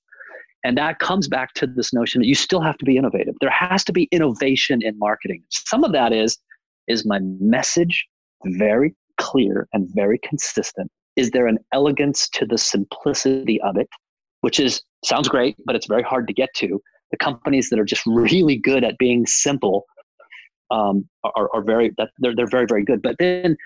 And 0.62 0.78
that 0.78 0.98
comes 0.98 1.28
back 1.28 1.54
to 1.54 1.66
this 1.66 1.92
notion 1.92 2.20
that 2.22 2.26
you 2.26 2.34
still 2.34 2.60
have 2.60 2.78
to 2.78 2.84
be 2.84 2.96
innovative. 2.96 3.34
There 3.40 3.50
has 3.50 3.84
to 3.84 3.92
be 3.92 4.08
innovation 4.12 4.80
in 4.82 4.98
marketing. 4.98 5.42
Some 5.50 5.84
of 5.84 5.92
that 5.92 6.12
is 6.12 6.38
is 6.86 7.06
my 7.06 7.18
message 7.40 8.06
very 8.44 8.94
clear 9.18 9.68
and 9.72 9.88
very 9.94 10.18
consistent? 10.18 10.90
Is 11.16 11.30
there 11.30 11.46
an 11.46 11.58
elegance 11.72 12.28
to 12.30 12.46
the 12.46 12.58
simplicity 12.58 13.60
of 13.62 13.76
it? 13.76 13.88
Which 14.44 14.60
is 14.60 14.82
sounds 15.02 15.26
great, 15.26 15.56
but 15.64 15.74
it's 15.74 15.86
very 15.86 16.02
hard 16.02 16.26
to 16.28 16.34
get 16.34 16.50
to. 16.56 16.78
The 17.12 17.16
companies 17.16 17.70
that 17.70 17.78
are 17.78 17.84
just 17.84 18.02
really 18.04 18.58
good 18.58 18.84
at 18.84 18.98
being 18.98 19.24
simple 19.26 19.86
um, 20.70 21.08
are, 21.34 21.48
are 21.54 21.62
very 21.62 21.92
that 21.96 22.10
they're 22.18 22.34
they're 22.36 22.46
very 22.46 22.66
very 22.68 22.84
good. 22.84 23.00
But 23.00 23.16
then, 23.18 23.56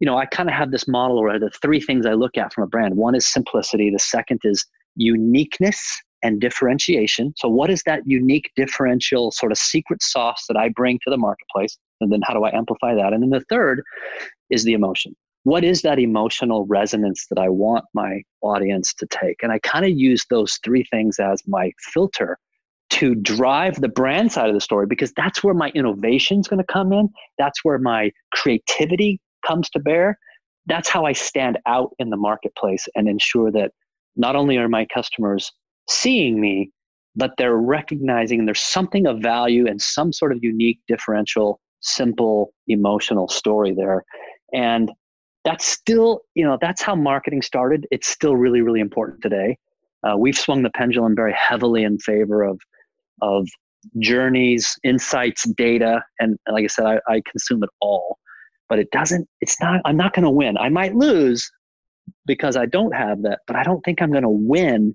you 0.00 0.06
know, 0.06 0.18
I 0.18 0.26
kind 0.26 0.48
of 0.48 0.56
have 0.56 0.72
this 0.72 0.88
model 0.88 1.22
where 1.22 1.38
the 1.38 1.52
three 1.62 1.80
things 1.80 2.04
I 2.04 2.14
look 2.14 2.36
at 2.36 2.52
from 2.52 2.64
a 2.64 2.66
brand. 2.66 2.96
One 2.96 3.14
is 3.14 3.32
simplicity. 3.32 3.90
The 3.92 4.00
second 4.00 4.40
is 4.42 4.66
uniqueness 4.96 5.80
and 6.24 6.40
differentiation. 6.40 7.32
So, 7.36 7.48
what 7.48 7.70
is 7.70 7.84
that 7.86 8.00
unique, 8.04 8.50
differential 8.56 9.30
sort 9.30 9.52
of 9.52 9.58
secret 9.58 10.02
sauce 10.02 10.46
that 10.48 10.56
I 10.56 10.68
bring 10.70 10.98
to 11.04 11.10
the 11.10 11.16
marketplace? 11.16 11.78
And 12.00 12.10
then, 12.10 12.22
how 12.24 12.34
do 12.34 12.42
I 12.42 12.50
amplify 12.50 12.92
that? 12.96 13.12
And 13.12 13.22
then 13.22 13.30
the 13.30 13.44
third 13.48 13.84
is 14.50 14.64
the 14.64 14.72
emotion 14.72 15.14
what 15.44 15.64
is 15.64 15.82
that 15.82 15.98
emotional 15.98 16.66
resonance 16.66 17.26
that 17.30 17.38
I 17.38 17.48
want 17.48 17.84
my 17.94 18.22
audience 18.42 18.92
to 18.94 19.06
take? 19.06 19.42
And 19.42 19.52
I 19.52 19.58
kind 19.60 19.84
of 19.84 19.92
use 19.92 20.24
those 20.30 20.58
three 20.64 20.84
things 20.90 21.18
as 21.18 21.42
my 21.46 21.72
filter 21.92 22.38
to 22.90 23.14
drive 23.14 23.80
the 23.80 23.88
brand 23.88 24.32
side 24.32 24.48
of 24.48 24.54
the 24.54 24.60
story 24.60 24.86
because 24.86 25.12
that's 25.12 25.44
where 25.44 25.54
my 25.54 25.68
innovation 25.70 26.40
is 26.40 26.48
going 26.48 26.58
to 26.58 26.72
come 26.72 26.92
in. 26.92 27.08
That's 27.38 27.64
where 27.64 27.78
my 27.78 28.10
creativity 28.32 29.20
comes 29.46 29.68
to 29.70 29.78
bear. 29.78 30.18
That's 30.66 30.88
how 30.88 31.04
I 31.04 31.12
stand 31.12 31.58
out 31.66 31.90
in 31.98 32.10
the 32.10 32.16
marketplace 32.16 32.86
and 32.94 33.08
ensure 33.08 33.50
that 33.52 33.72
not 34.16 34.36
only 34.36 34.56
are 34.56 34.68
my 34.68 34.86
customers 34.86 35.52
seeing 35.88 36.40
me, 36.40 36.70
but 37.16 37.32
they're 37.36 37.56
recognizing 37.56 38.44
there's 38.44 38.60
something 38.60 39.06
of 39.06 39.20
value 39.20 39.66
and 39.66 39.80
some 39.80 40.12
sort 40.12 40.32
of 40.32 40.38
unique, 40.42 40.78
differential, 40.88 41.60
simple, 41.80 42.52
emotional 42.68 43.28
story 43.28 43.74
there. 43.74 44.04
And 44.52 44.90
that's 45.48 45.66
still, 45.66 46.20
you 46.34 46.44
know, 46.44 46.58
that's 46.60 46.82
how 46.82 46.94
marketing 46.94 47.40
started. 47.40 47.86
It's 47.90 48.06
still 48.06 48.36
really, 48.36 48.60
really 48.60 48.80
important 48.80 49.22
today. 49.22 49.56
Uh, 50.02 50.14
we've 50.18 50.36
swung 50.36 50.62
the 50.62 50.70
pendulum 50.70 51.16
very 51.16 51.32
heavily 51.32 51.84
in 51.84 51.98
favor 51.98 52.42
of 52.42 52.60
of 53.22 53.48
journeys, 53.98 54.76
insights, 54.84 55.48
data, 55.56 56.04
and, 56.20 56.38
like 56.52 56.64
I 56.64 56.66
said, 56.66 56.84
I, 56.84 57.00
I 57.08 57.22
consume 57.30 57.62
it 57.62 57.70
all. 57.80 58.18
But 58.68 58.78
it 58.78 58.90
doesn't. 58.90 59.26
It's 59.40 59.58
not. 59.58 59.80
I'm 59.86 59.96
not 59.96 60.12
going 60.12 60.24
to 60.24 60.30
win. 60.30 60.58
I 60.58 60.68
might 60.68 60.94
lose 60.94 61.50
because 62.26 62.54
I 62.54 62.66
don't 62.66 62.94
have 62.94 63.22
that, 63.22 63.38
but 63.46 63.56
I 63.56 63.62
don't 63.62 63.80
think 63.80 64.02
I'm 64.02 64.10
going 64.10 64.24
to 64.24 64.28
win. 64.28 64.94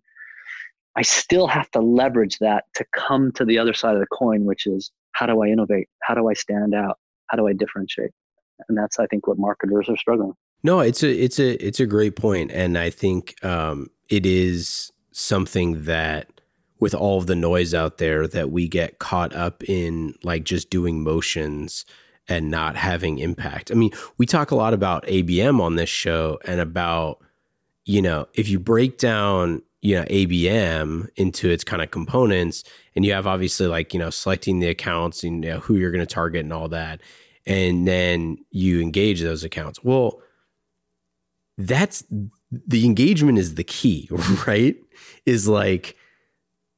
I 0.95 1.01
still 1.01 1.47
have 1.47 1.71
to 1.71 1.79
leverage 1.79 2.37
that 2.39 2.65
to 2.75 2.85
come 2.95 3.31
to 3.31 3.43
the 3.43 3.57
other 3.57 3.73
side 3.73 3.95
of 3.95 4.01
the 4.01 4.15
coin, 4.15 4.45
which 4.45 4.67
is 4.67 4.91
how 5.13 5.25
do 5.25 5.41
I 5.41 5.47
innovate? 5.47 5.87
How 6.03 6.13
do 6.13 6.29
I 6.29 6.33
stand 6.33 6.75
out? 6.75 6.99
How 7.27 7.37
do 7.37 7.47
I 7.47 7.53
differentiate? 7.53 8.11
And 8.69 8.77
that's, 8.77 8.99
I 8.99 9.07
think, 9.07 9.25
what 9.27 9.39
marketers 9.39 9.89
are 9.89 9.97
struggling. 9.97 10.33
No, 10.63 10.79
it's 10.79 11.03
a 11.03 11.11
it's 11.11 11.39
a 11.39 11.65
it's 11.65 11.79
a 11.79 11.85
great 11.85 12.15
point, 12.15 12.51
and 12.51 12.77
I 12.77 12.89
think 12.89 13.43
um, 13.43 13.89
it 14.09 14.25
is 14.25 14.91
something 15.11 15.83
that 15.83 16.29
with 16.79 16.93
all 16.95 17.17
of 17.17 17.27
the 17.27 17.35
noise 17.35 17.73
out 17.73 17.97
there 17.97 18.27
that 18.27 18.49
we 18.49 18.67
get 18.67 18.99
caught 18.99 19.33
up 19.33 19.63
in 19.65 20.15
like 20.23 20.43
just 20.43 20.69
doing 20.69 21.03
motions 21.03 21.85
and 22.27 22.49
not 22.49 22.75
having 22.75 23.19
impact. 23.19 23.71
I 23.71 23.75
mean, 23.75 23.91
we 24.17 24.25
talk 24.25 24.51
a 24.51 24.55
lot 24.55 24.73
about 24.73 25.05
ABM 25.05 25.61
on 25.61 25.75
this 25.75 25.89
show 25.89 26.39
and 26.45 26.59
about 26.61 27.19
you 27.85 28.01
know, 28.01 28.27
if 28.33 28.47
you 28.47 28.59
break 28.59 28.97
down, 28.97 29.61
you 29.81 29.95
know, 29.95 30.05
ABM 30.05 31.09
into 31.17 31.49
its 31.49 31.65
kind 31.65 31.81
of 31.81 31.91
components 31.91 32.63
and 32.95 33.03
you 33.03 33.11
have 33.11 33.27
obviously 33.27 33.67
like, 33.67 33.93
you 33.93 33.99
know, 33.99 34.09
selecting 34.09 34.59
the 34.59 34.69
accounts 34.69 35.25
and 35.25 35.43
you 35.43 35.51
know, 35.51 35.59
who 35.59 35.75
you're 35.75 35.91
going 35.91 35.99
to 35.99 36.05
target 36.05 36.43
and 36.43 36.53
all 36.53 36.69
that 36.69 37.01
and 37.45 37.85
then 37.87 38.37
you 38.51 38.79
engage 38.79 39.21
those 39.21 39.43
accounts. 39.43 39.83
Well, 39.83 40.21
that's 41.67 42.03
the 42.51 42.85
engagement 42.85 43.37
is 43.37 43.55
the 43.55 43.63
key, 43.63 44.09
right? 44.47 44.75
Is 45.25 45.47
like 45.47 45.95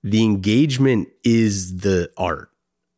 the 0.03 0.23
engagement 0.23 1.09
is 1.23 1.77
the 1.77 2.11
art 2.17 2.49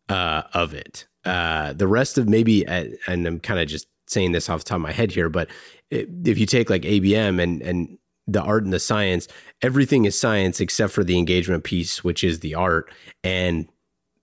uh, 0.09 0.43
of 0.53 0.73
it. 0.73 1.07
Uh, 1.25 1.73
the 1.73 1.87
rest 1.87 2.17
of 2.17 2.29
maybe, 2.29 2.67
uh, 2.67 2.85
and 3.07 3.27
I'm 3.27 3.39
kind 3.39 3.59
of 3.59 3.67
just 3.67 3.87
saying 4.07 4.31
this 4.31 4.49
off 4.49 4.59
the 4.59 4.69
top 4.69 4.75
of 4.77 4.81
my 4.81 4.91
head 4.91 5.11
here, 5.11 5.29
but 5.29 5.49
if 5.89 6.37
you 6.37 6.45
take 6.45 6.69
like 6.69 6.83
ABM 6.83 7.41
and 7.41 7.61
and 7.61 7.97
the 8.27 8.41
art 8.41 8.63
and 8.63 8.73
the 8.73 8.79
science, 8.79 9.27
everything 9.61 10.05
is 10.05 10.19
science 10.19 10.59
except 10.59 10.91
for 10.93 11.03
the 11.03 11.17
engagement 11.17 11.63
piece, 11.63 12.03
which 12.03 12.23
is 12.23 12.41
the 12.41 12.55
art. 12.55 12.91
And 13.23 13.69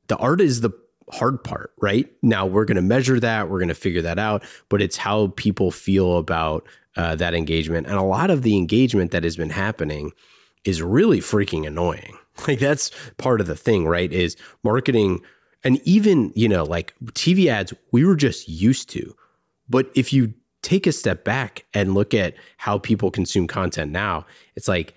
the 0.08 0.16
art 0.16 0.40
is 0.40 0.60
the 0.60 0.70
hard 1.10 1.42
part, 1.42 1.72
right? 1.80 2.10
Now 2.22 2.46
we're 2.46 2.66
going 2.66 2.76
to 2.76 2.82
measure 2.82 3.18
that, 3.20 3.48
we're 3.48 3.58
going 3.58 3.68
to 3.68 3.74
figure 3.74 4.02
that 4.02 4.18
out, 4.18 4.44
but 4.68 4.82
it's 4.82 4.96
how 4.96 5.28
people 5.36 5.70
feel 5.70 6.18
about 6.18 6.66
uh, 6.97 7.14
that 7.16 7.34
engagement. 7.34 7.86
And 7.86 7.97
a 7.97 8.03
lot 8.03 8.30
of 8.30 8.42
the 8.42 8.57
engagement 8.57 9.11
that 9.11 9.24
has 9.24 9.36
been 9.36 9.51
happening 9.51 10.12
is 10.64 10.82
really 10.82 11.20
freaking 11.20 11.66
annoying. 11.66 12.18
Like 12.49 12.59
that's 12.59 12.90
part 13.16 13.40
of 13.40 13.47
the 13.47 13.55
thing, 13.55 13.86
right? 13.86 14.12
Is 14.12 14.36
marketing 14.64 15.20
and 15.62 15.80
even, 15.84 16.32
you 16.34 16.49
know, 16.49 16.64
like 16.64 16.92
TV 17.12 17.47
ads, 17.47 17.72
we 17.92 18.05
were 18.05 18.16
just 18.16 18.49
used 18.49 18.90
to. 18.90 19.14
But 19.68 19.88
if 19.95 20.12
you 20.12 20.34
take 20.61 20.86
a 20.88 20.92
step 20.92 21.22
back 21.22 21.64
and 21.72 21.95
look 21.95 22.12
at 22.12 22.34
how 22.57 22.78
people 22.78 23.12
consume 23.12 23.47
content 23.47 23.92
now, 23.92 24.26
it's 24.57 24.66
like 24.66 24.95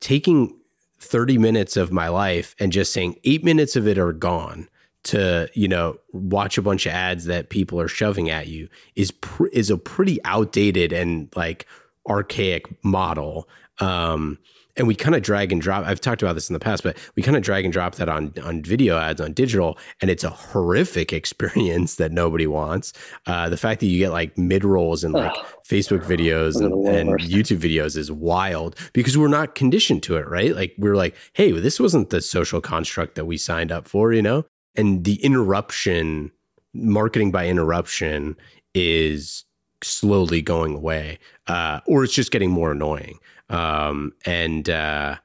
taking 0.00 0.58
30 0.98 1.38
minutes 1.38 1.76
of 1.76 1.92
my 1.92 2.08
life 2.08 2.54
and 2.58 2.72
just 2.72 2.92
saying 2.92 3.16
eight 3.24 3.44
minutes 3.44 3.76
of 3.76 3.86
it 3.86 3.96
are 3.96 4.12
gone 4.12 4.68
to 5.04 5.48
you 5.54 5.68
know 5.68 5.96
watch 6.12 6.58
a 6.58 6.62
bunch 6.62 6.86
of 6.86 6.92
ads 6.92 7.24
that 7.24 7.50
people 7.50 7.80
are 7.80 7.88
shoving 7.88 8.30
at 8.30 8.46
you 8.48 8.68
is 8.94 9.10
pr- 9.10 9.48
is 9.48 9.70
a 9.70 9.76
pretty 9.76 10.22
outdated 10.24 10.92
and 10.92 11.28
like 11.36 11.66
archaic 12.08 12.66
model. 12.84 13.48
Um 13.78 14.38
and 14.76 14.86
we 14.86 14.94
kind 14.94 15.14
of 15.14 15.22
drag 15.22 15.52
and 15.52 15.60
drop 15.60 15.84
i've 15.86 16.00
talked 16.00 16.22
about 16.22 16.34
this 16.34 16.48
in 16.48 16.54
the 16.54 16.60
past 16.60 16.82
but 16.82 16.96
we 17.14 17.22
kind 17.22 17.36
of 17.36 17.42
drag 17.42 17.64
and 17.64 17.72
drop 17.72 17.96
that 17.96 18.08
on 18.08 18.32
on 18.42 18.62
video 18.62 18.98
ads 18.98 19.20
on 19.20 19.32
digital 19.32 19.78
and 20.00 20.10
it's 20.10 20.24
a 20.24 20.30
horrific 20.30 21.12
experience 21.12 21.94
that 22.02 22.12
nobody 22.12 22.46
wants. 22.46 22.92
Uh, 23.26 23.48
the 23.48 23.56
fact 23.56 23.80
that 23.80 23.86
you 23.86 23.98
get 23.98 24.10
like 24.10 24.36
mid 24.38 24.64
rolls 24.64 25.04
and 25.04 25.14
like 25.14 25.32
facebook 25.68 26.04
videos 26.04 26.60
and, 26.60 26.86
and, 26.88 27.20
youtube 27.20 27.58
videos 27.58 27.96
is 27.96 28.10
wild 28.10 28.76
because 28.92 29.16
we're 29.16 29.28
not 29.28 29.54
conditioned 29.54 30.02
to 30.02 30.16
it 30.16 30.28
right? 30.28 30.54
Like 30.54 30.74
we're 30.78 30.96
like 30.96 31.14
hey 31.34 31.52
this 31.52 31.78
wasn't 31.78 32.10
the 32.10 32.20
social 32.20 32.60
construct 32.60 33.14
that 33.16 33.26
we 33.26 33.36
signed 33.36 33.72
up 33.72 33.86
for 33.86 34.12
you 34.12 34.22
know 34.22 34.44
and 34.76 35.04
the 35.04 35.22
interruption 35.24 36.30
marketing 36.74 37.30
by 37.30 37.46
interruption 37.46 38.36
is 38.74 39.44
slowly 39.82 40.40
going 40.40 40.74
away 40.74 41.18
uh, 41.48 41.80
or 41.86 42.04
it's 42.04 42.14
just 42.14 42.30
getting 42.30 42.50
more 42.50 42.72
annoying 42.72 43.18
um, 43.50 44.12
and 44.24 44.70
uh, 44.70 45.16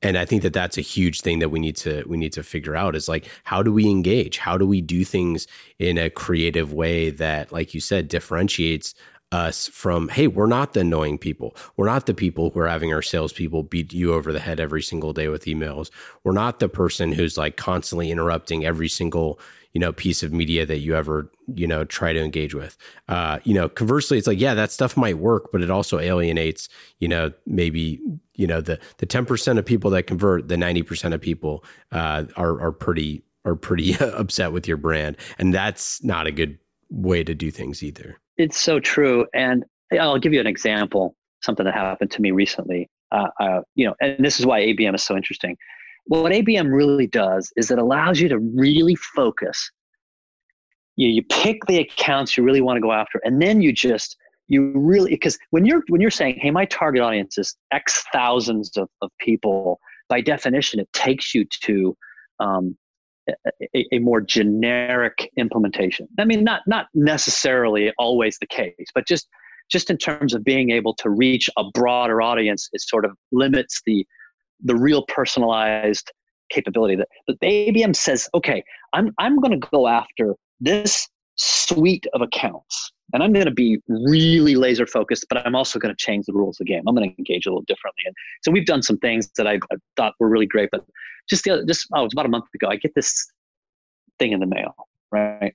and 0.00 0.16
I 0.16 0.24
think 0.24 0.42
that 0.42 0.52
that's 0.52 0.78
a 0.78 0.82
huge 0.82 1.22
thing 1.22 1.40
that 1.40 1.48
we 1.48 1.58
need 1.58 1.76
to 1.76 2.04
we 2.06 2.16
need 2.16 2.32
to 2.34 2.42
figure 2.42 2.76
out 2.76 2.94
is 2.94 3.08
like 3.08 3.28
how 3.44 3.62
do 3.62 3.72
we 3.72 3.88
engage? 3.90 4.38
How 4.38 4.56
do 4.56 4.66
we 4.66 4.80
do 4.80 5.04
things 5.04 5.46
in 5.78 5.98
a 5.98 6.10
creative 6.10 6.72
way 6.72 7.10
that, 7.10 7.50
like 7.52 7.74
you 7.74 7.80
said, 7.80 8.08
differentiates 8.08 8.94
us 9.32 9.68
from 9.68 10.08
hey, 10.08 10.26
we're 10.26 10.46
not 10.46 10.72
the 10.72 10.80
annoying 10.80 11.18
people. 11.18 11.54
We're 11.76 11.86
not 11.86 12.06
the 12.06 12.14
people 12.14 12.50
who 12.50 12.60
are 12.60 12.68
having 12.68 12.92
our 12.92 13.02
salespeople 13.02 13.64
beat 13.64 13.92
you 13.92 14.14
over 14.14 14.32
the 14.32 14.40
head 14.40 14.60
every 14.60 14.82
single 14.82 15.12
day 15.12 15.28
with 15.28 15.44
emails. 15.44 15.90
We're 16.24 16.32
not 16.32 16.60
the 16.60 16.68
person 16.68 17.12
who's 17.12 17.36
like 17.36 17.56
constantly 17.56 18.10
interrupting 18.10 18.64
every 18.64 18.88
single 18.88 19.38
you 19.72 19.80
know 19.80 19.92
piece 19.92 20.22
of 20.22 20.32
media 20.32 20.64
that 20.64 20.78
you 20.78 20.94
ever 20.96 21.30
you 21.54 21.66
know 21.66 21.84
try 21.84 22.12
to 22.12 22.20
engage 22.20 22.54
with 22.54 22.76
uh 23.08 23.38
you 23.44 23.54
know 23.54 23.68
conversely 23.68 24.18
it's 24.18 24.26
like 24.26 24.40
yeah 24.40 24.54
that 24.54 24.72
stuff 24.72 24.96
might 24.96 25.18
work 25.18 25.50
but 25.52 25.62
it 25.62 25.70
also 25.70 25.98
alienates 25.98 26.68
you 26.98 27.06
know 27.06 27.30
maybe 27.46 28.00
you 28.34 28.46
know 28.46 28.60
the 28.60 28.78
the 28.96 29.06
10% 29.06 29.58
of 29.58 29.64
people 29.64 29.90
that 29.90 30.04
convert 30.04 30.48
the 30.48 30.56
90% 30.56 31.12
of 31.12 31.20
people 31.20 31.64
uh 31.92 32.24
are 32.36 32.60
are 32.60 32.72
pretty 32.72 33.22
are 33.44 33.54
pretty 33.54 33.94
upset 34.00 34.52
with 34.52 34.66
your 34.66 34.76
brand 34.76 35.16
and 35.38 35.52
that's 35.52 36.02
not 36.02 36.26
a 36.26 36.32
good 36.32 36.58
way 36.90 37.22
to 37.22 37.34
do 37.34 37.50
things 37.50 37.82
either 37.82 38.18
it's 38.38 38.58
so 38.58 38.80
true 38.80 39.26
and 39.34 39.64
i'll 40.00 40.18
give 40.18 40.32
you 40.32 40.40
an 40.40 40.46
example 40.46 41.14
something 41.42 41.64
that 41.64 41.74
happened 41.74 42.10
to 42.10 42.22
me 42.22 42.30
recently 42.30 42.88
uh, 43.12 43.28
uh, 43.40 43.60
you 43.74 43.86
know 43.86 43.94
and 44.00 44.24
this 44.24 44.40
is 44.40 44.46
why 44.46 44.60
abm 44.60 44.94
is 44.94 45.02
so 45.02 45.16
interesting 45.16 45.56
what 46.08 46.32
ABM 46.32 46.72
really 46.72 47.06
does 47.06 47.52
is 47.56 47.70
it 47.70 47.78
allows 47.78 48.18
you 48.18 48.28
to 48.30 48.38
really 48.38 48.94
focus. 48.94 49.70
You, 50.96 51.08
you 51.08 51.22
pick 51.22 51.64
the 51.66 51.78
accounts 51.78 52.36
you 52.36 52.42
really 52.42 52.62
want 52.62 52.78
to 52.78 52.80
go 52.80 52.92
after, 52.92 53.20
and 53.24 53.40
then 53.40 53.60
you 53.60 53.72
just 53.72 54.16
you 54.48 54.72
really 54.74 55.10
because 55.10 55.38
when 55.50 55.66
you're 55.66 55.82
when 55.88 56.00
you're 56.00 56.10
saying, 56.10 56.38
hey, 56.40 56.50
my 56.50 56.64
target 56.64 57.02
audience 57.02 57.36
is 57.36 57.54
X 57.72 58.04
thousands 58.10 58.74
of, 58.78 58.88
of 59.02 59.10
people, 59.20 59.78
by 60.08 60.22
definition, 60.22 60.80
it 60.80 60.90
takes 60.94 61.34
you 61.34 61.44
to 61.44 61.94
um, 62.40 62.76
a, 63.74 63.86
a, 63.92 63.98
more 63.98 64.20
generic 64.20 65.30
implementation. 65.36 66.08
I 66.18 66.24
mean, 66.24 66.44
not 66.44 66.62
not 66.66 66.86
necessarily 66.94 67.92
always 67.98 68.38
the 68.38 68.46
case, 68.46 68.74
but 68.94 69.06
just 69.06 69.28
just 69.70 69.90
in 69.90 69.98
terms 69.98 70.34
of 70.34 70.44
being 70.44 70.70
able 70.70 70.94
to 70.94 71.10
reach 71.10 71.50
a 71.58 71.64
broader 71.74 72.22
audience, 72.22 72.68
it 72.72 72.80
sort 72.80 73.04
of 73.04 73.12
limits 73.32 73.82
the 73.86 74.06
the 74.62 74.74
real 74.74 75.04
personalized 75.06 76.10
capability 76.50 76.96
that 76.96 77.08
but 77.26 77.36
the 77.40 77.46
ABM 77.46 77.94
says, 77.94 78.28
okay, 78.34 78.62
I'm 78.92 79.12
I'm 79.18 79.40
going 79.40 79.58
to 79.58 79.68
go 79.70 79.86
after 79.86 80.34
this 80.60 81.08
suite 81.36 82.06
of 82.14 82.20
accounts 82.20 82.92
and 83.12 83.22
I'm 83.22 83.32
going 83.32 83.46
to 83.46 83.50
be 83.50 83.80
really 83.88 84.54
laser 84.54 84.86
focused, 84.86 85.26
but 85.28 85.44
I'm 85.46 85.54
also 85.54 85.78
going 85.78 85.94
to 85.94 85.96
change 85.96 86.26
the 86.26 86.32
rules 86.32 86.60
of 86.60 86.66
the 86.66 86.72
game. 86.72 86.82
I'm 86.86 86.94
going 86.94 87.10
to 87.10 87.16
engage 87.16 87.46
a 87.46 87.50
little 87.50 87.64
differently. 87.66 88.02
And 88.06 88.14
so 88.42 88.50
we've 88.50 88.66
done 88.66 88.82
some 88.82 88.98
things 88.98 89.30
that 89.36 89.46
I, 89.46 89.54
I 89.72 89.76
thought 89.96 90.14
were 90.20 90.28
really 90.28 90.46
great, 90.46 90.68
but 90.70 90.84
just 91.28 91.44
the 91.44 91.52
other, 91.52 91.64
just, 91.64 91.86
oh, 91.94 92.00
it 92.00 92.04
was 92.04 92.12
about 92.12 92.26
a 92.26 92.30
month 92.30 92.44
ago. 92.54 92.68
I 92.68 92.76
get 92.76 92.94
this 92.94 93.30
thing 94.18 94.32
in 94.32 94.40
the 94.40 94.46
mail, 94.46 94.74
right? 95.10 95.54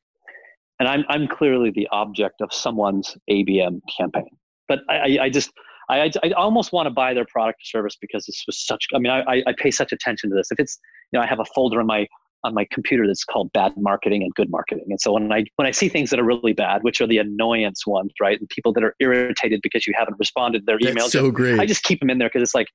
And 0.79 0.89
I'm, 0.89 1.03
I'm 1.09 1.27
clearly 1.27 1.69
the 1.69 1.87
object 1.91 2.41
of 2.41 2.51
someone's 2.51 3.15
ABM 3.29 3.81
campaign, 3.97 4.29
but 4.67 4.79
I, 4.89 5.19
I 5.21 5.29
just, 5.29 5.51
I, 5.89 6.11
I 6.23 6.31
almost 6.31 6.73
want 6.73 6.87
to 6.87 6.91
buy 6.91 7.13
their 7.13 7.25
product 7.25 7.61
or 7.61 7.65
service 7.65 7.97
because 7.99 8.25
this 8.25 8.43
was 8.47 8.65
such. 8.65 8.87
I 8.95 8.99
mean, 8.99 9.11
I, 9.11 9.43
I 9.45 9.53
pay 9.57 9.69
such 9.69 9.91
attention 9.91 10.29
to 10.29 10.35
this. 10.35 10.49
If 10.49 10.59
it's, 10.59 10.79
you 11.11 11.19
know, 11.19 11.23
I 11.23 11.27
have 11.27 11.39
a 11.39 11.45
folder 11.53 11.79
in 11.81 11.87
my 11.87 12.07
on 12.43 12.53
my 12.53 12.67
computer 12.71 13.07
that's 13.07 13.23
called 13.23 13.51
bad 13.53 13.73
marketing 13.77 14.21
and 14.23 14.33
good 14.35 14.49
marketing. 14.49 14.85
And 14.89 14.99
so 14.99 15.13
when 15.13 15.31
I 15.31 15.45
when 15.55 15.67
I 15.67 15.71
see 15.71 15.89
things 15.89 16.09
that 16.09 16.19
are 16.19 16.23
really 16.23 16.53
bad, 16.53 16.83
which 16.83 16.99
are 17.01 17.07
the 17.07 17.17
annoyance 17.17 17.87
ones, 17.87 18.11
right, 18.21 18.39
and 18.39 18.49
people 18.49 18.73
that 18.73 18.83
are 18.83 18.95
irritated 18.99 19.61
because 19.63 19.87
you 19.87 19.93
haven't 19.97 20.17
responded 20.19 20.59
to 20.59 20.65
their 20.65 20.79
emails, 20.79 21.09
so 21.09 21.31
great. 21.31 21.59
I 21.59 21.65
just 21.65 21.83
keep 21.83 21.99
them 21.99 22.09
in 22.09 22.17
there 22.17 22.29
because 22.29 22.41
it's 22.41 22.55
like 22.55 22.67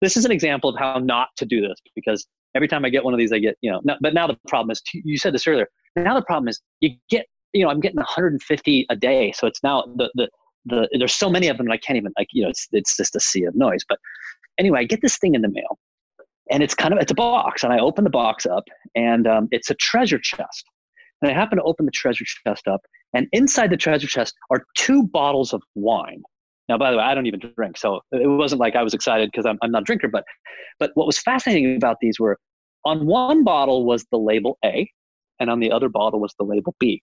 this 0.00 0.16
is 0.16 0.24
an 0.24 0.30
example 0.30 0.70
of 0.70 0.78
how 0.78 0.98
not 0.98 1.28
to 1.38 1.46
do 1.46 1.60
this 1.60 1.76
because 1.94 2.26
every 2.54 2.68
time 2.68 2.84
I 2.84 2.90
get 2.90 3.04
one 3.04 3.14
of 3.14 3.18
these, 3.18 3.32
I 3.32 3.38
get 3.38 3.56
you 3.62 3.70
know. 3.70 3.80
but 4.00 4.14
now 4.14 4.26
the 4.26 4.38
problem 4.48 4.70
is 4.70 4.82
you 4.92 5.18
said 5.18 5.34
this 5.34 5.46
earlier. 5.46 5.68
Now 5.96 6.14
the 6.14 6.24
problem 6.24 6.48
is 6.48 6.60
you 6.80 6.90
get 7.10 7.26
you 7.52 7.64
know 7.64 7.70
I'm 7.70 7.80
getting 7.80 7.96
150 7.96 8.86
a 8.88 8.96
day, 8.96 9.32
so 9.32 9.46
it's 9.46 9.62
now 9.62 9.84
the 9.96 10.10
the 10.14 10.28
the 10.66 10.88
there's 10.98 11.14
so 11.14 11.30
many 11.30 11.48
of 11.48 11.56
them 11.56 11.70
I 11.70 11.76
can't 11.76 11.96
even 11.96 12.12
like 12.18 12.28
you 12.32 12.42
know 12.42 12.50
it's 12.50 12.68
it's 12.72 12.96
just 12.96 13.16
a 13.16 13.20
sea 13.20 13.44
of 13.44 13.54
noise. 13.54 13.84
But 13.88 13.98
anyway, 14.58 14.80
I 14.80 14.84
get 14.84 15.00
this 15.02 15.18
thing 15.18 15.34
in 15.34 15.42
the 15.42 15.48
mail, 15.48 15.78
and 16.50 16.62
it's 16.62 16.74
kind 16.74 16.92
of 16.92 17.00
it's 17.00 17.12
a 17.12 17.14
box, 17.14 17.62
and 17.64 17.72
I 17.72 17.78
open 17.78 18.04
the 18.04 18.10
box 18.10 18.46
up, 18.46 18.64
and 18.94 19.26
um, 19.26 19.48
it's 19.50 19.70
a 19.70 19.74
treasure 19.74 20.18
chest. 20.18 20.64
And 21.22 21.30
I 21.30 21.34
happen 21.34 21.56
to 21.58 21.64
open 21.64 21.86
the 21.86 21.92
treasure 21.92 22.24
chest 22.24 22.68
up, 22.68 22.80
and 23.14 23.26
inside 23.32 23.70
the 23.70 23.76
treasure 23.76 24.06
chest 24.06 24.34
are 24.50 24.64
two 24.76 25.04
bottles 25.04 25.52
of 25.52 25.62
wine. 25.74 26.22
Now, 26.68 26.76
by 26.76 26.90
the 26.90 26.98
way, 26.98 27.04
I 27.04 27.14
don't 27.14 27.26
even 27.26 27.40
drink, 27.56 27.78
so 27.78 28.00
it 28.12 28.28
wasn't 28.28 28.60
like 28.60 28.76
I 28.76 28.82
was 28.82 28.92
excited 28.92 29.30
because 29.30 29.46
I'm, 29.46 29.58
I'm 29.62 29.70
not 29.70 29.82
a 29.82 29.84
drinker. 29.84 30.08
But 30.08 30.24
but 30.78 30.90
what 30.94 31.06
was 31.06 31.18
fascinating 31.18 31.76
about 31.76 31.96
these 32.00 32.18
were 32.20 32.38
on 32.84 33.06
one 33.06 33.44
bottle 33.44 33.84
was 33.84 34.04
the 34.10 34.18
label 34.18 34.58
A, 34.64 34.90
and 35.40 35.50
on 35.50 35.60
the 35.60 35.70
other 35.70 35.88
bottle 35.88 36.20
was 36.20 36.34
the 36.38 36.44
label 36.44 36.74
B 36.78 37.02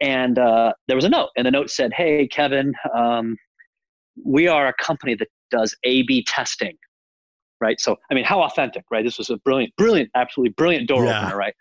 and 0.00 0.38
uh, 0.38 0.72
there 0.88 0.96
was 0.96 1.04
a 1.04 1.08
note, 1.08 1.28
and 1.36 1.46
the 1.46 1.50
note 1.50 1.70
said, 1.70 1.92
"Hey, 1.92 2.26
Kevin, 2.26 2.72
um, 2.94 3.36
we 4.24 4.48
are 4.48 4.66
a 4.66 4.74
company 4.74 5.14
that 5.14 5.28
does 5.50 5.76
A/B 5.84 6.24
testing." 6.26 6.76
Right. 7.60 7.78
So, 7.80 7.96
I 8.10 8.14
mean, 8.14 8.24
how 8.24 8.42
authentic, 8.42 8.84
right? 8.90 9.04
This 9.04 9.18
was 9.18 9.28
a 9.28 9.36
brilliant, 9.38 9.74
brilliant, 9.76 10.10
absolutely 10.14 10.54
brilliant 10.54 10.88
door 10.88 11.04
yeah. 11.04 11.24
opener, 11.24 11.36
right? 11.36 11.54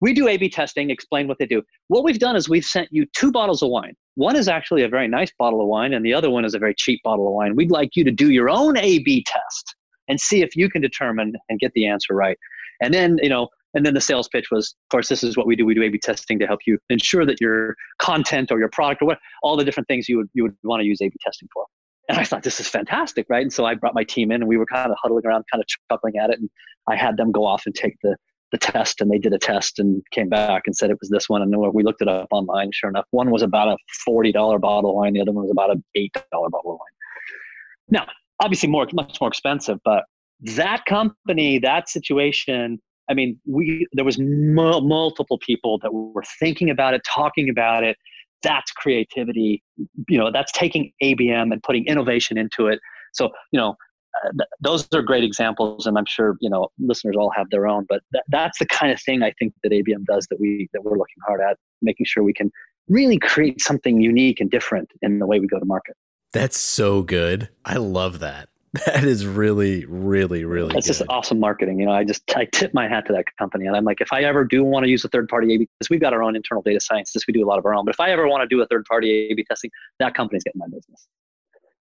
We 0.00 0.12
do 0.12 0.28
A/B 0.28 0.50
testing. 0.50 0.90
Explain 0.90 1.28
what 1.28 1.38
they 1.38 1.46
do. 1.46 1.62
What 1.88 2.04
we've 2.04 2.18
done 2.18 2.36
is 2.36 2.48
we've 2.48 2.64
sent 2.64 2.88
you 2.90 3.06
two 3.16 3.32
bottles 3.32 3.62
of 3.62 3.70
wine. 3.70 3.94
One 4.14 4.36
is 4.36 4.48
actually 4.48 4.82
a 4.82 4.88
very 4.88 5.08
nice 5.08 5.32
bottle 5.38 5.60
of 5.60 5.68
wine, 5.68 5.94
and 5.94 6.04
the 6.04 6.14
other 6.14 6.30
one 6.30 6.44
is 6.44 6.54
a 6.54 6.58
very 6.58 6.74
cheap 6.76 7.00
bottle 7.02 7.26
of 7.26 7.34
wine. 7.34 7.56
We'd 7.56 7.70
like 7.70 7.90
you 7.94 8.04
to 8.04 8.10
do 8.10 8.30
your 8.30 8.50
own 8.50 8.76
A/B 8.76 9.24
test 9.26 9.74
and 10.08 10.20
see 10.20 10.42
if 10.42 10.56
you 10.56 10.68
can 10.68 10.82
determine 10.82 11.34
and 11.48 11.58
get 11.58 11.72
the 11.74 11.86
answer 11.86 12.14
right. 12.14 12.36
And 12.80 12.92
then, 12.92 13.18
you 13.22 13.28
know, 13.28 13.48
and 13.74 13.86
then 13.86 13.94
the 13.94 14.00
sales 14.00 14.28
pitch 14.28 14.50
was, 14.50 14.74
of 14.86 14.88
course, 14.90 15.08
this 15.08 15.22
is 15.22 15.36
what 15.36 15.46
we 15.46 15.56
do. 15.56 15.64
We 15.64 15.74
do 15.74 15.82
A/B 15.82 15.98
testing 15.98 16.38
to 16.40 16.46
help 16.46 16.60
you 16.66 16.78
ensure 16.90 17.24
that 17.24 17.40
your 17.40 17.76
content 17.98 18.50
or 18.52 18.58
your 18.58 18.68
product 18.70 19.02
or 19.02 19.06
what 19.06 19.18
all 19.42 19.56
the 19.56 19.64
different 19.64 19.88
things 19.88 20.08
you 20.08 20.18
would 20.18 20.28
you 20.34 20.42
would 20.42 20.56
want 20.64 20.80
to 20.80 20.86
use 20.86 21.00
A/B 21.00 21.16
testing 21.20 21.48
for. 21.52 21.64
And 22.08 22.18
I 22.18 22.24
thought 22.24 22.42
this 22.42 22.60
is 22.60 22.68
fantastic, 22.68 23.26
right? 23.28 23.42
And 23.42 23.52
so 23.52 23.64
I 23.64 23.74
brought 23.74 23.94
my 23.94 24.04
team 24.04 24.32
in, 24.32 24.42
and 24.42 24.48
we 24.48 24.56
were 24.56 24.66
kind 24.66 24.90
of 24.90 24.96
huddling 25.00 25.24
around, 25.24 25.44
kind 25.52 25.62
of 25.62 25.68
chuckling 25.90 26.16
at 26.16 26.30
it. 26.30 26.38
And 26.38 26.50
I 26.88 26.96
had 26.96 27.16
them 27.16 27.30
go 27.30 27.44
off 27.44 27.62
and 27.66 27.74
take 27.74 27.96
the 28.02 28.16
the 28.50 28.58
test, 28.58 29.00
and 29.00 29.10
they 29.10 29.18
did 29.18 29.32
a 29.32 29.38
test 29.38 29.78
and 29.78 30.02
came 30.10 30.28
back 30.28 30.64
and 30.66 30.76
said 30.76 30.90
it 30.90 30.98
was 31.00 31.08
this 31.08 31.26
one. 31.28 31.40
And 31.40 31.54
we 31.72 31.82
looked 31.82 32.02
it 32.02 32.08
up 32.08 32.28
online. 32.32 32.70
Sure 32.72 32.90
enough, 32.90 33.06
one 33.10 33.30
was 33.30 33.42
about 33.42 33.68
a 33.68 33.76
forty 34.04 34.32
dollar 34.32 34.58
bottle 34.58 34.90
of 34.90 34.96
wine, 34.96 35.14
the 35.14 35.20
other 35.20 35.32
one 35.32 35.44
was 35.44 35.50
about 35.50 35.70
an 35.70 35.82
eight 35.94 36.14
dollar 36.30 36.50
bottle 36.50 36.72
of 36.72 36.78
wine. 36.78 38.00
Now, 38.00 38.06
obviously, 38.42 38.68
more 38.68 38.86
much 38.92 39.20
more 39.20 39.28
expensive, 39.28 39.78
but 39.84 40.04
that 40.40 40.84
company, 40.86 41.58
that 41.60 41.88
situation 41.88 42.80
I 43.10 43.14
mean, 43.14 43.38
we 43.46 43.86
there 43.92 44.04
was 44.04 44.18
multiple 44.18 45.38
people 45.38 45.78
that 45.82 45.92
were 45.92 46.24
thinking 46.38 46.70
about 46.70 46.94
it, 46.94 47.02
talking 47.04 47.48
about 47.48 47.84
it. 47.84 47.96
That's 48.42 48.70
creativity. 48.72 49.62
You 50.08 50.18
know, 50.18 50.30
that's 50.32 50.52
taking 50.52 50.92
ABM 51.02 51.52
and 51.52 51.62
putting 51.62 51.86
innovation 51.86 52.38
into 52.38 52.66
it. 52.66 52.80
So, 53.12 53.30
you 53.52 53.60
know, 53.60 53.76
uh, 54.24 54.30
th- 54.30 54.48
those 54.60 54.88
are 54.94 55.02
great 55.02 55.24
examples, 55.24 55.86
and 55.86 55.96
I'm 55.96 56.06
sure 56.06 56.36
you 56.40 56.50
know 56.50 56.68
listeners 56.78 57.16
all 57.18 57.30
have 57.34 57.48
their 57.50 57.66
own. 57.66 57.86
But 57.88 58.02
th- 58.12 58.24
that's 58.28 58.58
the 58.58 58.66
kind 58.66 58.92
of 58.92 59.00
thing 59.00 59.22
I 59.22 59.32
think 59.38 59.54
that 59.62 59.72
ABM 59.72 60.04
does 60.04 60.26
that 60.30 60.38
we 60.38 60.68
that 60.72 60.84
we're 60.84 60.98
looking 60.98 61.22
hard 61.26 61.40
at, 61.40 61.56
making 61.80 62.06
sure 62.06 62.22
we 62.22 62.34
can 62.34 62.50
really 62.88 63.18
create 63.18 63.60
something 63.60 64.00
unique 64.00 64.40
and 64.40 64.50
different 64.50 64.90
in 65.02 65.18
the 65.18 65.26
way 65.26 65.40
we 65.40 65.46
go 65.46 65.58
to 65.58 65.64
market. 65.64 65.96
That's 66.32 66.58
so 66.58 67.02
good. 67.02 67.48
I 67.64 67.76
love 67.76 68.18
that. 68.20 68.48
That 68.86 69.04
is 69.04 69.26
really, 69.26 69.84
really, 69.84 70.44
really. 70.44 70.74
It's 70.76 70.86
good. 70.86 70.94
just 70.94 71.02
awesome 71.10 71.38
marketing. 71.38 71.78
You 71.78 71.86
know, 71.86 71.92
I 71.92 72.04
just 72.04 72.22
I 72.34 72.46
tip 72.46 72.72
my 72.72 72.88
hat 72.88 73.06
to 73.06 73.12
that 73.12 73.26
company, 73.38 73.66
and 73.66 73.76
I'm 73.76 73.84
like, 73.84 74.00
if 74.00 74.12
I 74.12 74.22
ever 74.22 74.44
do 74.44 74.64
want 74.64 74.84
to 74.84 74.90
use 74.90 75.04
a 75.04 75.08
third 75.08 75.28
party 75.28 75.54
A/B, 75.54 75.68
because 75.78 75.90
we've 75.90 76.00
got 76.00 76.14
our 76.14 76.22
own 76.22 76.34
internal 76.36 76.62
data 76.62 76.80
science, 76.80 77.12
this 77.12 77.26
we 77.26 77.34
do 77.34 77.44
a 77.44 77.48
lot 77.48 77.58
of 77.58 77.66
our 77.66 77.74
own. 77.74 77.84
But 77.84 77.94
if 77.94 78.00
I 78.00 78.10
ever 78.10 78.26
want 78.26 78.42
to 78.42 78.46
do 78.46 78.62
a 78.62 78.66
third 78.66 78.86
party 78.86 79.28
A/B 79.30 79.44
testing, 79.44 79.70
that 79.98 80.14
company's 80.14 80.42
getting 80.42 80.58
my 80.58 80.68
business. 80.68 81.06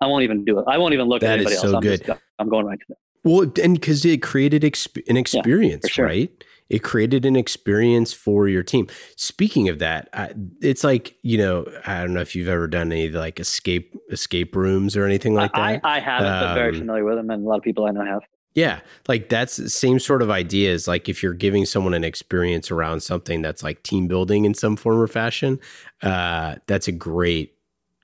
I 0.01 0.07
won't 0.07 0.23
even 0.23 0.43
do 0.43 0.59
it. 0.59 0.65
I 0.67 0.77
won't 0.77 0.93
even 0.93 1.07
look 1.07 1.21
That 1.21 1.39
at 1.39 1.39
is 1.39 1.45
anybody 1.45 1.55
so 1.55 1.67
else. 1.67 1.75
I'm, 1.75 1.81
good. 1.81 2.05
just, 2.05 2.19
I'm 2.39 2.49
going 2.49 2.65
right 2.65 2.79
to 2.79 2.85
them. 2.89 2.97
Well, 3.23 3.51
and 3.63 3.75
because 3.75 4.03
it 4.03 4.21
created 4.21 4.63
exp- 4.63 5.07
an 5.07 5.15
experience, 5.15 5.87
sure. 5.87 6.05
right? 6.07 6.43
It 6.71 6.83
created 6.83 7.25
an 7.25 7.35
experience 7.35 8.13
for 8.13 8.47
your 8.47 8.63
team. 8.63 8.87
Speaking 9.17 9.67
of 9.69 9.79
that, 9.79 10.07
I, 10.13 10.33
it's 10.61 10.83
like 10.83 11.15
you 11.21 11.37
know, 11.37 11.65
I 11.85 11.99
don't 11.99 12.13
know 12.13 12.21
if 12.21 12.33
you've 12.35 12.47
ever 12.47 12.67
done 12.67 12.91
any 12.91 13.09
like 13.09 13.39
escape 13.39 13.93
escape 14.09 14.55
rooms 14.55 14.95
or 14.95 15.05
anything 15.05 15.35
like 15.35 15.51
that. 15.53 15.81
I 15.83 15.99
haven't, 15.99 16.31
but 16.31 16.53
very 16.55 16.73
Um, 16.73 16.79
familiar 16.79 17.03
with 17.03 17.17
them, 17.17 17.29
and 17.29 17.45
a 17.45 17.47
lot 17.47 17.57
of 17.57 17.63
people 17.63 17.85
I 17.85 17.91
know 17.91 18.05
have. 18.05 18.21
Yeah, 18.53 18.79
like 19.07 19.29
that's 19.29 19.57
the 19.57 19.69
same 19.69 19.99
sort 19.99 20.21
of 20.21 20.29
idea 20.29 20.73
as 20.73 20.87
like 20.87 21.07
if 21.07 21.21
you're 21.23 21.33
giving 21.33 21.65
someone 21.65 21.93
an 21.93 22.03
experience 22.03 22.71
around 22.71 23.01
something 23.01 23.41
that's 23.41 23.63
like 23.63 23.83
team 23.83 24.07
building 24.07 24.45
in 24.45 24.53
some 24.53 24.75
form 24.75 24.99
or 24.99 25.07
fashion. 25.07 25.59
Uh, 26.01 26.55
that's 26.67 26.87
a 26.87 26.91
great, 26.91 27.53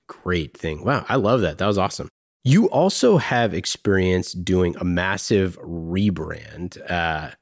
great 0.06 0.56
thing. 0.56 0.84
Wow, 0.84 1.04
I 1.08 1.16
love 1.16 1.40
that. 1.42 1.58
That 1.58 1.66
was 1.66 1.76
awesome. 1.78 2.08
You 2.44 2.70
also 2.70 3.18
have 3.18 3.52
experience 3.52 4.32
doing 4.32 4.74
a 4.80 4.84
massive 4.84 5.58
rebrand. 5.60 6.78
Uh, 6.90 7.32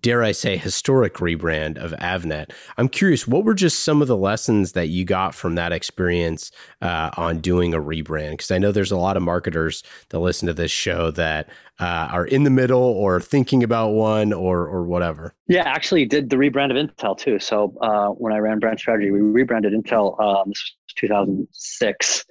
dare 0.00 0.22
I 0.22 0.32
say, 0.32 0.56
historic 0.56 1.14
rebrand 1.14 1.76
of 1.76 1.92
Avnet. 1.92 2.52
I'm 2.76 2.88
curious, 2.88 3.26
what 3.26 3.44
were 3.44 3.54
just 3.54 3.80
some 3.80 4.02
of 4.02 4.08
the 4.08 4.16
lessons 4.16 4.72
that 4.72 4.88
you 4.88 5.04
got 5.04 5.34
from 5.34 5.54
that 5.56 5.72
experience 5.72 6.50
uh, 6.80 7.10
on 7.16 7.40
doing 7.40 7.74
a 7.74 7.80
rebrand? 7.80 8.32
Because 8.32 8.50
I 8.50 8.58
know 8.58 8.72
there's 8.72 8.92
a 8.92 8.96
lot 8.96 9.16
of 9.16 9.22
marketers 9.22 9.82
that 10.10 10.18
listen 10.18 10.46
to 10.46 10.54
this 10.54 10.70
show 10.70 11.10
that 11.12 11.48
uh, 11.80 12.08
are 12.12 12.26
in 12.26 12.44
the 12.44 12.50
middle 12.50 12.82
or 12.82 13.20
thinking 13.20 13.62
about 13.62 13.90
one 13.90 14.32
or 14.32 14.66
or 14.66 14.84
whatever. 14.84 15.34
Yeah, 15.48 15.62
actually 15.62 16.04
did 16.04 16.30
the 16.30 16.36
rebrand 16.36 16.70
of 16.70 16.76
Intel 16.76 17.16
too. 17.16 17.38
So 17.38 17.74
uh, 17.80 18.08
when 18.08 18.32
I 18.32 18.38
ran 18.38 18.58
brand 18.58 18.78
strategy, 18.78 19.10
we 19.10 19.20
rebranded 19.20 19.72
Intel. 19.72 20.20
Um, 20.20 20.50
this 20.50 20.74
was 20.88 20.94
2006, 20.96 22.24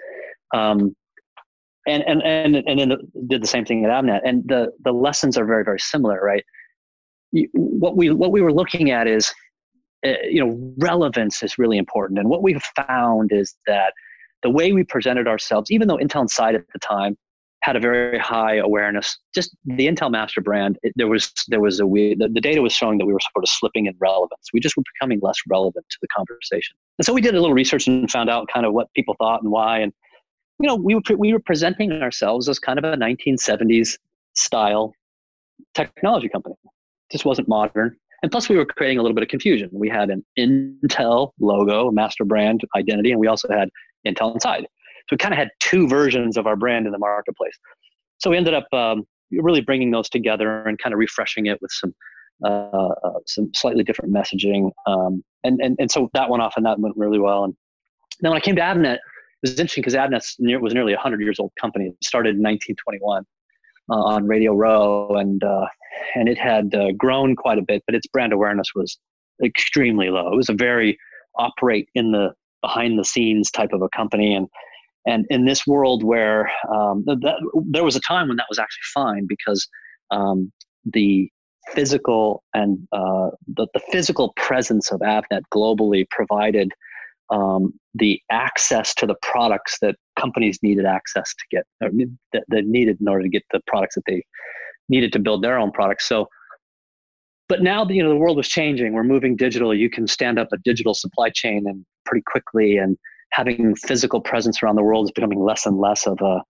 um, 0.53 0.95
and 1.88 2.03
and 2.03 2.22
and 2.24 2.55
and 2.55 2.80
then 2.80 2.97
did 3.28 3.41
the 3.41 3.47
same 3.47 3.66
thing 3.66 3.84
at 3.86 3.91
Avnet. 3.91 4.22
And 4.24 4.43
the 4.47 4.72
the 4.84 4.91
lessons 4.91 5.38
are 5.38 5.45
very 5.45 5.64
very 5.64 5.80
similar, 5.80 6.22
right? 6.24 6.43
What 7.32 7.95
we 7.95 8.09
what 8.09 8.32
we 8.32 8.41
were 8.41 8.53
looking 8.53 8.91
at 8.91 9.07
is, 9.07 9.34
uh, 10.05 10.13
you 10.23 10.43
know, 10.43 10.73
relevance 10.77 11.43
is 11.43 11.57
really 11.57 11.77
important. 11.77 12.19
And 12.19 12.30
what 12.30 12.41
we've 12.41 12.63
found 12.88 13.32
is 13.32 13.55
that 13.67 13.93
the 14.41 14.49
way 14.49 14.71
we 14.71 14.84
presented 14.84 15.27
ourselves, 15.27 15.69
even 15.71 15.88
though 15.88 15.97
Intel 15.97 16.21
Inside 16.21 16.55
at 16.55 16.65
the 16.73 16.80
time 16.80 17.17
had 17.61 17.75
a 17.75 17.80
very 17.80 18.17
high 18.17 18.55
awareness. 18.55 19.17
Just 19.36 19.55
the 19.65 19.88
Intel 19.88 20.11
master 20.11 20.41
brand, 20.41 20.77
it, 20.82 20.93
there 20.95 21.07
was 21.07 21.32
there 21.49 21.59
was 21.59 21.80
a 21.80 21.86
we 21.86 22.15
the, 22.15 22.30
the 22.30 22.41
data 22.41 22.61
was 22.61 22.73
showing 22.73 22.97
that 22.99 23.05
we 23.05 23.13
were 23.13 23.19
sort 23.34 23.43
of 23.43 23.49
slipping 23.49 23.86
in 23.86 23.95
relevance. 23.99 24.49
We 24.53 24.59
just 24.59 24.77
were 24.77 24.84
becoming 24.93 25.19
less 25.21 25.38
relevant 25.49 25.86
to 25.89 25.97
the 26.01 26.07
conversation. 26.15 26.75
And 26.97 27.05
so 27.05 27.13
we 27.13 27.21
did 27.21 27.36
a 27.36 27.41
little 27.41 27.53
research 27.53 27.88
and 27.88 28.09
found 28.09 28.30
out 28.30 28.47
kind 28.53 28.65
of 28.65 28.73
what 28.73 28.88
people 28.93 29.15
thought 29.19 29.41
and 29.41 29.51
why. 29.51 29.80
And 29.80 29.91
you 30.59 30.67
know, 30.67 30.75
we 30.75 30.95
were 30.95 31.01
we 31.17 31.34
were 31.34 31.39
presenting 31.39 31.91
ourselves 31.91 32.47
as 32.47 32.59
kind 32.59 32.80
of 32.80 32.86
a 32.86 32.95
1970s 32.95 33.97
style 34.36 34.93
technology 35.73 36.30
company. 36.30 36.55
Just 37.12 37.26
wasn't 37.26 37.47
modern. 37.47 37.95
And 38.22 38.32
plus, 38.32 38.49
we 38.49 38.57
were 38.57 38.66
creating 38.66 38.97
a 38.97 39.01
little 39.01 39.16
bit 39.16 39.24
of 39.24 39.30
confusion. 39.30 39.70
We 39.72 39.89
had 39.89 40.10
an 40.10 40.26
Intel 40.38 41.32
logo, 41.39 41.89
master 41.91 42.26
brand 42.26 42.62
identity, 42.76 43.12
and 43.12 43.20
we 43.20 43.28
also 43.28 43.47
had 43.49 43.70
Intel 44.05 44.34
Inside. 44.34 44.64
So 44.64 45.14
we 45.14 45.18
kind 45.18 45.34
of 45.34 45.38
had 45.38 45.49
two 45.60 45.88
versions 45.88 46.38
of 46.38 46.45
our 46.45 46.55
brand 46.55 46.86
in 46.86 46.91
the 46.91 46.99
marketplace. 46.99 47.57
So 48.20 48.30
we 48.30 48.38
ended 48.38 48.53
up 48.53 48.68
um, 48.74 49.05
really 49.32 49.62
bringing 49.62 49.91
those 49.91 50.10
together 50.10 50.68
and 50.68 50.78
kind 50.78 50.93
of 50.93 50.99
refreshing 50.99 51.45
it 51.45 51.60
with 51.62 51.72
some 51.72 51.93
uh, 52.45 52.89
uh, 53.03 53.20
some 53.26 53.51
slightly 53.53 53.84
different 53.84 54.14
messaging. 54.14 54.72
Um, 54.86 55.24
and, 55.43 55.60
and 55.62 55.76
and 55.80 55.89
so 55.89 56.10
that 56.14 56.30
went 56.30 56.43
off 56.43 56.53
and 56.57 56.66
that 56.66 56.80
went 56.80 56.95
really 56.97 57.20
well. 57.20 57.43
And 57.45 57.55
then 58.22 58.32
when 58.32 58.38
I 58.38 58.41
came 58.41 58.55
to 58.57 58.62
Avnet, 58.62 58.95
it 58.95 58.99
was 59.41 59.51
interesting 59.51 59.82
because 59.82 59.95
Avnet 59.95 60.62
was 60.62 60.74
nearly 60.74 60.93
a 60.93 60.97
hundred 60.97 61.22
years 61.22 61.39
old 61.39 61.51
company. 61.60 61.86
It 61.86 61.95
started 62.03 62.36
in 62.36 62.43
1921 62.43 63.26
uh, 63.89 63.95
on 63.95 64.27
Radio 64.27 64.53
Row, 64.53 65.09
and 65.15 65.43
uh, 65.43 65.67
and 66.15 66.29
it 66.29 66.37
had 66.37 66.73
uh, 66.75 66.91
grown 66.97 67.35
quite 67.35 67.57
a 67.57 67.63
bit, 67.63 67.83
but 67.85 67.95
its 67.95 68.07
brand 68.07 68.33
awareness 68.33 68.67
was 68.75 68.97
extremely 69.43 70.09
low. 70.09 70.31
It 70.31 70.35
was 70.35 70.49
a 70.49 70.53
very 70.53 70.97
operate 71.37 71.87
in 71.95 72.11
the 72.11 72.33
behind 72.61 72.99
the 72.99 73.05
scenes 73.05 73.49
type 73.51 73.71
of 73.73 73.81
a 73.81 73.89
company, 73.89 74.33
and 74.33 74.47
and 75.05 75.25
in 75.29 75.45
this 75.45 75.65
world 75.65 76.03
where 76.03 76.51
um, 76.73 77.03
that, 77.05 77.35
there 77.65 77.83
was 77.83 77.95
a 77.95 78.01
time 78.01 78.27
when 78.27 78.37
that 78.37 78.47
was 78.49 78.59
actually 78.59 78.87
fine 78.93 79.25
because 79.27 79.67
um, 80.11 80.51
the 80.85 81.29
physical 81.73 82.43
and 82.53 82.87
uh, 82.91 83.29
the, 83.55 83.67
the 83.73 83.81
physical 83.91 84.33
presence 84.35 84.91
of 84.91 84.99
avnet 85.01 85.41
globally 85.53 86.05
provided 86.09 86.71
um, 87.32 87.73
the 87.95 88.21
access 88.32 88.93
to 88.95 89.05
the 89.05 89.15
products 89.21 89.77
that 89.82 89.95
companies 90.19 90.59
needed 90.63 90.86
access 90.86 91.34
to 91.36 91.45
get 91.51 91.65
or 91.82 91.89
that, 92.34 92.43
that 92.47 92.65
needed 92.65 92.97
in 92.99 93.07
order 93.07 93.23
to 93.23 93.30
get 93.30 93.43
the 93.51 93.61
products 93.67 93.95
that 93.95 94.03
they 94.07 94.23
needed 94.89 95.13
to 95.13 95.19
build 95.19 95.43
their 95.43 95.57
own 95.57 95.71
products 95.71 96.07
so 96.07 96.27
but 97.47 97.61
now 97.61 97.88
you 97.88 98.03
know 98.03 98.09
the 98.09 98.15
world 98.15 98.38
was 98.38 98.47
changing 98.47 98.93
we're 98.93 99.03
moving 99.03 99.36
digital 99.36 99.73
you 99.73 99.89
can 99.89 100.07
stand 100.07 100.39
up 100.39 100.47
a 100.51 100.57
digital 100.59 100.93
supply 100.93 101.30
chain 101.30 101.65
and 101.67 101.86
pretty 102.05 102.23
quickly 102.25 102.77
and 102.77 102.97
having 103.32 103.75
physical 103.75 104.19
presence 104.19 104.61
around 104.63 104.75
the 104.75 104.84
world 104.84 105.05
is 105.05 105.11
becoming 105.11 105.39
less 105.39 105.65
and 105.65 105.77
less 105.77 106.07
of 106.07 106.19
a 106.21 106.41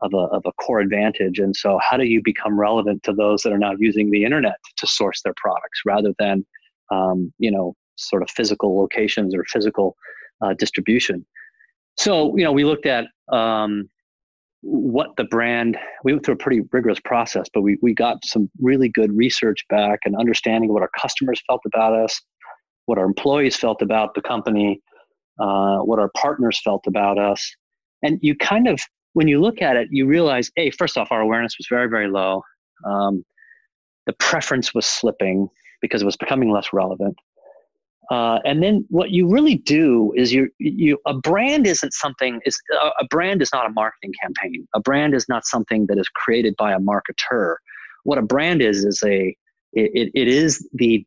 of 0.00 0.12
a, 0.14 0.34
of 0.34 0.42
a 0.46 0.52
core 0.52 0.80
advantage. 0.80 1.38
And 1.38 1.54
so, 1.54 1.78
how 1.82 1.96
do 1.96 2.04
you 2.04 2.22
become 2.22 2.58
relevant 2.58 3.02
to 3.04 3.12
those 3.12 3.42
that 3.42 3.52
are 3.52 3.58
now 3.58 3.72
using 3.78 4.10
the 4.10 4.24
internet 4.24 4.56
to 4.76 4.86
source 4.86 5.22
their 5.22 5.34
products 5.36 5.80
rather 5.84 6.14
than, 6.18 6.46
um, 6.90 7.32
you 7.38 7.50
know, 7.50 7.74
sort 7.96 8.22
of 8.22 8.30
physical 8.30 8.78
locations 8.78 9.34
or 9.34 9.44
physical 9.48 9.96
uh, 10.40 10.54
distribution? 10.58 11.24
So, 11.96 12.36
you 12.36 12.44
know, 12.44 12.52
we 12.52 12.64
looked 12.64 12.86
at 12.86 13.06
um, 13.32 13.88
what 14.62 15.10
the 15.16 15.24
brand. 15.24 15.76
We 16.04 16.12
went 16.12 16.24
through 16.24 16.34
a 16.34 16.38
pretty 16.38 16.62
rigorous 16.72 17.00
process, 17.00 17.46
but 17.52 17.62
we 17.62 17.78
we 17.82 17.94
got 17.94 18.24
some 18.24 18.50
really 18.60 18.88
good 18.88 19.16
research 19.16 19.64
back 19.68 20.00
and 20.04 20.16
understanding 20.16 20.72
what 20.72 20.82
our 20.82 20.90
customers 21.00 21.42
felt 21.46 21.62
about 21.66 21.94
us, 21.94 22.20
what 22.86 22.98
our 22.98 23.04
employees 23.04 23.56
felt 23.56 23.82
about 23.82 24.14
the 24.14 24.22
company, 24.22 24.80
uh, 25.40 25.78
what 25.78 25.98
our 25.98 26.10
partners 26.16 26.60
felt 26.62 26.86
about 26.86 27.18
us. 27.18 27.48
And 28.02 28.18
you 28.22 28.36
kind 28.36 28.68
of, 28.68 28.80
when 29.14 29.28
you 29.28 29.40
look 29.40 29.60
at 29.60 29.76
it, 29.76 29.88
you 29.90 30.06
realize, 30.06 30.50
hey, 30.56 30.70
first 30.70 30.96
off, 30.96 31.08
our 31.10 31.20
awareness 31.20 31.56
was 31.58 31.66
very, 31.68 31.88
very 31.88 32.08
low. 32.08 32.42
Um, 32.84 33.24
the 34.06 34.12
preference 34.14 34.72
was 34.72 34.86
slipping 34.86 35.48
because 35.80 36.02
it 36.02 36.06
was 36.06 36.16
becoming 36.16 36.50
less 36.50 36.68
relevant. 36.72 37.16
Uh, 38.10 38.38
and 38.44 38.62
then 38.62 38.86
what 38.88 39.10
you 39.10 39.28
really 39.28 39.56
do 39.56 40.12
is 40.16 40.32
you 40.32 40.48
you 40.58 40.98
a 41.06 41.12
brand 41.12 41.66
isn't 41.66 41.92
something 41.92 42.40
is 42.46 42.58
a, 42.98 43.04
brand 43.10 43.42
is 43.42 43.50
not 43.52 43.66
a 43.66 43.70
marketing 43.70 44.12
campaign. 44.22 44.66
A 44.74 44.80
brand 44.80 45.14
is 45.14 45.28
not 45.28 45.44
something 45.44 45.86
that 45.88 45.98
is 45.98 46.08
created 46.08 46.54
by 46.56 46.72
a 46.72 46.78
marketer. 46.78 47.56
What 48.04 48.16
a 48.16 48.22
brand 48.22 48.62
is 48.62 48.84
is 48.84 49.02
a 49.04 49.36
it, 49.74 50.10
it 50.14 50.28
is 50.28 50.66
the 50.72 51.04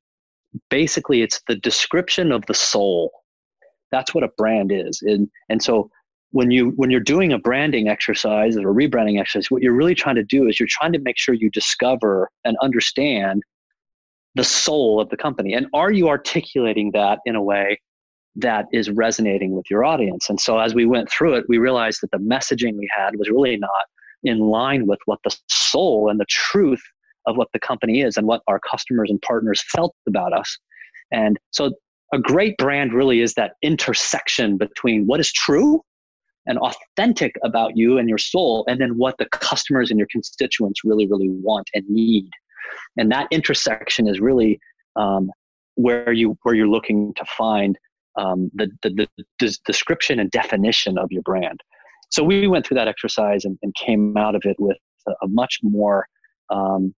basically 0.69 1.21
it's 1.21 1.41
the 1.47 1.55
description 1.55 2.31
of 2.31 2.45
the 2.47 2.53
soul 2.53 3.11
that's 3.91 4.13
what 4.13 4.23
a 4.23 4.29
brand 4.37 4.71
is 4.71 5.01
and 5.01 5.29
and 5.49 5.61
so 5.61 5.89
when 6.31 6.51
you 6.51 6.69
when 6.75 6.89
you're 6.89 6.99
doing 6.99 7.31
a 7.33 7.37
branding 7.37 7.87
exercise 7.87 8.57
or 8.57 8.69
a 8.69 8.73
rebranding 8.73 9.19
exercise 9.19 9.49
what 9.49 9.61
you're 9.61 9.73
really 9.73 9.95
trying 9.95 10.15
to 10.15 10.23
do 10.23 10.47
is 10.47 10.59
you're 10.59 10.69
trying 10.69 10.93
to 10.93 10.99
make 10.99 11.17
sure 11.17 11.33
you 11.33 11.49
discover 11.49 12.29
and 12.45 12.57
understand 12.61 13.43
the 14.35 14.43
soul 14.43 15.01
of 15.01 15.09
the 15.09 15.17
company 15.17 15.53
and 15.53 15.67
are 15.73 15.91
you 15.91 16.07
articulating 16.07 16.91
that 16.91 17.19
in 17.25 17.35
a 17.35 17.43
way 17.43 17.79
that 18.35 18.65
is 18.71 18.89
resonating 18.89 19.51
with 19.53 19.65
your 19.69 19.83
audience? 19.83 20.29
And 20.29 20.39
so 20.39 20.59
as 20.59 20.73
we 20.73 20.85
went 20.85 21.09
through 21.09 21.35
it 21.35 21.45
we 21.49 21.57
realized 21.57 21.99
that 22.01 22.11
the 22.11 22.17
messaging 22.17 22.77
we 22.77 22.89
had 22.95 23.15
was 23.17 23.29
really 23.29 23.57
not 23.57 23.69
in 24.23 24.39
line 24.39 24.87
with 24.87 24.99
what 25.05 25.19
the 25.23 25.35
soul 25.47 26.09
and 26.09 26.19
the 26.19 26.25
truth 26.29 26.81
of 27.27 27.37
what 27.37 27.49
the 27.53 27.59
company 27.59 28.01
is 28.01 28.17
and 28.17 28.27
what 28.27 28.41
our 28.47 28.59
customers 28.59 29.09
and 29.09 29.21
partners 29.21 29.63
felt 29.75 29.95
about 30.07 30.33
us. 30.33 30.57
And 31.11 31.37
so 31.51 31.71
a 32.13 32.19
great 32.19 32.57
brand 32.57 32.93
really 32.93 33.21
is 33.21 33.33
that 33.35 33.53
intersection 33.61 34.57
between 34.57 35.07
what 35.07 35.19
is 35.19 35.31
true 35.31 35.81
and 36.47 36.57
authentic 36.57 37.35
about 37.43 37.77
you 37.77 37.97
and 37.97 38.09
your 38.09 38.17
soul 38.17 38.65
and 38.67 38.81
then 38.81 38.97
what 38.97 39.17
the 39.17 39.27
customers 39.31 39.91
and 39.91 39.99
your 39.99 40.07
constituents 40.11 40.81
really 40.83 41.07
really 41.07 41.29
want 41.29 41.69
and 41.73 41.85
need 41.87 42.29
and 42.97 43.11
that 43.11 43.27
intersection 43.31 44.07
is 44.07 44.19
really 44.19 44.59
um, 44.95 45.31
where 45.75 46.11
you 46.11 46.37
where 46.43 46.55
you're 46.55 46.67
looking 46.67 47.13
to 47.15 47.25
find 47.25 47.77
um, 48.17 48.51
the, 48.53 48.69
the, 48.83 49.07
the 49.39 49.57
description 49.65 50.19
and 50.19 50.29
definition 50.31 50.97
of 50.97 51.11
your 51.11 51.21
brand 51.21 51.61
so 52.11 52.23
we 52.23 52.45
went 52.47 52.65
through 52.65 52.75
that 52.75 52.89
exercise 52.89 53.45
and, 53.45 53.57
and 53.61 53.73
came 53.75 54.17
out 54.17 54.35
of 54.35 54.41
it 54.45 54.57
with 54.59 54.77
a, 55.07 55.27
much 55.27 55.59
more 55.63 56.05
um, 56.49 56.93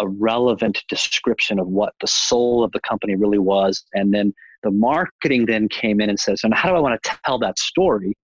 a 0.00 0.08
relevant 0.08 0.82
description 0.88 1.58
of 1.58 1.68
what 1.68 1.92
the 2.00 2.06
soul 2.06 2.64
of 2.64 2.72
the 2.72 2.80
company 2.80 3.14
really 3.14 3.38
was. 3.38 3.84
And 3.92 4.12
then 4.12 4.32
the 4.62 4.70
marketing 4.70 5.44
then 5.46 5.68
came 5.68 6.00
in 6.00 6.08
and 6.08 6.18
says, 6.18 6.40
and 6.42 6.54
how 6.54 6.70
do 6.70 6.76
I 6.76 6.80
want 6.80 7.00
to 7.02 7.16
tell 7.24 7.38
that 7.40 7.58
story? 7.58 8.14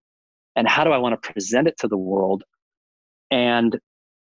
And 0.56 0.66
how 0.66 0.84
do 0.84 0.90
I 0.90 0.98
want 0.98 1.20
to 1.20 1.32
present 1.32 1.68
it 1.68 1.76
to 1.80 1.88
the 1.88 1.98
world? 1.98 2.42
And 3.30 3.78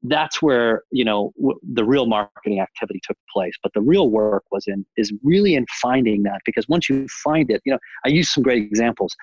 that's 0.03 0.41
where 0.41 0.83
you 0.91 1.05
know 1.05 1.33
w- 1.37 1.59
the 1.73 1.85
real 1.85 2.07
marketing 2.07 2.61
activity 2.61 3.01
took 3.03 3.17
place 3.33 3.55
but 3.63 3.73
the 3.75 3.81
real 3.81 4.11
work 4.11 4.45
was 4.51 4.65
in 4.67 4.87
is 4.97 5.13
really 5.23 5.55
in 5.55 5.67
finding 5.81 6.23
that 6.23 6.41
because 6.45 6.69
once 6.69 6.89
you 6.89 7.07
find 7.25 7.51
it 7.51 7.61
you 7.65 7.73
know 7.73 7.79
i 8.05 8.09
use 8.09 8.33
some 8.33 8.43
great 8.43 8.63
examples. 8.63 9.15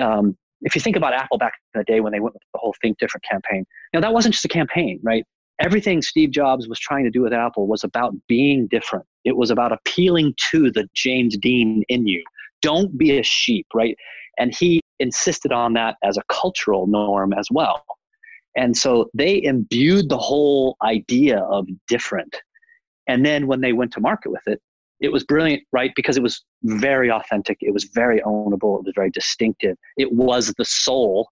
Um, 0.00 0.36
if 0.62 0.74
you 0.74 0.80
think 0.80 0.96
about 0.96 1.12
apple 1.12 1.36
back 1.36 1.54
in 1.74 1.80
the 1.80 1.84
day 1.84 2.00
when 2.00 2.12
they 2.12 2.20
went 2.20 2.34
with 2.34 2.42
the 2.54 2.58
whole 2.58 2.74
think 2.80 2.98
different 2.98 3.24
campaign 3.24 3.66
know 3.92 4.00
that 4.00 4.14
wasn't 4.14 4.32
just 4.32 4.44
a 4.44 4.48
campaign 4.48 4.98
right? 5.02 5.24
Everything 5.60 6.00
steve 6.00 6.30
jobs 6.30 6.68
was 6.68 6.78
trying 6.78 7.04
to 7.04 7.10
do 7.10 7.20
with 7.20 7.32
apple 7.32 7.66
was 7.66 7.84
about 7.84 8.14
being 8.28 8.66
different. 8.68 9.04
It 9.24 9.36
was 9.36 9.50
about 9.50 9.72
appealing 9.72 10.34
to 10.52 10.70
the 10.70 10.88
james 10.94 11.36
dean 11.36 11.82
in 11.88 12.06
you. 12.06 12.24
Don't 12.62 12.96
be 12.96 13.18
a 13.18 13.22
sheep 13.22 13.66
right? 13.74 13.96
And 14.38 14.54
he 14.54 14.80
insisted 14.98 15.52
on 15.52 15.74
that 15.74 15.96
as 16.02 16.16
a 16.16 16.22
cultural 16.30 16.86
norm 16.86 17.34
as 17.34 17.48
well 17.50 17.84
and 18.56 18.76
so 18.76 19.10
they 19.14 19.42
imbued 19.42 20.08
the 20.08 20.18
whole 20.18 20.76
idea 20.82 21.38
of 21.38 21.66
different. 21.88 22.36
And 23.08 23.24
then 23.24 23.46
when 23.46 23.60
they 23.60 23.72
went 23.72 23.92
to 23.94 24.00
market 24.00 24.30
with 24.30 24.46
it, 24.46 24.60
it 25.00 25.10
was 25.10 25.24
brilliant, 25.24 25.62
right? 25.72 25.90
Because 25.96 26.16
it 26.16 26.22
was 26.22 26.44
very 26.62 27.10
authentic, 27.10 27.58
it 27.60 27.72
was 27.72 27.84
very 27.92 28.20
ownable, 28.20 28.78
it 28.78 28.84
was 28.84 28.92
very 28.94 29.10
distinctive. 29.10 29.76
It 29.96 30.12
was 30.12 30.54
the 30.58 30.64
soul 30.64 31.28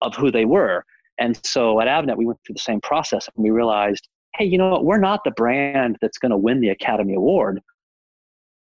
of 0.00 0.14
who 0.14 0.30
they 0.30 0.44
were. 0.44 0.84
And 1.18 1.38
so 1.44 1.80
at 1.80 1.88
Avnet, 1.88 2.16
we 2.16 2.24
went 2.24 2.38
through 2.46 2.54
the 2.54 2.60
same 2.60 2.80
process 2.80 3.28
and 3.34 3.42
we 3.42 3.50
realized, 3.50 4.08
hey, 4.36 4.44
you 4.44 4.56
know 4.56 4.70
what? 4.70 4.84
We're 4.84 5.00
not 5.00 5.20
the 5.24 5.32
brand 5.32 5.96
that's 6.00 6.18
going 6.18 6.30
to 6.30 6.36
win 6.36 6.60
the 6.60 6.68
Academy 6.70 7.14
Award. 7.14 7.60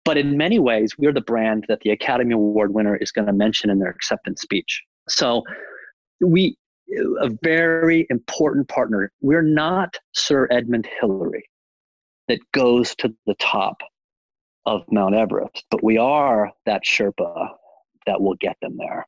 But 0.03 0.17
in 0.17 0.35
many 0.35 0.57
ways, 0.57 0.93
we're 0.97 1.13
the 1.13 1.21
brand 1.21 1.65
that 1.69 1.81
the 1.81 1.91
Academy 1.91 2.33
Award 2.33 2.73
winner 2.73 2.95
is 2.95 3.11
going 3.11 3.27
to 3.27 3.33
mention 3.33 3.69
in 3.69 3.79
their 3.79 3.91
acceptance 3.91 4.41
speech. 4.41 4.81
So 5.07 5.43
we 6.19 6.57
a 7.21 7.29
very 7.43 8.07
important 8.09 8.67
partner. 8.67 9.11
We're 9.21 9.41
not 9.41 9.97
Sir 10.13 10.47
Edmund 10.51 10.87
Hillary 10.99 11.47
that 12.27 12.39
goes 12.53 12.95
to 12.95 13.13
the 13.25 13.35
top 13.35 13.77
of 14.65 14.83
Mount 14.91 15.15
Everest, 15.15 15.65
but 15.71 15.83
we 15.83 15.97
are 15.97 16.51
that 16.65 16.83
Sherpa 16.83 17.49
that 18.05 18.21
will 18.21 18.35
get 18.35 18.57
them 18.61 18.77
there. 18.77 19.05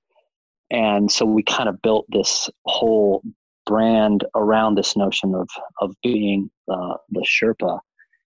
And 0.69 1.11
so 1.11 1.25
we 1.25 1.43
kind 1.43 1.69
of 1.69 1.81
built 1.81 2.05
this 2.09 2.49
whole 2.65 3.21
brand 3.65 4.25
around 4.35 4.75
this 4.75 4.95
notion 4.95 5.35
of 5.35 5.49
of 5.81 5.93
being 6.01 6.49
uh, 6.69 6.95
the 7.09 7.25
Sherpa, 7.27 7.79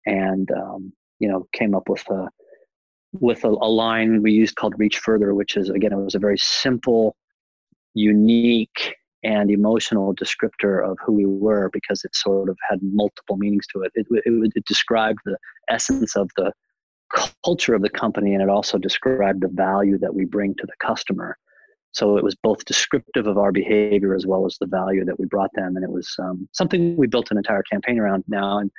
and 0.07 0.51
um, 0.51 0.93
you 1.21 1.29
know 1.29 1.47
came 1.53 1.75
up 1.75 1.89
with 1.89 2.09
a 2.11 2.29
with 3.13 3.45
a, 3.45 3.49
a 3.49 3.71
line 3.71 4.23
we 4.23 4.33
used 4.33 4.57
called 4.57 4.75
"Reach 4.79 4.99
Further," 4.99 5.35
which 5.35 5.57
is 5.57 5.71
again 5.71 5.93
it 5.93 5.97
was 5.97 6.17
a 6.17 6.19
very 6.19 6.39
simple, 6.39 7.17
unique 7.95 8.95
and 9.25 9.51
emotional 9.51 10.15
descriptor 10.15 10.89
of 10.89 10.99
who 11.05 11.13
we 11.13 11.27
were 11.27 11.71
because 11.73 12.05
it 12.05 12.15
sort 12.15 12.49
of 12.49 12.59
had 12.69 12.79
multiple 12.83 13.37
meanings 13.37 13.67
to 13.69 13.83
it. 13.83 13.93
It, 13.95 14.07
it, 14.11 14.53
it 14.55 14.65
described 14.67 15.19
the 15.25 15.39
essence 15.69 16.15
of 16.15 16.31
the 16.37 16.53
culture 17.45 17.75
of 17.75 17.83
the 17.83 17.91
company 17.91 18.35
and 18.35 18.43
it 18.43 18.49
also 18.49 18.77
described 18.79 19.43
the 19.43 19.49
value 19.49 19.99
that 19.99 20.15
we 20.15 20.25
bring 20.25 20.55
to 20.57 20.67
the 20.67 20.87
customer. 20.87 21.39
So 21.93 22.17
it 22.17 22.25
was 22.25 22.35
both 22.35 22.65
descriptive 22.65 23.27
of 23.27 23.39
our 23.39 23.53
behavior 23.53 24.15
as 24.15 24.27
well 24.27 24.47
as 24.47 24.57
the 24.59 24.67
value 24.67 25.05
that 25.05 25.19
we 25.19 25.27
brought 25.27 25.51
them. 25.55 25.77
And 25.77 25.85
it 25.85 25.91
was 25.91 26.13
um, 26.19 26.49
something 26.53 26.97
we 26.97 27.07
built 27.07 27.31
an 27.31 27.39
entire 27.39 27.63
campaign 27.63 27.99
around 27.99 28.25
now. 28.27 28.59
And, 28.59 28.71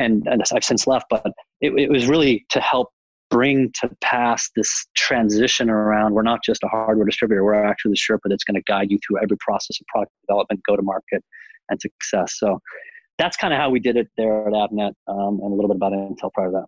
and, 0.00 0.26
and 0.26 0.42
I've 0.52 0.64
since 0.64 0.86
left, 0.86 1.06
but 1.08 1.24
it, 1.60 1.72
it 1.78 1.90
was 1.90 2.08
really 2.08 2.44
to 2.50 2.60
help 2.60 2.88
bring 3.34 3.72
to 3.72 3.90
pass 4.00 4.48
this 4.54 4.86
transition 4.94 5.68
around. 5.68 6.14
We're 6.14 6.22
not 6.22 6.44
just 6.44 6.62
a 6.62 6.68
hardware 6.68 7.04
distributor 7.04 7.42
we're 7.42 7.64
actually 7.64 7.90
the 7.90 7.96
sherpa 7.96 8.20
that's 8.26 8.44
going 8.44 8.54
to 8.54 8.62
guide 8.62 8.92
you 8.92 8.98
through 9.04 9.20
every 9.20 9.36
process 9.40 9.80
of 9.80 9.86
product 9.88 10.12
development 10.24 10.60
go 10.68 10.76
to 10.76 10.82
market 10.82 11.24
and 11.68 11.80
success. 11.80 12.36
So 12.38 12.60
that's 13.18 13.36
kind 13.36 13.52
of 13.52 13.58
how 13.58 13.70
we 13.70 13.80
did 13.80 13.96
it 13.96 14.06
there 14.16 14.46
at 14.46 14.52
avnet 14.52 14.92
um, 15.08 15.40
and 15.42 15.52
a 15.52 15.54
little 15.56 15.66
bit 15.66 15.74
about 15.74 15.90
intel 15.90 16.32
prior 16.32 16.46
to 16.46 16.52
that. 16.52 16.66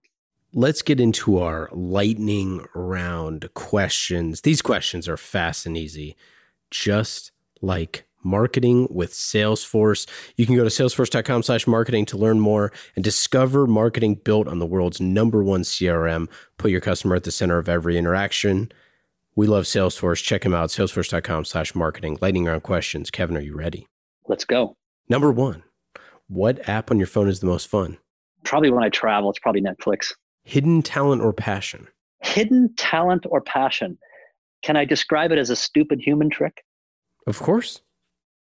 Let's 0.52 0.82
get 0.82 0.98
into 0.98 1.38
our 1.38 1.68
lightning 1.70 2.66
round 2.74 3.48
questions. 3.54 4.40
These 4.40 4.60
questions 4.60 5.08
are 5.08 5.16
fast 5.16 5.66
and 5.66 5.76
easy 5.76 6.16
just 6.72 7.30
like 7.62 8.08
marketing 8.26 8.88
with 8.90 9.12
Salesforce. 9.12 10.06
You 10.36 10.44
can 10.44 10.56
go 10.56 10.64
to 10.64 10.70
salesforce.com 10.70 11.44
slash 11.44 11.66
marketing 11.66 12.04
to 12.06 12.18
learn 12.18 12.40
more 12.40 12.72
and 12.94 13.04
discover 13.04 13.66
marketing 13.66 14.16
built 14.16 14.48
on 14.48 14.58
the 14.58 14.66
world's 14.66 15.00
number 15.00 15.42
one 15.42 15.62
CRM. 15.62 16.28
Put 16.58 16.70
your 16.70 16.80
customer 16.80 17.16
at 17.16 17.24
the 17.24 17.30
center 17.30 17.58
of 17.58 17.68
every 17.68 17.96
interaction. 17.96 18.70
We 19.36 19.46
love 19.46 19.64
Salesforce. 19.64 20.22
Check 20.22 20.42
them 20.42 20.54
out, 20.54 20.70
salesforce.com 20.70 21.44
slash 21.44 21.74
marketing. 21.74 22.18
Lightning 22.20 22.46
round 22.46 22.62
questions. 22.62 23.10
Kevin, 23.10 23.36
are 23.36 23.40
you 23.40 23.54
ready? 23.54 23.86
Let's 24.26 24.44
go. 24.44 24.76
Number 25.08 25.30
one, 25.30 25.62
what 26.26 26.68
app 26.68 26.90
on 26.90 26.98
your 26.98 27.06
phone 27.06 27.28
is 27.28 27.40
the 27.40 27.46
most 27.46 27.68
fun? 27.68 27.98
Probably 28.44 28.70
when 28.70 28.82
I 28.82 28.88
travel, 28.88 29.30
it's 29.30 29.38
probably 29.38 29.62
Netflix. 29.62 30.12
Hidden 30.44 30.82
talent 30.82 31.22
or 31.22 31.32
passion? 31.32 31.88
Hidden 32.22 32.74
talent 32.76 33.26
or 33.28 33.40
passion. 33.40 33.98
Can 34.62 34.76
I 34.76 34.84
describe 34.84 35.32
it 35.32 35.38
as 35.38 35.50
a 35.50 35.56
stupid 35.56 36.00
human 36.00 36.30
trick? 36.30 36.64
Of 37.26 37.38
course 37.40 37.82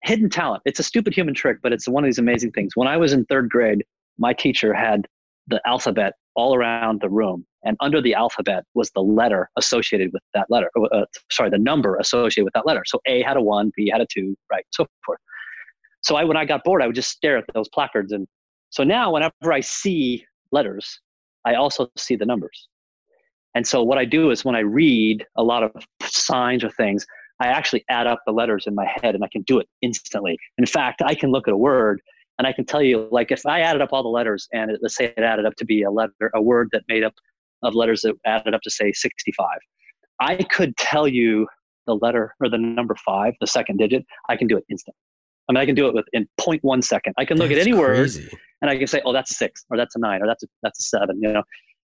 hidden 0.03 0.29
talent. 0.29 0.61
It's 0.65 0.79
a 0.79 0.83
stupid 0.83 1.13
human 1.13 1.33
trick, 1.33 1.57
but 1.61 1.73
it's 1.73 1.87
one 1.87 2.03
of 2.03 2.07
these 2.07 2.19
amazing 2.19 2.51
things. 2.51 2.71
When 2.75 2.87
I 2.87 2.97
was 2.97 3.13
in 3.13 3.25
third 3.25 3.49
grade, 3.49 3.83
my 4.17 4.33
teacher 4.33 4.73
had 4.73 5.07
the 5.47 5.61
alphabet 5.65 6.13
all 6.35 6.55
around 6.55 7.01
the 7.01 7.09
room, 7.09 7.45
and 7.63 7.77
under 7.79 8.01
the 8.01 8.13
alphabet 8.13 8.63
was 8.73 8.91
the 8.91 9.01
letter 9.01 9.49
associated 9.57 10.11
with 10.13 10.21
that 10.33 10.45
letter. 10.49 10.69
Uh, 10.77 10.83
uh, 10.83 11.05
sorry, 11.31 11.49
the 11.49 11.57
number 11.57 11.97
associated 11.97 12.45
with 12.45 12.53
that 12.53 12.65
letter. 12.65 12.83
So 12.85 12.99
A 13.05 13.21
had 13.23 13.37
a 13.37 13.41
one, 13.41 13.71
B 13.75 13.89
had 13.91 14.01
a 14.01 14.07
two, 14.11 14.35
right, 14.51 14.65
so 14.71 14.85
forth. 15.05 15.19
So 16.01 16.15
I, 16.15 16.23
when 16.23 16.37
I 16.37 16.45
got 16.45 16.63
bored, 16.63 16.81
I 16.81 16.87
would 16.87 16.95
just 16.95 17.09
stare 17.09 17.37
at 17.37 17.45
those 17.53 17.69
placards, 17.69 18.11
and 18.11 18.27
so 18.69 18.83
now 18.83 19.13
whenever 19.13 19.51
I 19.51 19.61
see 19.61 20.25
letters, 20.51 20.99
I 21.45 21.55
also 21.55 21.89
see 21.97 22.15
the 22.15 22.25
numbers. 22.25 22.67
And 23.55 23.65
so 23.65 23.81
what 23.81 23.97
I 23.97 24.05
do 24.05 24.29
is 24.29 24.45
when 24.45 24.55
I 24.55 24.59
read 24.59 25.25
a 25.35 25.43
lot 25.43 25.63
of 25.63 25.71
signs 26.03 26.63
or 26.63 26.69
things, 26.69 27.07
I 27.39 27.47
actually 27.47 27.85
add 27.89 28.07
up 28.07 28.21
the 28.25 28.31
letters 28.31 28.65
in 28.67 28.75
my 28.75 28.87
head 29.01 29.15
and 29.15 29.23
I 29.23 29.27
can 29.31 29.43
do 29.43 29.59
it 29.59 29.67
instantly. 29.81 30.37
In 30.57 30.65
fact, 30.65 31.01
I 31.05 31.15
can 31.15 31.31
look 31.31 31.47
at 31.47 31.53
a 31.53 31.57
word 31.57 32.01
and 32.37 32.47
I 32.47 32.53
can 32.53 32.65
tell 32.65 32.81
you, 32.81 33.07
like, 33.11 33.31
if 33.31 33.45
I 33.45 33.61
added 33.61 33.81
up 33.81 33.89
all 33.91 34.03
the 34.03 34.09
letters 34.09 34.47
and 34.53 34.71
it, 34.71 34.79
let's 34.81 34.95
say 34.95 35.05
it 35.05 35.19
added 35.19 35.45
up 35.45 35.55
to 35.55 35.65
be 35.65 35.83
a 35.83 35.91
letter, 35.91 36.31
a 36.35 36.41
word 36.41 36.69
that 36.71 36.83
made 36.87 37.03
up 37.03 37.13
of 37.63 37.73
letters 37.73 38.01
that 38.01 38.15
added 38.25 38.53
up 38.53 38.61
to 38.61 38.69
say 38.69 38.91
65, 38.91 39.47
I 40.19 40.35
could 40.35 40.75
tell 40.77 41.07
you 41.07 41.47
the 41.87 41.95
letter 41.95 42.33
or 42.39 42.49
the 42.49 42.57
number 42.57 42.95
five, 43.03 43.33
the 43.39 43.47
second 43.47 43.77
digit. 43.77 44.05
I 44.29 44.35
can 44.35 44.47
do 44.47 44.57
it 44.57 44.65
instantly. 44.69 44.97
I 45.49 45.53
mean, 45.53 45.61
I 45.61 45.65
can 45.65 45.75
do 45.75 45.87
it 45.87 45.93
within 45.93 46.27
0.1 46.39 46.83
second. 46.83 47.13
I 47.17 47.25
can 47.25 47.37
look 47.37 47.49
that's 47.49 47.61
at 47.61 47.67
any 47.67 47.77
crazy. 47.77 48.23
word 48.23 48.31
and 48.61 48.69
I 48.69 48.77
can 48.77 48.87
say, 48.87 49.01
oh, 49.05 49.13
that's 49.13 49.31
a 49.31 49.35
six 49.35 49.65
or 49.69 49.77
that's 49.77 49.95
a 49.95 49.99
nine 49.99 50.21
or 50.21 50.27
that's 50.27 50.43
a, 50.43 50.47
that's 50.61 50.79
a 50.79 50.83
seven, 50.83 51.21
you 51.21 51.31
know, 51.31 51.43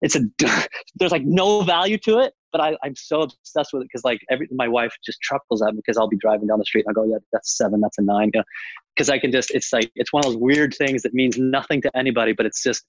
it's 0.03 0.17
a, 0.17 0.21
there's 0.97 1.13
like 1.13 1.25
no 1.25 1.63
value 1.63 1.99
to 1.99 2.19
it 2.19 2.33
but 2.57 2.65
I, 2.65 2.77
I'm 2.83 2.97
so 2.97 3.23
obsessed 3.23 3.73
with 3.75 3.83
it 3.83 3.89
because 3.93 4.03
like 4.03 4.21
every 4.31 4.49
my 4.51 4.67
wife 4.67 4.95
just 5.05 5.21
chuckles 5.21 5.61
at 5.61 5.75
me 5.75 5.83
because 5.85 5.99
I'll 5.99 6.09
be 6.09 6.17
driving 6.17 6.49
down 6.49 6.59
the 6.59 6.65
street 6.65 6.87
and 6.87 6.93
I 6.93 6.95
go, 6.95 7.07
yeah, 7.07 7.19
that's 7.31 7.57
seven, 7.57 7.83
that's 7.83 7.99
a 7.99 8.03
nine, 8.03 8.31
because 8.95 9.11
I 9.11 9.19
can 9.19 9.31
just 9.31 9.51
it's 9.51 9.73
like 9.75 9.91
it's 9.95 10.13
one 10.13 10.25
of 10.25 10.33
those 10.33 10.41
weird 10.41 10.75
things 10.75 11.03
that 11.03 11.13
means 11.13 11.37
nothing 11.39 11.83
to 11.83 11.91
anybody, 11.95 12.33
but 12.33 12.47
it's 12.47 12.63
just 12.63 12.85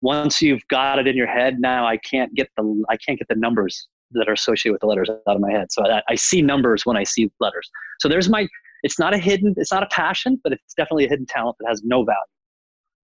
once 0.00 0.42
you've 0.42 0.66
got 0.68 0.98
it 0.98 1.06
in 1.06 1.16
your 1.16 1.28
head, 1.28 1.60
now 1.60 1.86
I 1.86 1.98
can't 1.98 2.34
get 2.34 2.48
the 2.56 2.84
I 2.88 2.96
can't 2.96 3.16
get 3.16 3.28
the 3.28 3.36
numbers 3.36 3.86
that 4.10 4.28
are 4.28 4.32
associated 4.32 4.72
with 4.72 4.80
the 4.80 4.88
letters 4.88 5.08
out 5.08 5.36
of 5.36 5.40
my 5.40 5.52
head. 5.52 5.70
So 5.70 5.86
I, 5.86 6.02
I 6.08 6.14
see 6.16 6.42
numbers 6.42 6.84
when 6.84 6.96
I 6.96 7.04
see 7.04 7.30
letters. 7.38 7.70
So 8.00 8.08
there's 8.08 8.28
my 8.28 8.48
it's 8.82 8.98
not 8.98 9.14
a 9.14 9.18
hidden 9.18 9.54
it's 9.56 9.72
not 9.72 9.84
a 9.84 9.88
passion, 9.88 10.40
but 10.42 10.52
it's 10.52 10.74
definitely 10.74 11.04
a 11.04 11.08
hidden 11.08 11.26
talent 11.26 11.56
that 11.60 11.68
has 11.68 11.82
no 11.84 12.02
value. 12.02 12.18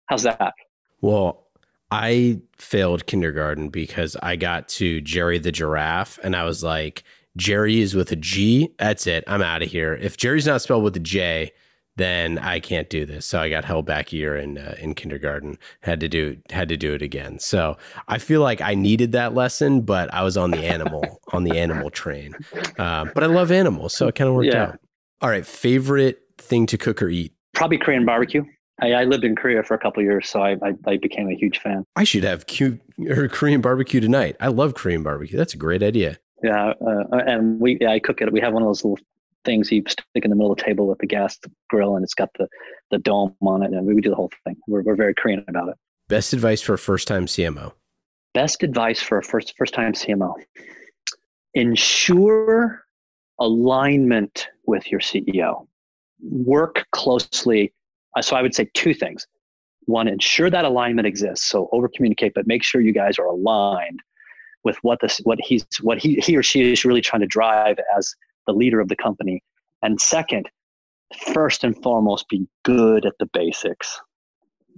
How's 0.06 0.24
that? 0.24 0.52
Well, 1.00 1.46
I 1.90 2.40
failed 2.58 3.06
kindergarten 3.06 3.68
because 3.68 4.16
I 4.22 4.36
got 4.36 4.68
to 4.68 5.00
Jerry 5.00 5.38
the 5.38 5.52
giraffe 5.52 6.18
and 6.22 6.36
I 6.36 6.44
was 6.44 6.62
like, 6.62 7.04
Jerry 7.36 7.80
is 7.80 7.94
with 7.94 8.12
a 8.12 8.16
G. 8.16 8.74
That's 8.78 9.06
it. 9.06 9.24
I'm 9.26 9.42
out 9.42 9.62
of 9.62 9.70
here. 9.70 9.94
If 9.94 10.16
Jerry's 10.16 10.46
not 10.46 10.60
spelled 10.60 10.84
with 10.84 10.96
a 10.96 11.00
J, 11.00 11.52
then 11.96 12.38
I 12.38 12.60
can't 12.60 12.88
do 12.88 13.04
this. 13.04 13.26
So 13.26 13.40
I 13.40 13.50
got 13.50 13.64
held 13.64 13.84
back 13.84 14.12
a 14.12 14.16
year 14.16 14.36
in 14.36 14.56
uh, 14.58 14.76
in 14.78 14.94
kindergarten. 14.94 15.58
Had 15.82 16.00
to 16.00 16.08
do 16.08 16.36
had 16.50 16.68
to 16.68 16.76
do 16.76 16.94
it 16.94 17.02
again. 17.02 17.38
So 17.38 17.76
I 18.06 18.18
feel 18.18 18.40
like 18.40 18.60
I 18.60 18.74
needed 18.74 19.12
that 19.12 19.34
lesson, 19.34 19.82
but 19.82 20.12
I 20.14 20.22
was 20.22 20.36
on 20.36 20.50
the 20.50 20.64
animal 20.64 21.20
on 21.32 21.44
the 21.44 21.58
animal 21.58 21.90
train. 21.90 22.34
Uh, 22.78 23.06
but 23.14 23.24
I 23.24 23.26
love 23.26 23.50
animals, 23.50 23.94
so 23.94 24.08
it 24.08 24.14
kind 24.14 24.28
of 24.28 24.34
worked 24.34 24.52
yeah. 24.52 24.64
out. 24.64 24.80
All 25.20 25.28
right, 25.28 25.44
favorite 25.44 26.20
thing 26.38 26.66
to 26.66 26.78
cook 26.78 27.02
or 27.02 27.08
eat? 27.08 27.32
Probably 27.54 27.78
Korean 27.78 28.04
barbecue. 28.04 28.44
I, 28.80 28.92
I, 28.92 29.04
lived 29.04 29.24
in 29.24 29.34
Korea 29.34 29.62
for 29.62 29.74
a 29.74 29.78
couple 29.78 30.02
years, 30.02 30.28
so 30.28 30.40
I, 30.40 30.52
I, 30.62 30.74
I, 30.86 30.96
became 30.98 31.28
a 31.28 31.34
huge 31.34 31.58
fan. 31.58 31.84
I 31.96 32.04
should 32.04 32.22
have 32.24 32.46
Q, 32.46 32.78
or 33.08 33.28
Korean 33.28 33.60
barbecue 33.60 34.00
tonight. 34.00 34.36
I 34.40 34.48
love 34.48 34.74
Korean 34.74 35.02
barbecue. 35.02 35.36
That's 35.36 35.54
a 35.54 35.56
great 35.56 35.82
idea. 35.82 36.18
Yeah, 36.42 36.74
uh, 36.80 37.04
and 37.10 37.60
we 37.60 37.78
yeah, 37.80 37.90
I 37.90 37.98
cook 37.98 38.20
it. 38.20 38.32
We 38.32 38.40
have 38.40 38.52
one 38.52 38.62
of 38.62 38.68
those 38.68 38.84
little 38.84 38.98
things 39.44 39.72
you 39.72 39.82
stick 39.88 40.04
in 40.14 40.30
the 40.30 40.36
middle 40.36 40.52
of 40.52 40.58
the 40.58 40.64
table 40.64 40.86
with 40.86 40.98
the 40.98 41.06
gas 41.06 41.38
grill, 41.68 41.96
and 41.96 42.04
it's 42.04 42.14
got 42.14 42.30
the 42.38 42.46
the 42.90 42.98
dome 42.98 43.34
on 43.42 43.62
it, 43.62 43.72
and 43.72 43.86
we 43.86 44.00
do 44.00 44.10
the 44.10 44.16
whole 44.16 44.30
thing. 44.44 44.56
We're 44.68 44.82
we're 44.82 44.94
very 44.94 45.14
Korean 45.14 45.44
about 45.48 45.68
it. 45.68 45.74
Best 46.08 46.32
advice 46.32 46.62
for 46.62 46.74
a 46.74 46.78
first 46.78 47.08
time 47.08 47.26
CMO. 47.26 47.72
Best 48.34 48.62
advice 48.62 49.02
for 49.02 49.18
a 49.18 49.22
first 49.22 49.54
first 49.56 49.74
time 49.74 49.92
CMO. 49.92 50.34
Ensure 51.54 52.84
alignment 53.40 54.48
with 54.66 54.90
your 54.90 55.00
CEO. 55.00 55.66
Work 56.20 56.86
closely. 56.92 57.72
Uh, 58.18 58.22
so 58.22 58.34
I 58.34 58.42
would 58.42 58.54
say 58.54 58.68
two 58.74 58.94
things. 58.94 59.26
One, 59.86 60.08
ensure 60.08 60.50
that 60.50 60.64
alignment 60.64 61.06
exists. 61.06 61.48
So 61.48 61.68
over 61.72 61.88
communicate, 61.88 62.32
but 62.34 62.46
make 62.46 62.64
sure 62.64 62.80
you 62.80 62.92
guys 62.92 63.18
are 63.18 63.26
aligned 63.26 64.00
with 64.64 64.76
what 64.82 64.98
this 65.00 65.18
what 65.18 65.38
he's 65.40 65.64
what 65.82 65.98
he 65.98 66.16
he 66.16 66.36
or 66.36 66.42
she 66.42 66.72
is 66.72 66.84
really 66.84 67.00
trying 67.00 67.20
to 67.20 67.26
drive 67.26 67.76
as 67.96 68.12
the 68.46 68.52
leader 68.52 68.80
of 68.80 68.88
the 68.88 68.96
company. 68.96 69.40
And 69.82 70.00
second, 70.00 70.50
first 71.32 71.62
and 71.62 71.80
foremost, 71.82 72.28
be 72.28 72.46
good 72.64 73.06
at 73.06 73.14
the 73.20 73.26
basics 73.32 74.00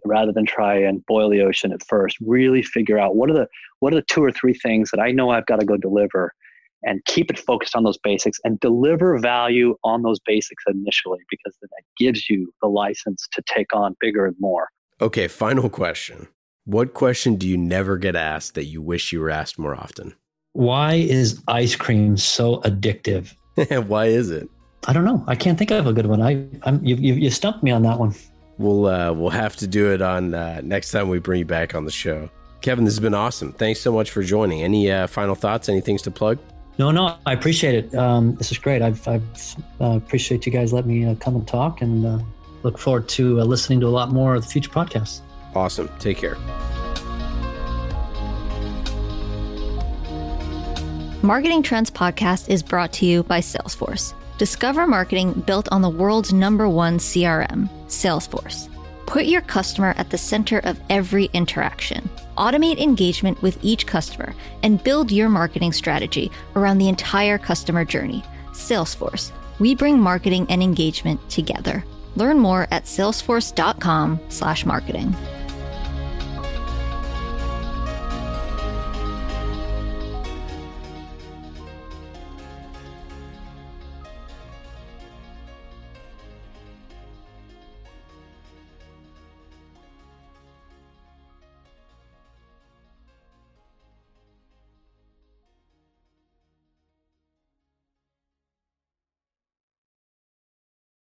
rather 0.05 0.33
than 0.33 0.47
try 0.47 0.77
and 0.77 1.05
boil 1.07 1.31
the 1.31 1.41
ocean 1.41 1.73
at 1.73 1.85
first. 1.87 2.19
Really 2.21 2.63
figure 2.63 2.99
out 2.99 3.17
what 3.17 3.31
are 3.31 3.35
the 3.35 3.49
what 3.79 3.95
are 3.95 3.97
the 3.97 4.07
two 4.11 4.23
or 4.23 4.31
three 4.31 4.55
things 4.55 4.91
that 4.91 5.01
I 5.01 5.13
know 5.13 5.31
I've 5.31 5.47
got 5.47 5.61
to 5.61 5.67
go 5.67 5.79
deliver 5.79 6.35
and 6.83 7.05
keep 7.05 7.31
it 7.31 7.39
focused 7.39 7.77
on 7.77 7.85
those 7.85 7.99
basics 7.99 8.39
and 8.45 8.59
deliver 8.61 9.19
value 9.19 9.77
on 9.85 10.03
those 10.03 10.19
basics 10.21 10.65
initially 10.67 11.19
because 11.31 11.57
then 11.61 11.69
that 11.71 11.83
gives 12.03 12.29
you 12.29 12.53
the 12.63 12.69
license 12.69 13.27
to 13.33 13.43
take 13.47 13.75
on 13.75 13.97
bigger 14.01 14.27
and 14.27 14.37
more. 14.39 14.69
Okay, 15.01 15.29
final 15.29 15.69
question. 15.69 16.29
What 16.65 16.95
question 16.95 17.37
do 17.37 17.49
you 17.49 17.57
never 17.57 17.97
get 17.97 18.15
asked 18.17 18.55
that 18.55 18.67
you 18.67 18.83
wish 18.83 19.13
you 19.13 19.21
were 19.21 19.31
asked 19.31 19.59
more 19.59 19.75
often? 19.75 20.15
Why 20.53 20.95
is 20.95 21.43
ice 21.49 21.77
cream 21.77 22.17
so 22.17 22.61
addictive? 22.63 23.35
Why 23.87 24.07
is 24.07 24.31
it? 24.31 24.49
I 24.87 24.93
don't 24.93 25.05
know. 25.05 25.25
I 25.27 25.37
can't 25.37 25.59
think 25.59 25.71
of 25.71 25.87
a 25.87 25.93
good 25.93 26.07
one. 26.07 26.23
I, 26.23 26.47
I'm, 26.63 26.85
you, 26.85 26.97
you, 26.97 27.15
you 27.15 27.31
stumped 27.31 27.63
me 27.63 27.71
on 27.71 27.83
that 27.83 27.99
one. 27.99 28.15
We'll 28.59 28.87
uh, 28.87 29.13
we'll 29.13 29.31
have 29.31 29.57
to 29.57 29.67
do 29.67 29.91
it 29.93 30.03
on 30.03 30.35
uh, 30.35 30.61
next 30.63 30.91
time 30.91 31.09
we 31.09 31.19
bring 31.19 31.39
you 31.41 31.45
back 31.47 31.75
on 31.75 31.87
the 31.87 31.91
show. 31.91 32.29
Kevin, 32.61 32.85
this 32.85 32.93
has 32.95 33.01
been 33.01 33.15
awesome. 33.15 33.53
Thanks 33.53 33.81
so 33.81 33.91
much 33.91 34.11
for 34.11 34.23
joining. 34.23 34.63
Any 34.63 34.91
uh, 34.91 35.07
final 35.07 35.35
thoughts? 35.35 35.71
Any 35.71 35.81
things 35.81 36.03
to 36.03 36.11
plug? 36.11 36.39
No, 36.81 36.91
no, 36.91 37.19
I 37.27 37.35
appreciate 37.35 37.75
it. 37.75 37.95
Um, 37.95 38.37
this 38.37 38.51
is 38.51 38.57
great. 38.57 38.81
I've, 38.81 39.07
I've 39.07 39.23
uh, 39.83 39.99
appreciate 39.99 40.47
you 40.47 40.51
guys 40.51 40.73
letting 40.73 40.91
me 40.91 41.05
uh, 41.05 41.15
come 41.17 41.37
and 41.37 41.47
talk, 41.47 41.83
and 41.83 42.07
uh, 42.07 42.19
look 42.63 42.79
forward 42.79 43.07
to 43.11 43.39
uh, 43.39 43.45
listening 43.45 43.81
to 43.81 43.87
a 43.87 43.93
lot 43.93 44.13
more 44.13 44.35
of 44.35 44.45
the 44.45 44.49
future 44.49 44.71
podcasts. 44.71 45.21
Awesome. 45.55 45.91
Take 45.99 46.17
care. 46.17 46.37
Marketing 51.23 51.63
Trends 51.63 51.91
Podcast 51.91 52.49
is 52.49 52.63
brought 52.63 52.95
to 52.95 53.05
you 53.05 53.25
by 53.25 53.41
Salesforce. 53.41 54.15
Discover 54.39 54.87
marketing 54.87 55.35
built 55.47 55.69
on 55.71 55.83
the 55.83 55.91
world's 55.91 56.33
number 56.33 56.67
one 56.67 56.97
CRM, 56.97 57.69
Salesforce. 57.89 58.71
Put 59.05 59.27
your 59.27 59.43
customer 59.43 59.93
at 59.99 60.09
the 60.09 60.17
center 60.17 60.61
of 60.61 60.81
every 60.89 61.27
interaction. 61.35 62.09
Automate 62.41 62.81
engagement 62.81 63.41
with 63.43 63.59
each 63.63 63.87
customer 63.87 64.35
and 64.63 64.83
build 64.83 65.13
your 65.13 65.29
marketing 65.29 65.75
strategy 65.75 66.31
around 66.57 66.79
the 66.79 66.89
entire 66.89 67.37
customer 67.37 67.85
journey. 67.85 68.25
Salesforce. 68.53 69.33
We 69.59 69.75
bring 69.75 70.01
marketing 70.01 70.47
and 70.49 70.63
engagement 70.63 71.21
together. 71.29 71.85
Learn 72.17 72.39
more 72.39 72.67
at 72.71 72.85
salesforce.com/marketing. 72.85 75.15